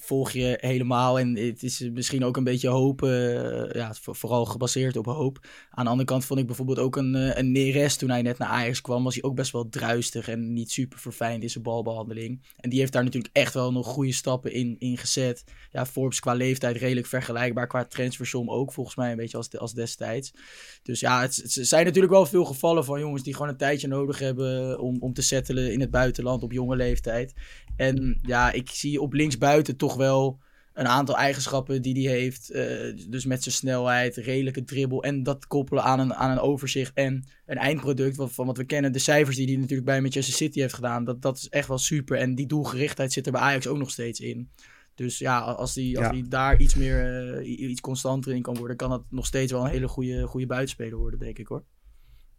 volg 0.04 0.32
je 0.32 0.58
helemaal. 0.62 1.20
En 1.20 1.38
het 1.38 1.64
is 1.64 1.80
misschien 1.80 2.26
ook 2.26 2.38
een 2.38 2.44
beetje 2.44 2.68
hoop. 2.68 3.02
Uh, 3.02 3.72
ja, 3.72 3.94
vooral 4.02 4.46
gebaseerd 4.46 4.98
op 4.98 5.06
hoop. 5.06 5.48
Aan 5.70 5.84
de 5.84 5.90
andere 5.90 6.08
kant 6.08 6.26
vond 6.26 6.40
ik 6.40 6.46
bijvoorbeeld 6.46 6.80
ook 6.80 6.96
een, 6.96 7.16
uh, 7.16 7.38
een 7.38 7.52
Neres 7.52 7.96
toen 7.96 8.10
hij 8.10 8.22
net 8.22 8.38
naar 8.38 8.48
Ajax 8.48 8.82
kwam. 8.82 9.04
Was 9.04 9.14
hij 9.14 9.24
ook 9.24 9.36
best 9.36 9.52
wel 9.52 9.70
druistig 9.70 10.28
en 10.28 10.54
niet 10.54 10.72
super 10.72 11.00
verfijnd 11.00 11.44
in 11.44 11.50
zijn 11.50 11.64
balbehandeling. 11.64 12.42
En 12.56 12.70
die 12.70 12.80
heeft 12.80 12.92
daar 12.92 13.04
natuurlijk 13.04 13.36
echt 13.36 13.54
wel 13.54 13.72
nog 13.72 13.88
goede 13.88 14.12
stappen 14.12 14.52
in, 14.52 14.76
in 14.80 14.98
gezet. 14.98 15.44
Ja, 15.72 15.86
Forbes 15.86 16.20
qua 16.20 16.34
leeftijd 16.34 16.78
redelijk 16.78 17.08
vergelijkbaar. 17.08 17.68
Qua 17.68 17.86
transfersom 17.86 18.50
ook 18.50 18.74
volgens 18.74 18.96
mij 18.96 19.12
een 19.12 19.18
beetje 19.18 19.38
als, 19.38 19.58
als 19.58 19.74
destijds. 19.74 20.34
Dus 20.84 21.00
ja, 21.00 21.22
het, 21.22 21.42
zijn 21.46 21.86
natuurlijk 21.86 22.14
wel 22.14 22.26
veel 22.26 22.46
gevallen 22.46 22.86
van 22.86 23.00
jongens 23.00 23.24
die 23.24 23.34
gewoon 23.34 23.50
een 23.50 23.58
tijdje 23.58 23.88
nodig 23.88 24.20
hebben 24.20 24.80
om, 24.80 24.98
om 25.00 25.14
te 25.14 25.22
settelen 25.22 25.72
in 25.72 25.80
het 25.80 25.92
buitenland 25.92 26.44
op 26.44 26.52
jonge 26.52 26.76
leeftijd. 26.76 27.34
En 27.76 28.20
ja, 28.22 28.52
ik 28.52 28.70
zie 28.70 29.02
op 29.02 29.14
linksbuiten 29.14 29.76
toch 29.76 29.93
wel 29.96 30.40
een 30.74 30.88
aantal 30.88 31.18
eigenschappen 31.18 31.82
die 31.82 32.08
hij 32.08 32.18
heeft. 32.20 32.52
Uh, 32.52 33.10
dus 33.10 33.26
met 33.26 33.44
zijn 33.44 33.56
snelheid, 33.56 34.16
redelijke 34.16 34.64
dribbel 34.64 35.04
en 35.04 35.24
dat 35.24 35.48
koppelen 35.48 35.84
aan 35.84 36.00
een, 36.00 36.14
aan 36.14 36.32
een 36.32 36.40
overzicht 36.40 36.94
en 36.94 37.24
een 37.46 37.58
eindproduct 37.58 38.16
wat, 38.16 38.32
van 38.32 38.46
wat 38.46 38.58
we 38.58 38.64
kennen. 38.64 38.92
De 38.92 39.00
cijfers 39.00 39.36
die 39.36 39.48
hij 39.48 39.56
natuurlijk 39.56 39.86
bij 39.86 40.02
Manchester 40.02 40.34
City 40.34 40.60
heeft 40.60 40.74
gedaan, 40.74 41.04
dat, 41.04 41.22
dat 41.22 41.38
is 41.38 41.50
echt 41.50 41.68
wel 41.68 41.78
super. 41.78 42.18
En 42.18 42.36
die 42.36 42.48
doelgerichtheid 42.48 43.14
zit 43.14 43.26
er 43.26 43.32
bij 43.32 43.42
Ajax 43.42 43.68
ook 43.68 43.78
nog 43.78 43.92
steeds 43.92 44.20
in. 44.20 44.50
Dus 44.96 45.18
ja, 45.18 45.40
als 45.40 45.76
hij 45.76 45.98
als 45.98 46.12
die 46.12 46.28
daar 46.28 46.60
iets 46.60 46.76
meer, 46.76 47.36
uh, 47.42 47.70
iets 47.70 47.82
constanter 47.82 48.34
in 48.34 48.42
kan 48.42 48.58
worden, 48.58 48.78
kan 48.78 48.90
dat 48.90 49.04
nog 49.10 49.26
steeds 49.26 49.52
wel 49.52 49.64
een 49.64 49.72
hele 49.72 49.88
goede, 49.88 50.28
goede 50.28 50.46
buitenspeler 50.46 50.98
worden, 50.98 51.20
denk 51.20 51.40
ik 51.40 51.48
hoor. 51.48 51.64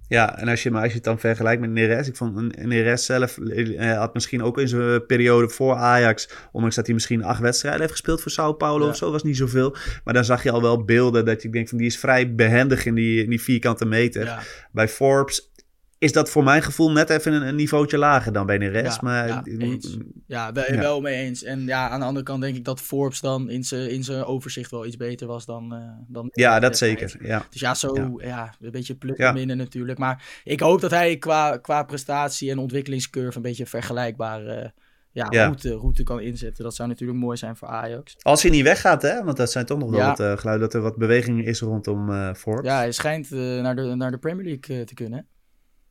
Ja, 0.09 0.39
en 0.39 0.49
als 0.49 0.63
je, 0.63 0.71
maar 0.71 0.81
als 0.83 0.91
je 0.91 0.97
het 0.97 1.05
dan 1.05 1.19
vergelijkt 1.19 1.61
met 1.61 1.71
Neres, 1.71 2.09
ik 2.09 2.17
vond 2.17 2.65
Neres 2.67 3.05
zelf 3.05 3.39
eh, 3.39 3.99
had 3.99 4.15
misschien 4.15 4.43
ook 4.43 4.59
in 4.59 4.69
zijn 4.69 5.07
periode 5.07 5.49
voor 5.49 5.75
Ajax, 5.75 6.29
ondanks 6.53 6.77
dat 6.77 6.85
hij 6.85 6.95
misschien 6.95 7.25
acht 7.25 7.41
wedstrijden 7.41 7.81
heeft 7.81 7.93
gespeeld 7.93 8.21
voor 8.21 8.31
Sao 8.31 8.53
Paulo 8.53 8.85
ja. 8.85 8.91
of 8.91 8.97
zo, 8.97 9.11
was 9.11 9.23
niet 9.23 9.37
zoveel. 9.37 9.77
Maar 10.05 10.15
dan 10.15 10.25
zag 10.25 10.43
je 10.43 10.51
al 10.51 10.63
wel 10.63 10.85
beelden 10.85 11.25
dat 11.25 11.43
je 11.43 11.51
denkt 11.51 11.69
van 11.69 11.79
die 11.79 11.87
is 11.87 11.99
vrij 11.99 12.35
behendig 12.35 12.87
in 12.87 12.95
die, 12.95 13.23
in 13.23 13.31
die 13.31 13.43
vierkante 13.43 13.85
meter. 13.85 14.25
Ja. 14.25 14.43
Bij 14.73 14.89
Forbes 14.89 15.53
is 15.99 16.13
dat 16.13 16.31
voor 16.31 16.45
mijn 16.45 16.63
gevoel 16.63 16.93
net 16.93 17.11
even 17.11 17.33
een, 17.33 17.47
een 17.47 17.55
niveautje 17.55 17.99
lager 17.99 18.33
dan 18.33 18.47
bij 18.47 18.59
de 18.59 18.69
rest. 18.69 18.95
Ja, 18.95 19.03
maar, 19.03 19.29
ja, 19.29 19.43
eens. 19.45 19.99
ja, 20.27 20.53
wel, 20.53 20.77
wel 20.77 21.01
mee 21.01 21.15
eens. 21.15 21.43
En 21.43 21.67
ja, 21.67 21.89
aan 21.89 22.01
de 22.01 22.07
andere 22.07 22.25
kant 22.25 22.43
denk 22.43 22.57
ik 22.57 22.65
dat 22.65 22.81
Forbes 22.81 23.21
dan 23.21 23.51
in 23.51 23.65
zijn 23.65 23.91
in 23.91 24.05
zijn 24.05 24.25
overzicht 24.25 24.71
wel 24.71 24.87
iets 24.87 24.97
beter 24.97 25.27
was 25.27 25.45
dan... 25.47 25.75
Uh, 25.75 25.79
dan 26.09 26.29
ja, 26.33 26.61
dat 26.61 26.79
zeker. 26.79 27.17
Ja. 27.21 27.47
Dus 27.51 27.61
ja, 27.61 27.75
zo 27.75 28.15
ja. 28.17 28.55
een 28.61 28.71
beetje 28.71 28.95
plukken 28.95 29.25
ja. 29.25 29.33
minnen 29.33 29.57
natuurlijk. 29.57 29.99
Maar 29.99 30.41
ik 30.45 30.61
hoop 30.61 30.81
dat 30.81 30.91
hij 30.91 31.17
qua, 31.17 31.57
qua 31.57 31.83
prestatie 31.83 32.51
en 32.51 32.59
ontwikkelingscurve 32.59 33.37
een 33.37 33.43
beetje 33.43 33.67
vergelijkbaar... 33.67 34.47
Uh, 34.47 34.65
ja, 35.11 35.29
Route, 35.29 35.75
route 35.75 36.03
kan 36.03 36.21
inzetten. 36.21 36.65
Dat 36.65 36.75
zou 36.75 36.89
natuurlijk 36.89 37.19
mooi 37.19 37.37
zijn 37.37 37.57
voor 37.57 37.69
Ajax. 37.69 38.17
Als 38.23 38.43
hij 38.43 38.51
niet 38.51 38.63
weggaat, 38.63 39.03
hè? 39.03 39.25
Want 39.25 39.37
dat 39.37 39.51
zijn 39.51 39.67
toch 39.67 39.79
nog 39.79 39.91
wel 39.91 40.07
wat 40.07 40.21
uh, 40.21 40.37
geluiden 40.37 40.69
dat 40.69 40.75
er 40.75 40.81
wat 40.81 40.97
beweging 40.97 41.47
is 41.47 41.61
rondom 41.61 42.11
uh, 42.11 42.35
Forbes. 42.35 42.71
Ja, 42.71 42.77
hij 42.77 42.93
schijnt 42.93 43.31
naar, 43.31 43.77
de, 43.77 43.83
naar 43.83 44.11
de 44.11 44.19
Premier 44.19 44.45
League 44.45 44.85
te 44.85 44.95
kunnen. 44.95 45.27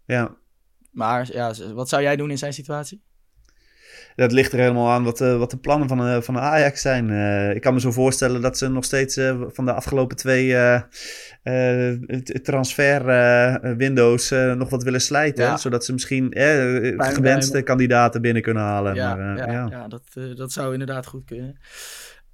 Ja. 0.06 0.36
Maar 0.92 1.30
ja, 1.32 1.54
wat 1.74 1.90
zou 1.90 2.02
jij 2.02 2.16
doen 2.16 2.32
in 2.32 2.38
zijn 2.38 2.54
situatie? 2.54 3.04
Dat 4.16 4.32
ligt 4.32 4.52
er 4.52 4.60
helemaal 4.60 4.90
aan 4.90 5.04
wat, 5.04 5.22
uh, 5.22 5.38
wat 5.38 5.52
de 5.52 5.58
plannen 5.58 5.88
van, 5.88 6.08
uh, 6.08 6.22
van 6.22 6.38
Ajax 6.38 6.82
zijn. 6.82 7.10
Uh, 7.10 7.56
ik 7.56 7.62
kan 7.62 7.74
me 7.74 7.80
zo 7.80 7.92
voorstellen 7.92 8.42
dat 8.42 8.58
ze 8.58 8.68
nog 8.68 8.84
steeds 8.84 9.20
van 9.48 9.66
de 9.66 9.74
afgelopen 9.74 10.18
twee 10.18 10.56
transfer-windows 12.42 14.30
nog 14.30 14.70
wat 14.70 14.84
willen 14.84 15.02
slijten. 15.02 15.44
Ja. 15.44 15.58
Zodat 15.58 15.86
ze 15.86 15.94
misschien 15.94 16.28
gewenste 16.98 17.62
kandidaten 17.62 18.22
binnen 18.22 18.42
kunnen 18.42 18.64
halen. 18.64 18.96
Ja, 18.96 19.16
maar, 19.16 19.38
ja, 19.38 19.52
ja. 19.52 19.68
ja 19.70 19.88
dat, 19.88 20.04
dat 20.36 20.52
zou 20.52 20.72
inderdaad 20.72 21.06
goed 21.08 21.26
kunnen. 21.26 21.58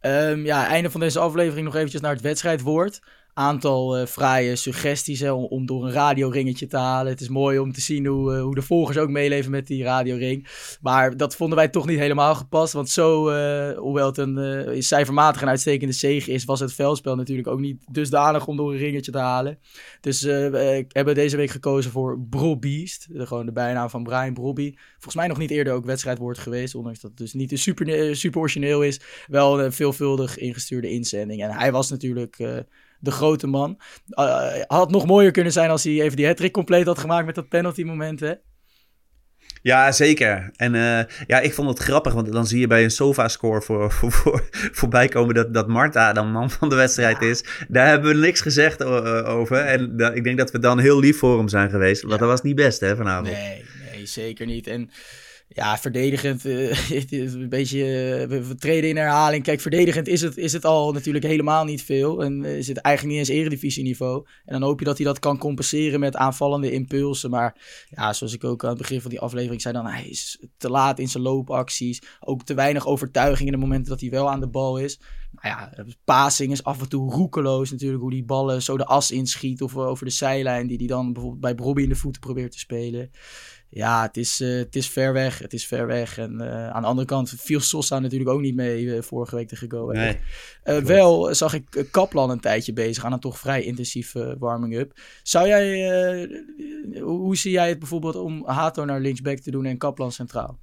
Um, 0.02 0.46
ja, 0.46 0.68
einde 0.68 0.90
van 0.90 1.00
deze 1.00 1.20
aflevering 1.20 1.66
nog 1.66 1.76
eventjes 1.76 2.02
naar 2.02 2.14
het 2.14 2.22
wedstrijdwoord 2.22 3.00
aantal 3.40 4.00
uh, 4.00 4.06
fraaie 4.06 4.56
suggesties 4.56 5.24
om, 5.24 5.66
door 5.66 5.86
een 5.86 5.92
radioringetje 5.92 6.68
te 6.68 6.78
halen. 6.78 7.12
Het 7.12 7.22
is 7.22 7.30
mooi 7.30 7.60
om 7.60 7.72
te 7.72 7.82
zien 7.82 8.06
hoe, 8.06 8.36
uh, 8.36 8.42
hoe 8.42 8.56
de 8.56 8.62
volgers 8.62 8.98
ook 8.98 9.10
meeleven 9.10 9.52
met 9.52 9.68
die 9.68 9.84
radioring. 9.84 10.48
Maar 10.82 11.18
dat 11.18 11.36
vonden 11.36 11.58
wij 11.58 11.68
toch 11.68 11.88
niet 11.88 12.00
helemaal 12.00 12.36
gepast. 12.36 12.74
Want 12.74 12.90
zo, 12.90 13.30
uh, 13.30 13.78
hoewel 13.78 14.06
het 14.06 14.18
een 14.18 14.84
cijfermatig 14.84 15.42
een 15.42 15.48
uitstekende 15.48 15.94
zege 15.94 16.32
is, 16.32 16.46
was 16.46 16.60
het 16.60 16.74
veldspel 16.74 17.16
natuurlijk 17.16 17.48
ook 17.48 17.60
niet 17.60 17.84
dusdanig 17.92 18.48
om 18.48 18.58
door 18.58 18.72
een 18.72 18.78
ringetje 18.78 19.12
te 19.12 19.18
halen. 19.18 19.60
Dus 20.02 20.22
we 20.22 20.86
hebben 20.88 21.16
deze 21.16 21.38
week 21.38 21.50
gekozen 21.50 21.92
voor 21.92 22.20
Brobeast. 22.30 23.08
De, 23.10 23.28
gewoon 23.28 23.46
de 23.46 23.52
bijnaam 23.52 23.90
van 23.90 24.04
Brian 24.04 24.34
Brobby. 24.34 24.74
Volgens 24.94 25.16
mij 25.16 25.28
nog 25.28 25.38
niet 25.38 25.52
eerder 25.52 25.74
ook 25.74 25.86
wedstrijdwoord 25.86 26.38
geweest. 26.38 26.76
Ondanks 26.76 27.00
dat 27.00 27.10
het 27.10 27.20
dus 27.20 27.34
niet 27.34 27.60
super, 27.60 28.16
super 28.16 28.40
origineel 28.40 28.84
is. 28.84 29.00
Wel 29.28 29.62
een 29.62 29.74
veelvuldig 29.74 30.38
ingestuurde 30.38 30.90
inzending. 30.90 31.44
En 31.44 31.52
hij 31.52 31.72
was 31.72 31.90
natuurlijk 31.90 32.38
de 33.00 33.12
grote 33.12 33.48
man. 33.48 33.80
Uh, 34.08 34.48
had 34.68 34.92
nog 34.92 35.06
mooier 35.06 35.32
kunnen 35.32 35.52
zijn 35.52 35.70
als 35.70 35.84
hij 35.84 36.02
even 36.02 36.18
die 36.18 36.28
hat 36.28 36.52
compleet 36.52 36.86
had 36.86 37.00
gemaakt 37.00 37.26
met 37.26 37.36
dat 37.36 37.50
penalty 37.50 37.84
moment, 37.84 38.20
hè? 38.20 38.34
Ja, 39.62 39.92
zeker. 39.92 40.50
En 40.56 40.74
uh, 40.74 41.00
ja, 41.28 41.40
ik 41.40 41.54
vond 41.54 41.70
het 41.70 41.80
grappig, 41.80 42.14
want 42.14 42.32
dan 42.32 42.48
zie 42.48 42.60
je 42.60 42.68
bij 42.68 42.84
een 42.84 42.92
sofa-score 42.92 43.62
voor, 43.62 43.92
voor, 43.98 44.12
voor, 44.12 44.50
voorbij 44.52 45.08
komen 45.08 45.36
dat, 45.36 45.54
dat 45.54 45.68
Marta 45.68 46.14
dan 46.14 46.32
man 46.32 46.50
van 46.50 46.70
de 46.70 46.76
wedstrijd 46.76 47.18
ja. 47.20 47.28
is. 47.28 47.44
Daar 47.68 47.88
hebben 47.88 48.12
we 48.12 48.18
niks 48.18 48.42
gezegd 48.42 48.84
over. 49.24 49.58
En 49.58 49.98
da, 49.98 50.12
ik 50.12 50.24
denk 50.24 50.38
dat 50.38 50.52
we 50.52 50.60
dan 50.60 50.80
heel 50.80 51.00
lief 51.00 51.18
voor 51.18 51.38
hem 51.38 51.48
zijn 51.48 51.70
geweest. 51.70 52.02
Want 52.02 52.14
ja. 52.14 52.20
dat 52.20 52.30
was 52.30 52.42
niet 52.42 52.56
best, 52.56 52.80
hè, 52.80 52.96
vanavond. 52.96 53.32
Nee, 53.32 53.66
nee, 53.92 54.06
zeker 54.06 54.46
niet. 54.46 54.68
En 54.68 54.90
ja, 55.50 55.78
verdedigend. 55.78 56.46
Uh, 56.50 57.12
een 57.12 57.50
beetje. 57.50 57.78
Uh, 58.30 58.40
we, 58.48 58.56
treden 58.56 58.90
in 58.90 58.98
herhaling. 58.98 59.44
Kijk, 59.44 59.60
verdedigend 59.60 60.08
is 60.08 60.22
het, 60.22 60.38
is 60.38 60.54
het 60.54 60.66
al 60.66 60.92
natuurlijk 60.92 61.26
helemaal 61.26 61.66
niet 61.66 61.84
veel. 61.84 62.24
En 62.24 62.44
uh, 62.44 62.58
is 62.58 62.68
het 62.68 62.78
eigenlijk 62.78 63.18
niet 63.18 63.28
eens 63.28 63.38
eredivisieniveau. 63.38 64.26
En 64.46 64.54
dan 64.54 64.62
hoop 64.62 64.80
je 64.80 64.86
dat 64.86 64.98
hij 64.98 65.06
dat 65.06 65.20
kan 65.20 65.38
compenseren 65.38 66.00
met 66.00 66.16
aanvallende 66.16 66.72
impulsen. 66.72 67.30
Maar 67.30 67.86
ja, 67.90 68.14
zoals 68.14 68.34
ik 68.34 68.44
ook 68.44 68.64
aan 68.64 68.70
het 68.70 68.78
begin 68.78 69.02
van 69.02 69.10
die 69.10 69.20
aflevering 69.20 69.62
zei, 69.62 69.74
dan 69.74 69.86
hij 69.86 70.08
is 70.08 70.44
te 70.58 70.70
laat 70.70 71.00
in 71.00 71.10
zijn 71.10 71.24
loopacties. 71.24 72.02
Ook 72.20 72.44
te 72.44 72.54
weinig 72.54 72.88
overtuiging 72.88 73.48
in 73.48 73.54
de 73.54 73.62
momenten 73.62 73.90
dat 73.90 74.02
hij 74.02 74.10
wel 74.10 74.30
aan 74.30 74.40
de 74.40 74.50
bal 74.50 74.78
is. 74.78 75.00
Nou 75.32 75.48
ja, 75.48 75.86
passing 76.04 76.52
is 76.52 76.64
af 76.64 76.82
en 76.82 76.90
toe 76.90 77.12
roekeloos 77.12 77.72
natuurlijk. 77.72 78.02
Hoe 78.02 78.12
die 78.12 78.26
ballen 78.26 78.62
zo 78.62 78.78
de 78.78 78.86
as 78.86 79.12
inschiet 79.12 79.62
of 79.62 79.78
over 79.78 80.06
de 80.06 80.12
zijlijn. 80.12 80.68
Die 80.68 80.78
hij 80.78 80.88
dan 80.88 81.14
bijvoorbeeld 81.14 81.42
bij 81.42 81.66
Robbie 81.66 81.84
in 81.84 81.90
de 81.90 81.96
voeten 81.96 82.22
probeert 82.22 82.52
te 82.52 82.60
spelen 82.60 83.12
ja, 83.70 84.02
het 84.02 84.18
is, 84.18 84.42
uh, 84.42 84.58
het 84.58 84.76
is 84.76 84.90
ver 84.90 85.14
weg. 85.14 85.40
Het 85.40 85.54
is 85.54 85.68
ver 85.68 85.88
weg. 85.88 86.18
En 86.18 86.42
uh, 86.42 86.70
aan 86.70 86.82
de 86.82 86.88
andere 86.88 87.08
kant 87.08 87.34
viel 87.38 87.60
Sosa 87.60 88.00
natuurlijk 88.00 88.30
ook 88.30 88.42
niet 88.42 88.56
mee 88.56 88.84
uh, 88.84 89.02
vorige 89.02 89.36
week 89.36 89.48
tegen 89.48 89.72
Go. 89.72 89.92
Nee, 89.92 90.18
wel 90.84 91.36
zag 91.36 91.54
ik 91.54 91.88
Kaplan 91.92 92.30
een 92.30 92.40
tijdje 92.40 92.74
bezig 92.74 93.06
aan 93.06 93.14
een 93.14 93.20
toch 93.20 93.40
vrij 93.40 93.64
intensieve 93.64 94.36
warming-up. 94.40 95.00
Zou 95.24 95.48
jij, 95.48 96.30
hoe 97.02 97.38
zie 97.38 97.52
jij 97.52 97.70
het 97.70 97.80
bijvoorbeeld 97.80 98.16
om 98.16 98.46
Hato 98.46 98.86
naar 98.86 99.00
linksback 99.00 99.38
te 99.38 99.52
doen 99.52 99.66
en 99.66 99.78
Kaplan 99.78 100.12
centraal? 100.12 100.60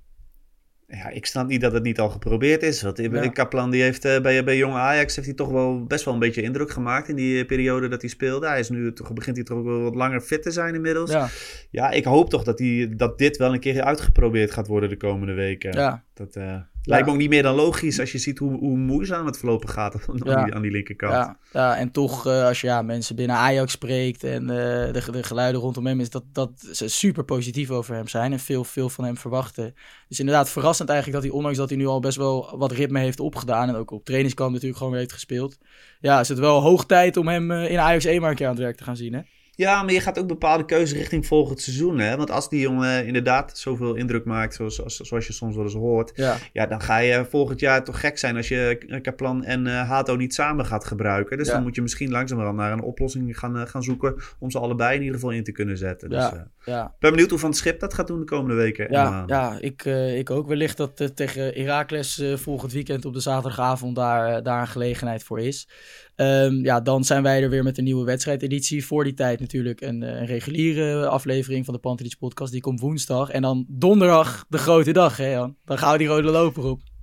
Ja, 0.88 1.08
ik 1.08 1.26
snap 1.26 1.46
niet 1.46 1.60
dat 1.60 1.72
het 1.72 1.82
niet 1.82 2.00
al 2.00 2.08
geprobeerd 2.08 2.62
is. 2.62 2.82
Want 2.82 2.98
ja. 2.98 3.28
Kaplan 3.28 3.70
die 3.70 3.82
heeft 3.82 4.04
uh, 4.04 4.20
bij, 4.20 4.44
bij 4.44 4.56
jonge 4.56 4.78
Ajax 4.78 5.14
heeft 5.14 5.26
hij 5.26 5.36
toch 5.36 5.50
wel 5.50 5.84
best 5.84 6.04
wel 6.04 6.14
een 6.14 6.20
beetje 6.20 6.42
indruk 6.42 6.70
gemaakt 6.70 7.08
in 7.08 7.16
die 7.16 7.44
periode 7.44 7.88
dat 7.88 8.00
hij 8.00 8.10
speelde. 8.10 8.46
Hij 8.46 8.58
is 8.58 8.68
nu 8.68 8.92
toch, 8.92 9.12
begint 9.12 9.36
hij 9.36 9.44
toch 9.44 9.62
wel 9.62 9.80
wat 9.80 9.94
langer 9.94 10.20
fit 10.20 10.42
te 10.42 10.50
zijn 10.50 10.74
inmiddels. 10.74 11.10
Ja, 11.10 11.28
ja 11.70 11.90
ik 11.90 12.04
hoop 12.04 12.30
toch 12.30 12.42
dat, 12.42 12.58
hij, 12.58 12.92
dat 12.96 13.18
dit 13.18 13.36
wel 13.36 13.52
een 13.52 13.60
keer 13.60 13.82
uitgeprobeerd 13.82 14.50
gaat 14.50 14.66
worden 14.66 14.88
de 14.88 14.96
komende 14.96 15.32
weken. 15.32 15.72
Ja. 15.72 16.04
Dat, 16.14 16.36
uh, 16.36 16.56
Lijkt 16.86 17.06
me 17.06 17.12
ook 17.12 17.18
niet 17.18 17.28
meer 17.28 17.42
dan 17.42 17.54
logisch 17.54 18.00
als 18.00 18.12
je 18.12 18.18
ziet 18.18 18.38
hoe, 18.38 18.58
hoe 18.58 18.76
moeizaam 18.76 19.26
het 19.26 19.38
verlopen 19.38 19.68
gaat 19.68 19.94
aan, 19.94 20.20
ja. 20.24 20.44
die, 20.44 20.54
aan 20.54 20.62
die 20.62 20.70
linkerkant. 20.70 21.12
Ja, 21.12 21.38
ja 21.52 21.76
en 21.76 21.90
toch 21.90 22.26
uh, 22.26 22.44
als 22.44 22.60
je 22.60 22.66
ja, 22.66 22.82
mensen 22.82 23.16
binnen 23.16 23.36
Ajax 23.36 23.72
spreekt 23.72 24.24
en 24.24 24.42
uh, 24.42 24.48
de, 24.48 25.02
de 25.10 25.22
geluiden 25.22 25.60
rondom 25.60 25.86
hem 25.86 26.00
is 26.00 26.10
dat, 26.10 26.24
dat 26.32 26.50
ze 26.72 26.88
super 26.88 27.24
positief 27.24 27.70
over 27.70 27.94
hem 27.94 28.08
zijn 28.08 28.32
en 28.32 28.38
veel, 28.38 28.64
veel 28.64 28.88
van 28.88 29.04
hem 29.04 29.16
verwachten. 29.16 29.74
Dus 30.08 30.20
inderdaad 30.20 30.50
verrassend 30.50 30.88
eigenlijk 30.88 31.18
dat 31.20 31.28
hij, 31.30 31.38
ondanks 31.38 31.58
dat 31.58 31.68
hij 31.68 31.78
nu 31.78 31.86
al 31.86 32.00
best 32.00 32.16
wel 32.16 32.58
wat 32.58 32.72
ritme 32.72 32.98
heeft 32.98 33.20
opgedaan 33.20 33.68
en 33.68 33.74
ook 33.74 33.90
op 33.90 34.04
trainingskamp 34.04 34.50
natuurlijk 34.50 34.76
gewoon 34.76 34.92
weer 34.92 35.02
heeft 35.02 35.14
gespeeld. 35.14 35.58
Ja, 36.00 36.20
is 36.20 36.28
het 36.28 36.38
wel 36.38 36.60
hoog 36.60 36.86
tijd 36.86 37.16
om 37.16 37.28
hem 37.28 37.50
uh, 37.50 37.70
in 37.70 37.78
Ajax 37.78 38.04
1 38.04 38.20
maar 38.20 38.30
een 38.30 38.36
keer 38.36 38.46
aan 38.46 38.54
het 38.54 38.62
werk 38.62 38.76
te 38.76 38.84
gaan 38.84 38.96
zien 38.96 39.12
hè? 39.12 39.20
Ja, 39.56 39.82
maar 39.82 39.92
je 39.92 40.00
gaat 40.00 40.18
ook 40.18 40.26
bepaalde 40.26 40.64
keuzes 40.64 40.98
richting 40.98 41.26
volgend 41.26 41.60
seizoen. 41.60 41.98
Hè? 41.98 42.16
Want 42.16 42.30
als 42.30 42.48
die 42.48 42.60
jongen 42.60 43.06
inderdaad 43.06 43.58
zoveel 43.58 43.94
indruk 43.94 44.24
maakt, 44.24 44.54
zoals, 44.54 44.76
zoals 44.96 45.26
je 45.26 45.32
soms 45.32 45.54
wel 45.54 45.64
eens 45.64 45.74
hoort. 45.74 46.12
Ja. 46.14 46.36
Ja, 46.52 46.66
dan 46.66 46.80
ga 46.80 46.98
je 46.98 47.24
volgend 47.24 47.60
jaar 47.60 47.84
toch 47.84 48.00
gek 48.00 48.18
zijn 48.18 48.36
als 48.36 48.48
je 48.48 48.98
Kaplan 49.02 49.44
en 49.44 49.66
uh, 49.66 49.88
Hato 49.88 50.16
niet 50.16 50.34
samen 50.34 50.66
gaat 50.66 50.84
gebruiken. 50.84 51.38
Dus 51.38 51.46
Ja. 51.46 51.52
dan 51.52 51.62
moet 51.62 51.74
je 51.74 51.82
misschien 51.82 52.10
langzamerhand 52.10 52.56
naar 52.56 52.72
een 52.72 52.82
oplossing 52.82 53.38
gaan, 53.38 53.56
eh, 53.58 53.66
gaan 53.66 53.82
zoeken 53.82 54.14
om 54.38 54.50
ze 54.50 54.58
allebei 54.58 54.94
in 54.94 55.00
ieder 55.00 55.14
geval 55.14 55.30
in 55.32 55.44
te 55.44 55.52
kunnen 55.52 55.78
zetten. 55.78 56.08
Dus, 56.10 56.18
Ja, 56.18 56.32
eh, 56.34 56.40
ja. 56.66 56.84
ik 56.84 56.98
ben 56.98 57.10
benieuwd 57.10 57.30
hoe 57.30 57.38
Van 57.38 57.48
het 57.48 57.58
Schip 57.58 57.80
dat 57.80 57.94
gaat 57.94 58.06
doen 58.06 58.18
de 58.18 58.24
komende 58.24 58.54
weken. 58.54 58.88
en 58.88 58.92
Ja, 58.92 59.22
ja 59.26 59.58
ik, 59.60 59.84
eh, 59.84 60.18
ik 60.18 60.30
ook. 60.30 60.46
Wellicht 60.46 60.76
dat 60.76 61.00
eh, 61.00 61.08
tegen 61.08 61.42
Heracles 61.42 62.18
eh, 62.18 62.36
volgend 62.36 62.72
weekend 62.72 63.04
op 63.04 63.12
de 63.12 63.20
zaterdagavond 63.20 63.96
daar, 63.96 64.42
daar 64.42 64.60
een 64.60 64.66
gelegenheid 64.68 65.22
voor 65.22 65.40
is. 65.40 65.68
Ehm, 66.14 66.54
ja, 66.54 66.80
dan 66.80 67.04
zijn 67.04 67.22
wij 67.22 67.42
er 67.42 67.50
weer 67.50 67.62
met 67.62 67.78
een 67.78 67.84
nieuwe 67.84 68.04
wedstrijdeditie. 68.04 68.86
Voor 68.86 69.04
die 69.04 69.14
tijd 69.14 69.40
natuurlijk 69.40 69.80
een, 69.80 70.02
een 70.02 70.26
reguliere 70.26 71.08
aflevering 71.08 71.64
van 71.64 71.74
de 71.74 71.80
Pantelich 71.80 72.18
podcast. 72.18 72.52
Die 72.52 72.60
komt 72.60 72.80
woensdag. 72.80 73.30
En 73.30 73.42
dan 73.42 73.64
donderdag 73.68 74.44
de 74.48 74.58
grote 74.58 74.92
dag, 74.92 75.16
hè 75.16 75.30
Jan? 75.30 75.56
Dan 75.64 75.78
gaan 75.78 75.92
we 75.92 75.98
die 75.98 76.06
rode 76.06 76.30
loper 76.30 76.64
op. 76.64 76.95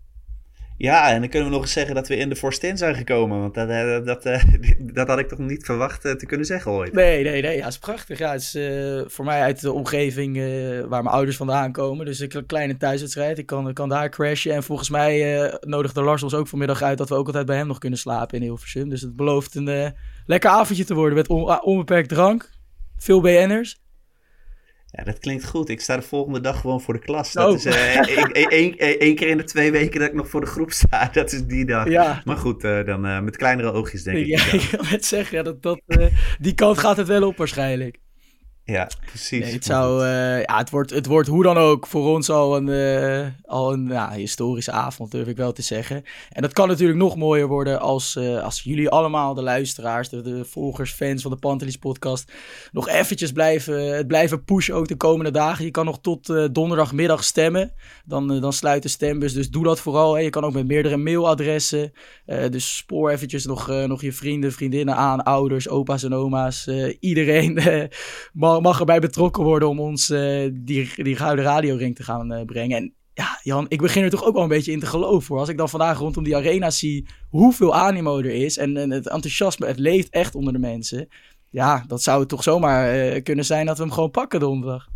Ja, 0.77 1.11
en 1.11 1.19
dan 1.19 1.29
kunnen 1.29 1.49
we 1.49 1.53
nog 1.53 1.63
eens 1.63 1.73
zeggen 1.73 1.95
dat 1.95 2.07
we 2.07 2.15
in 2.15 2.29
de 2.29 2.35
Forstin 2.35 2.77
zijn 2.77 2.95
gekomen. 2.95 3.39
Want 3.39 3.53
dat, 3.53 3.69
eh, 3.69 4.05
dat, 4.05 4.25
eh, 4.25 4.43
dat 4.93 5.07
had 5.07 5.19
ik 5.19 5.27
toch 5.27 5.39
niet 5.39 5.65
verwacht 5.65 6.05
eh, 6.05 6.11
te 6.11 6.25
kunnen 6.25 6.45
zeggen 6.45 6.71
ooit. 6.71 6.93
Nee, 6.93 7.23
nee, 7.23 7.41
nee. 7.41 7.57
Ja, 7.57 7.63
het 7.63 7.73
is 7.73 7.79
prachtig. 7.79 8.17
Ja, 8.17 8.31
het 8.31 8.41
is 8.41 8.57
voor 9.13 9.25
mij 9.25 9.41
uit 9.41 9.61
de 9.61 9.71
omgeving 9.71 10.37
waar 10.87 11.03
mijn 11.03 11.15
ouders 11.15 11.37
vandaan 11.37 11.71
komen. 11.71 12.05
Dus 12.05 12.19
een 12.19 12.45
kleine 12.45 12.77
thuiswedstrijd. 12.77 13.37
Ik 13.37 13.45
kan, 13.45 13.73
kan 13.73 13.89
daar 13.89 14.09
crashen. 14.09 14.53
En 14.53 14.63
volgens 14.63 14.89
mij 14.89 15.41
eh 15.43 15.53
nodigde 15.59 16.01
Lars 16.01 16.23
ons 16.23 16.33
ook 16.33 16.47
vanmiddag 16.47 16.81
uit 16.81 16.97
dat 16.97 17.09
we 17.09 17.15
ook 17.15 17.27
altijd 17.27 17.45
bij 17.45 17.57
hem 17.57 17.67
nog 17.67 17.77
kunnen 17.77 17.99
slapen 17.99 18.37
in 18.37 18.43
Hilversum. 18.43 18.89
Dus 18.89 19.01
het 19.01 19.15
belooft 19.15 19.55
een 19.55 19.93
lekker 20.25 20.49
avondje 20.49 20.85
te 20.85 20.93
worden 20.93 21.17
met 21.17 21.27
ah, 21.29 21.65
onbeperkt 21.65 22.09
drank. 22.09 22.49
Veel 22.97 23.21
BN'ers. 23.21 23.82
Ja, 24.95 25.03
dat 25.03 25.19
klinkt 25.19 25.45
goed. 25.45 25.69
Ik 25.69 25.81
sta 25.81 25.95
de 25.95 26.01
volgende 26.01 26.41
dag 26.41 26.59
gewoon 26.59 26.81
voor 26.81 26.93
de 26.93 26.99
klas. 26.99 27.31
Dat 27.31 27.47
Oh. 27.49 27.55
is 27.55 27.65
eh, 27.65 27.95
één- 28.99 29.15
keer 29.15 29.27
in 29.27 29.37
de 29.37 29.43
twee 29.43 29.71
weken 29.71 29.99
dat 29.99 30.09
ik 30.09 30.15
nog 30.15 30.29
voor 30.29 30.41
de 30.41 30.47
groep 30.47 30.71
sta. 30.71 31.09
Dat 31.13 31.31
is 31.31 31.45
die 31.45 31.65
dag. 31.65 31.87
Ja. 31.89 32.21
Maar 32.25 32.37
goed, 32.37 32.63
eh, 32.63 32.85
dan 32.85 33.05
eh, 33.05 33.19
met 33.19 33.37
kleinere 33.37 33.71
oogjes 33.71 34.03
denk 34.03 34.17
ik. 34.17 34.25
Ja, 34.25 34.43
ik 34.59 34.61
wil 34.61 34.83
net 34.91 35.05
zeggen, 35.05 35.43
dat, 35.43 35.61
dat, 35.61 35.81
die 36.39 36.53
kant 36.53 36.77
gaat 36.77 36.97
het 36.97 37.07
wel 37.07 37.27
op 37.27 37.37
waarschijnlijk. 37.37 37.97
Ja, 38.65 38.89
precies. 39.05 39.43
Nee, 39.43 39.53
het, 39.53 39.65
zou, 39.65 40.05
eh, 40.05 40.41
ja, 40.41 40.57
het, 40.57 40.69
wordt, 40.69 40.89
het 40.89 41.05
wordt 41.05 41.27
hoe 41.27 41.43
dan 41.43 41.57
ook 41.57 41.87
voor 41.87 42.07
ons 42.07 42.29
al 42.29 42.55
een, 42.55 42.69
eh, 42.69 43.27
al 43.45 43.73
een 43.73 43.87
ja, 43.87 44.11
historische 44.11 44.71
avond, 44.71 45.11
durf 45.11 45.27
ik 45.27 45.37
wel 45.37 45.51
te 45.51 45.61
zeggen. 45.61 46.03
En 46.29 46.41
dat 46.41 46.53
kan 46.53 46.67
natuurlijk 46.67 46.99
nog 46.99 47.15
mooier 47.15 47.47
worden 47.47 47.79
als, 47.79 48.15
eh, 48.15 48.43
als 48.43 48.61
jullie 48.61 48.89
allemaal, 48.89 49.33
de 49.33 49.41
luisteraars, 49.41 50.09
de, 50.09 50.21
de 50.21 50.45
volgers, 50.45 50.91
fans 50.91 51.21
van 51.21 51.31
de 51.31 51.37
Pantelis 51.37 51.77
podcast, 51.77 52.31
nog 52.71 52.87
eventjes 52.87 53.31
blijven, 53.31 53.95
het 53.95 54.07
blijven 54.07 54.43
pushen 54.43 54.75
ook 54.75 54.87
de 54.87 54.95
komende 54.95 55.31
dagen. 55.31 55.65
Je 55.65 55.71
kan 55.71 55.85
nog 55.85 55.99
tot 56.01 56.33
donderdagmiddag 56.51 57.23
stemmen. 57.23 57.73
Dan, 58.05 58.41
dan 58.41 58.53
sluit 58.53 58.83
de 58.83 58.89
stembus, 58.89 59.33
dus 59.33 59.49
doe 59.49 59.63
dat 59.63 59.79
vooral. 59.79 60.13
Hè. 60.13 60.21
Je 60.21 60.29
kan 60.29 60.43
ook 60.43 60.53
met 60.53 60.67
meerdere 60.67 60.97
mailadressen. 60.97 61.93
Dus 62.25 62.77
spoor 62.77 63.09
eventjes 63.09 63.45
nog, 63.45 63.67
nog 63.67 64.01
je 64.01 64.13
vrienden, 64.13 64.51
vriendinnen 64.51 64.95
aan, 64.95 65.23
ouders, 65.23 65.69
opa's 65.69 66.03
en 66.03 66.13
oma's. 66.13 66.69
iedereen 66.99 67.59
mag, 68.61 68.79
erbij 68.79 68.99
betrokken 68.99 69.43
worden 69.43 69.69
om 69.69 69.79
ons 69.79 70.09
eh, 70.09 70.49
die, 70.53 71.03
die 71.03 71.15
gouden 71.15 71.45
radioring 71.45 71.95
te 71.95 72.03
gaan 72.03 72.31
eh, 72.31 72.45
brengen. 72.45 72.77
En 72.77 72.93
ja, 73.13 73.39
Jan, 73.43 73.65
ik 73.67 73.81
begin 73.81 74.03
er 74.03 74.09
toch 74.09 74.23
ook 74.23 74.33
wel 74.33 74.43
een 74.43 74.49
beetje 74.49 74.71
in 74.71 74.79
te 74.79 74.85
geloven 74.85 75.27
hoor. 75.27 75.39
Als 75.39 75.49
ik 75.49 75.57
dan 75.57 75.69
vandaag 75.69 75.97
rondom 75.97 76.23
die 76.23 76.35
arena 76.35 76.69
zie 76.69 77.07
hoeveel 77.29 77.75
animo 77.75 78.17
er 78.17 78.25
is 78.25 78.57
en, 78.57 78.77
en 78.77 78.91
het 78.91 79.07
enthousiasme, 79.07 79.67
het 79.67 79.79
leeft 79.79 80.09
echt 80.09 80.35
onder 80.35 80.53
de 80.53 80.59
mensen. 80.59 81.07
Ja, 81.49 81.83
dat 81.87 82.03
zou 82.03 82.19
het 82.19 82.29
toch 82.29 82.43
zomaar 82.43 82.93
eh, 82.93 83.23
kunnen 83.23 83.45
zijn 83.45 83.65
dat 83.65 83.77
we 83.77 83.83
hem 83.83 83.91
gewoon 83.91 84.11
pakken 84.11 84.39
donderdag. 84.39 84.89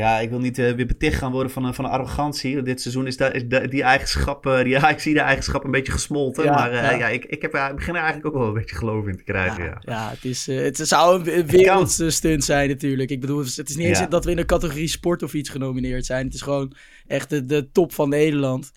Ja, 0.00 0.18
ik 0.18 0.30
wil 0.30 0.38
niet 0.38 0.58
eh, 0.58 0.72
weer 0.72 0.86
beticht 0.86 1.18
gaan 1.18 1.32
worden 1.32 1.52
van, 1.52 1.64
een- 1.64 1.74
van 1.74 1.84
arrogantie. 1.84 2.62
Dit 2.62 2.80
seizoen 2.80 3.06
is, 3.06 3.16
da- 3.16 3.32
is 3.32 3.46
da- 3.46 3.66
die 3.66 3.82
eigenschap, 3.82 4.46
eh, 4.46 4.56
die, 4.58 4.68
ja, 4.68 4.88
ik 4.96 4.98
zie 4.98 5.14
de 5.14 5.20
eigenschap 5.20 5.64
een 5.64 5.70
beetje 5.70 5.92
gesmolten. 5.92 6.44
Ja, 6.44 6.52
maar 6.54 6.70
eh, 6.70 6.82
ja. 6.82 6.90
ja. 6.96 7.08
ik, 7.08 7.24
ik, 7.24 7.42
heb, 7.42 7.54
ik 7.54 7.74
begin 7.74 7.94
er 7.94 8.00
eigenlijk 8.00 8.26
ook 8.26 8.40
wel 8.40 8.48
een 8.48 8.54
beetje 8.54 8.76
geloof 8.76 9.06
in 9.06 9.16
te 9.16 9.22
krijgen. 9.24 9.64
Ja, 9.64 9.78
Ja, 9.80 10.10
het, 10.10 10.24
is, 10.24 10.48
eh, 10.48 10.56
het 10.62 10.76
zou 10.88 11.30
een- 11.30 11.46
wereldse 11.46 12.10
stunt 12.10 12.44
zijn 12.44 12.68
natuurlijk. 12.68 13.10
Ik 13.10 13.20
bedoel, 13.20 13.38
het 13.38 13.68
is 13.68 13.76
niet 13.76 13.86
eens 13.86 13.98
dat 14.08 14.24
we 14.24 14.30
in 14.30 14.36
de 14.36 14.44
categorie 14.44 14.88
sport 14.88 15.22
of 15.22 15.34
iets 15.34 15.48
genomineerd 15.48 16.06
zijn. 16.06 16.24
Het 16.24 16.34
is 16.34 16.42
gewoon 16.42 16.72
echt 17.06 17.30
de, 17.30 17.44
de 17.44 17.70
top 17.72 17.92
van 17.94 18.08
Nederland. 18.08 18.70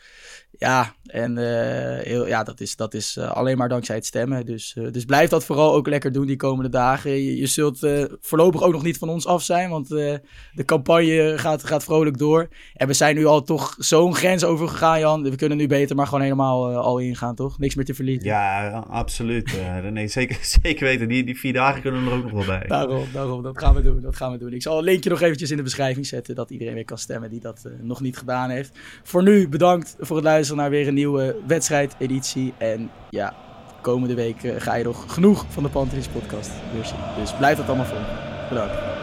Ja, 0.58 0.94
en 1.06 1.38
eh, 1.38 2.06
heel, 2.06 2.28
ja, 2.28 2.44
dat 2.44 2.62
is, 2.62 2.76
dat 2.76 2.94
is 2.94 3.18
eh, 3.18 3.32
alleen 3.32 3.58
maar 3.58 3.70
dankzij 3.70 3.96
het 3.96 4.06
stemmen. 4.06 4.46
Dus, 4.46 4.74
eh, 4.78 4.92
dus 4.92 5.06
blijf 5.06 5.30
dat 5.30 5.46
vooral 5.46 5.74
ook 5.74 5.88
lekker 5.88 6.12
doen 6.12 6.26
die 6.26 6.36
komende 6.36 6.70
dagen. 6.70 7.12
Je, 7.12 7.38
je 7.38 7.46
zult 7.46 7.88
voorlopig 8.22 8.62
ook 8.62 8.72
nog 8.72 8.84
niet 8.84 8.98
van 8.98 9.10
ons 9.10 9.28
af 9.28 9.44
zijn, 9.44 9.70
want 9.70 9.88
de 9.88 10.22
campagne 10.66 11.34
gaat, 11.38 11.64
gaat 11.64 11.84
vrolijk 11.84 12.18
door. 12.18 12.48
En 12.74 12.88
we 12.88 12.94
zijn 12.94 13.16
nu 13.16 13.26
al 13.26 13.42
toch 13.42 13.76
zo'n 13.78 14.16
grens 14.16 14.44
overgegaan, 14.44 15.00
Jan. 15.00 15.24
We 15.24 15.36
kunnen 15.36 15.58
nu 15.58 15.68
beter 15.68 15.96
maar 15.96 16.06
gewoon 16.06 16.22
helemaal 16.22 16.76
al 16.76 16.98
ingaan, 16.98 17.36
toch? 17.36 17.60
Niks 17.60 17.76
meer 17.76 17.86
te 17.86 17.94
verliezen. 17.94 18.26
Ja, 18.26 18.70
absoluut. 18.90 19.58
Nee, 19.92 20.08
zeker, 20.20 20.38
zeker 20.42 20.86
weten. 20.86 21.08
Die, 21.08 21.24
die 21.24 21.40
vier 21.40 21.54
dagen 21.54 21.82
kunnen 21.82 22.06
er 22.06 22.12
ook 22.12 22.24
nog 22.24 22.32
wel 22.32 22.46
bij. 22.46 22.66
Daarom, 22.68 23.06
daarom, 23.14 23.44
dat 23.44 23.60
gaan 23.60 23.76
we 23.76 23.82
doen, 23.82 24.02
dat 24.02 24.16
gaan 24.16 24.32
we 24.32 24.38
doen. 24.38 24.54
Ik 24.54 24.62
zal 24.62 24.78
een 24.78 24.84
linkje 24.84 25.10
nog 25.10 25.22
eventjes 25.22 25.52
in 25.52 25.58
de 25.58 25.64
beschrijving 25.64 26.06
zetten, 26.06 26.36
dat 26.36 26.50
iedereen 26.50 26.74
weer 26.74 26.86
kan 26.86 26.98
stemmen 26.98 27.30
die 27.30 27.40
dat 27.40 27.70
nog 27.82 28.02
niet 28.02 28.18
gedaan 28.18 28.50
heeft. 28.50 28.72
Voor 29.04 29.24
nu, 29.24 29.50
bedankt 29.50 29.96
voor 30.00 30.16
het 30.16 30.26
luisteren 30.26 30.43
naar 30.52 30.70
weer 30.70 30.88
een 30.88 30.94
nieuwe 30.94 31.36
wedstrijdeditie. 31.48 32.54
En 32.58 32.90
ja, 33.10 33.34
komende 33.82 34.14
week 34.14 34.44
eh, 34.44 34.54
ga 34.58 34.76
je 34.76 34.84
nog 34.84 35.14
genoeg 35.14 35.46
van 35.50 35.64
de 35.64 35.70
Pantelis 35.70 36.08
podcast 36.08 36.52
zien. 36.84 37.00
Dus 37.20 37.36
blijf 37.36 37.58
dat 37.58 37.68
allemaal 37.68 37.86
volgen. 37.86 38.08
Bedankt. 38.50 39.03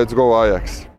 Let's 0.00 0.14
go 0.14 0.42
Ajax. 0.42 0.86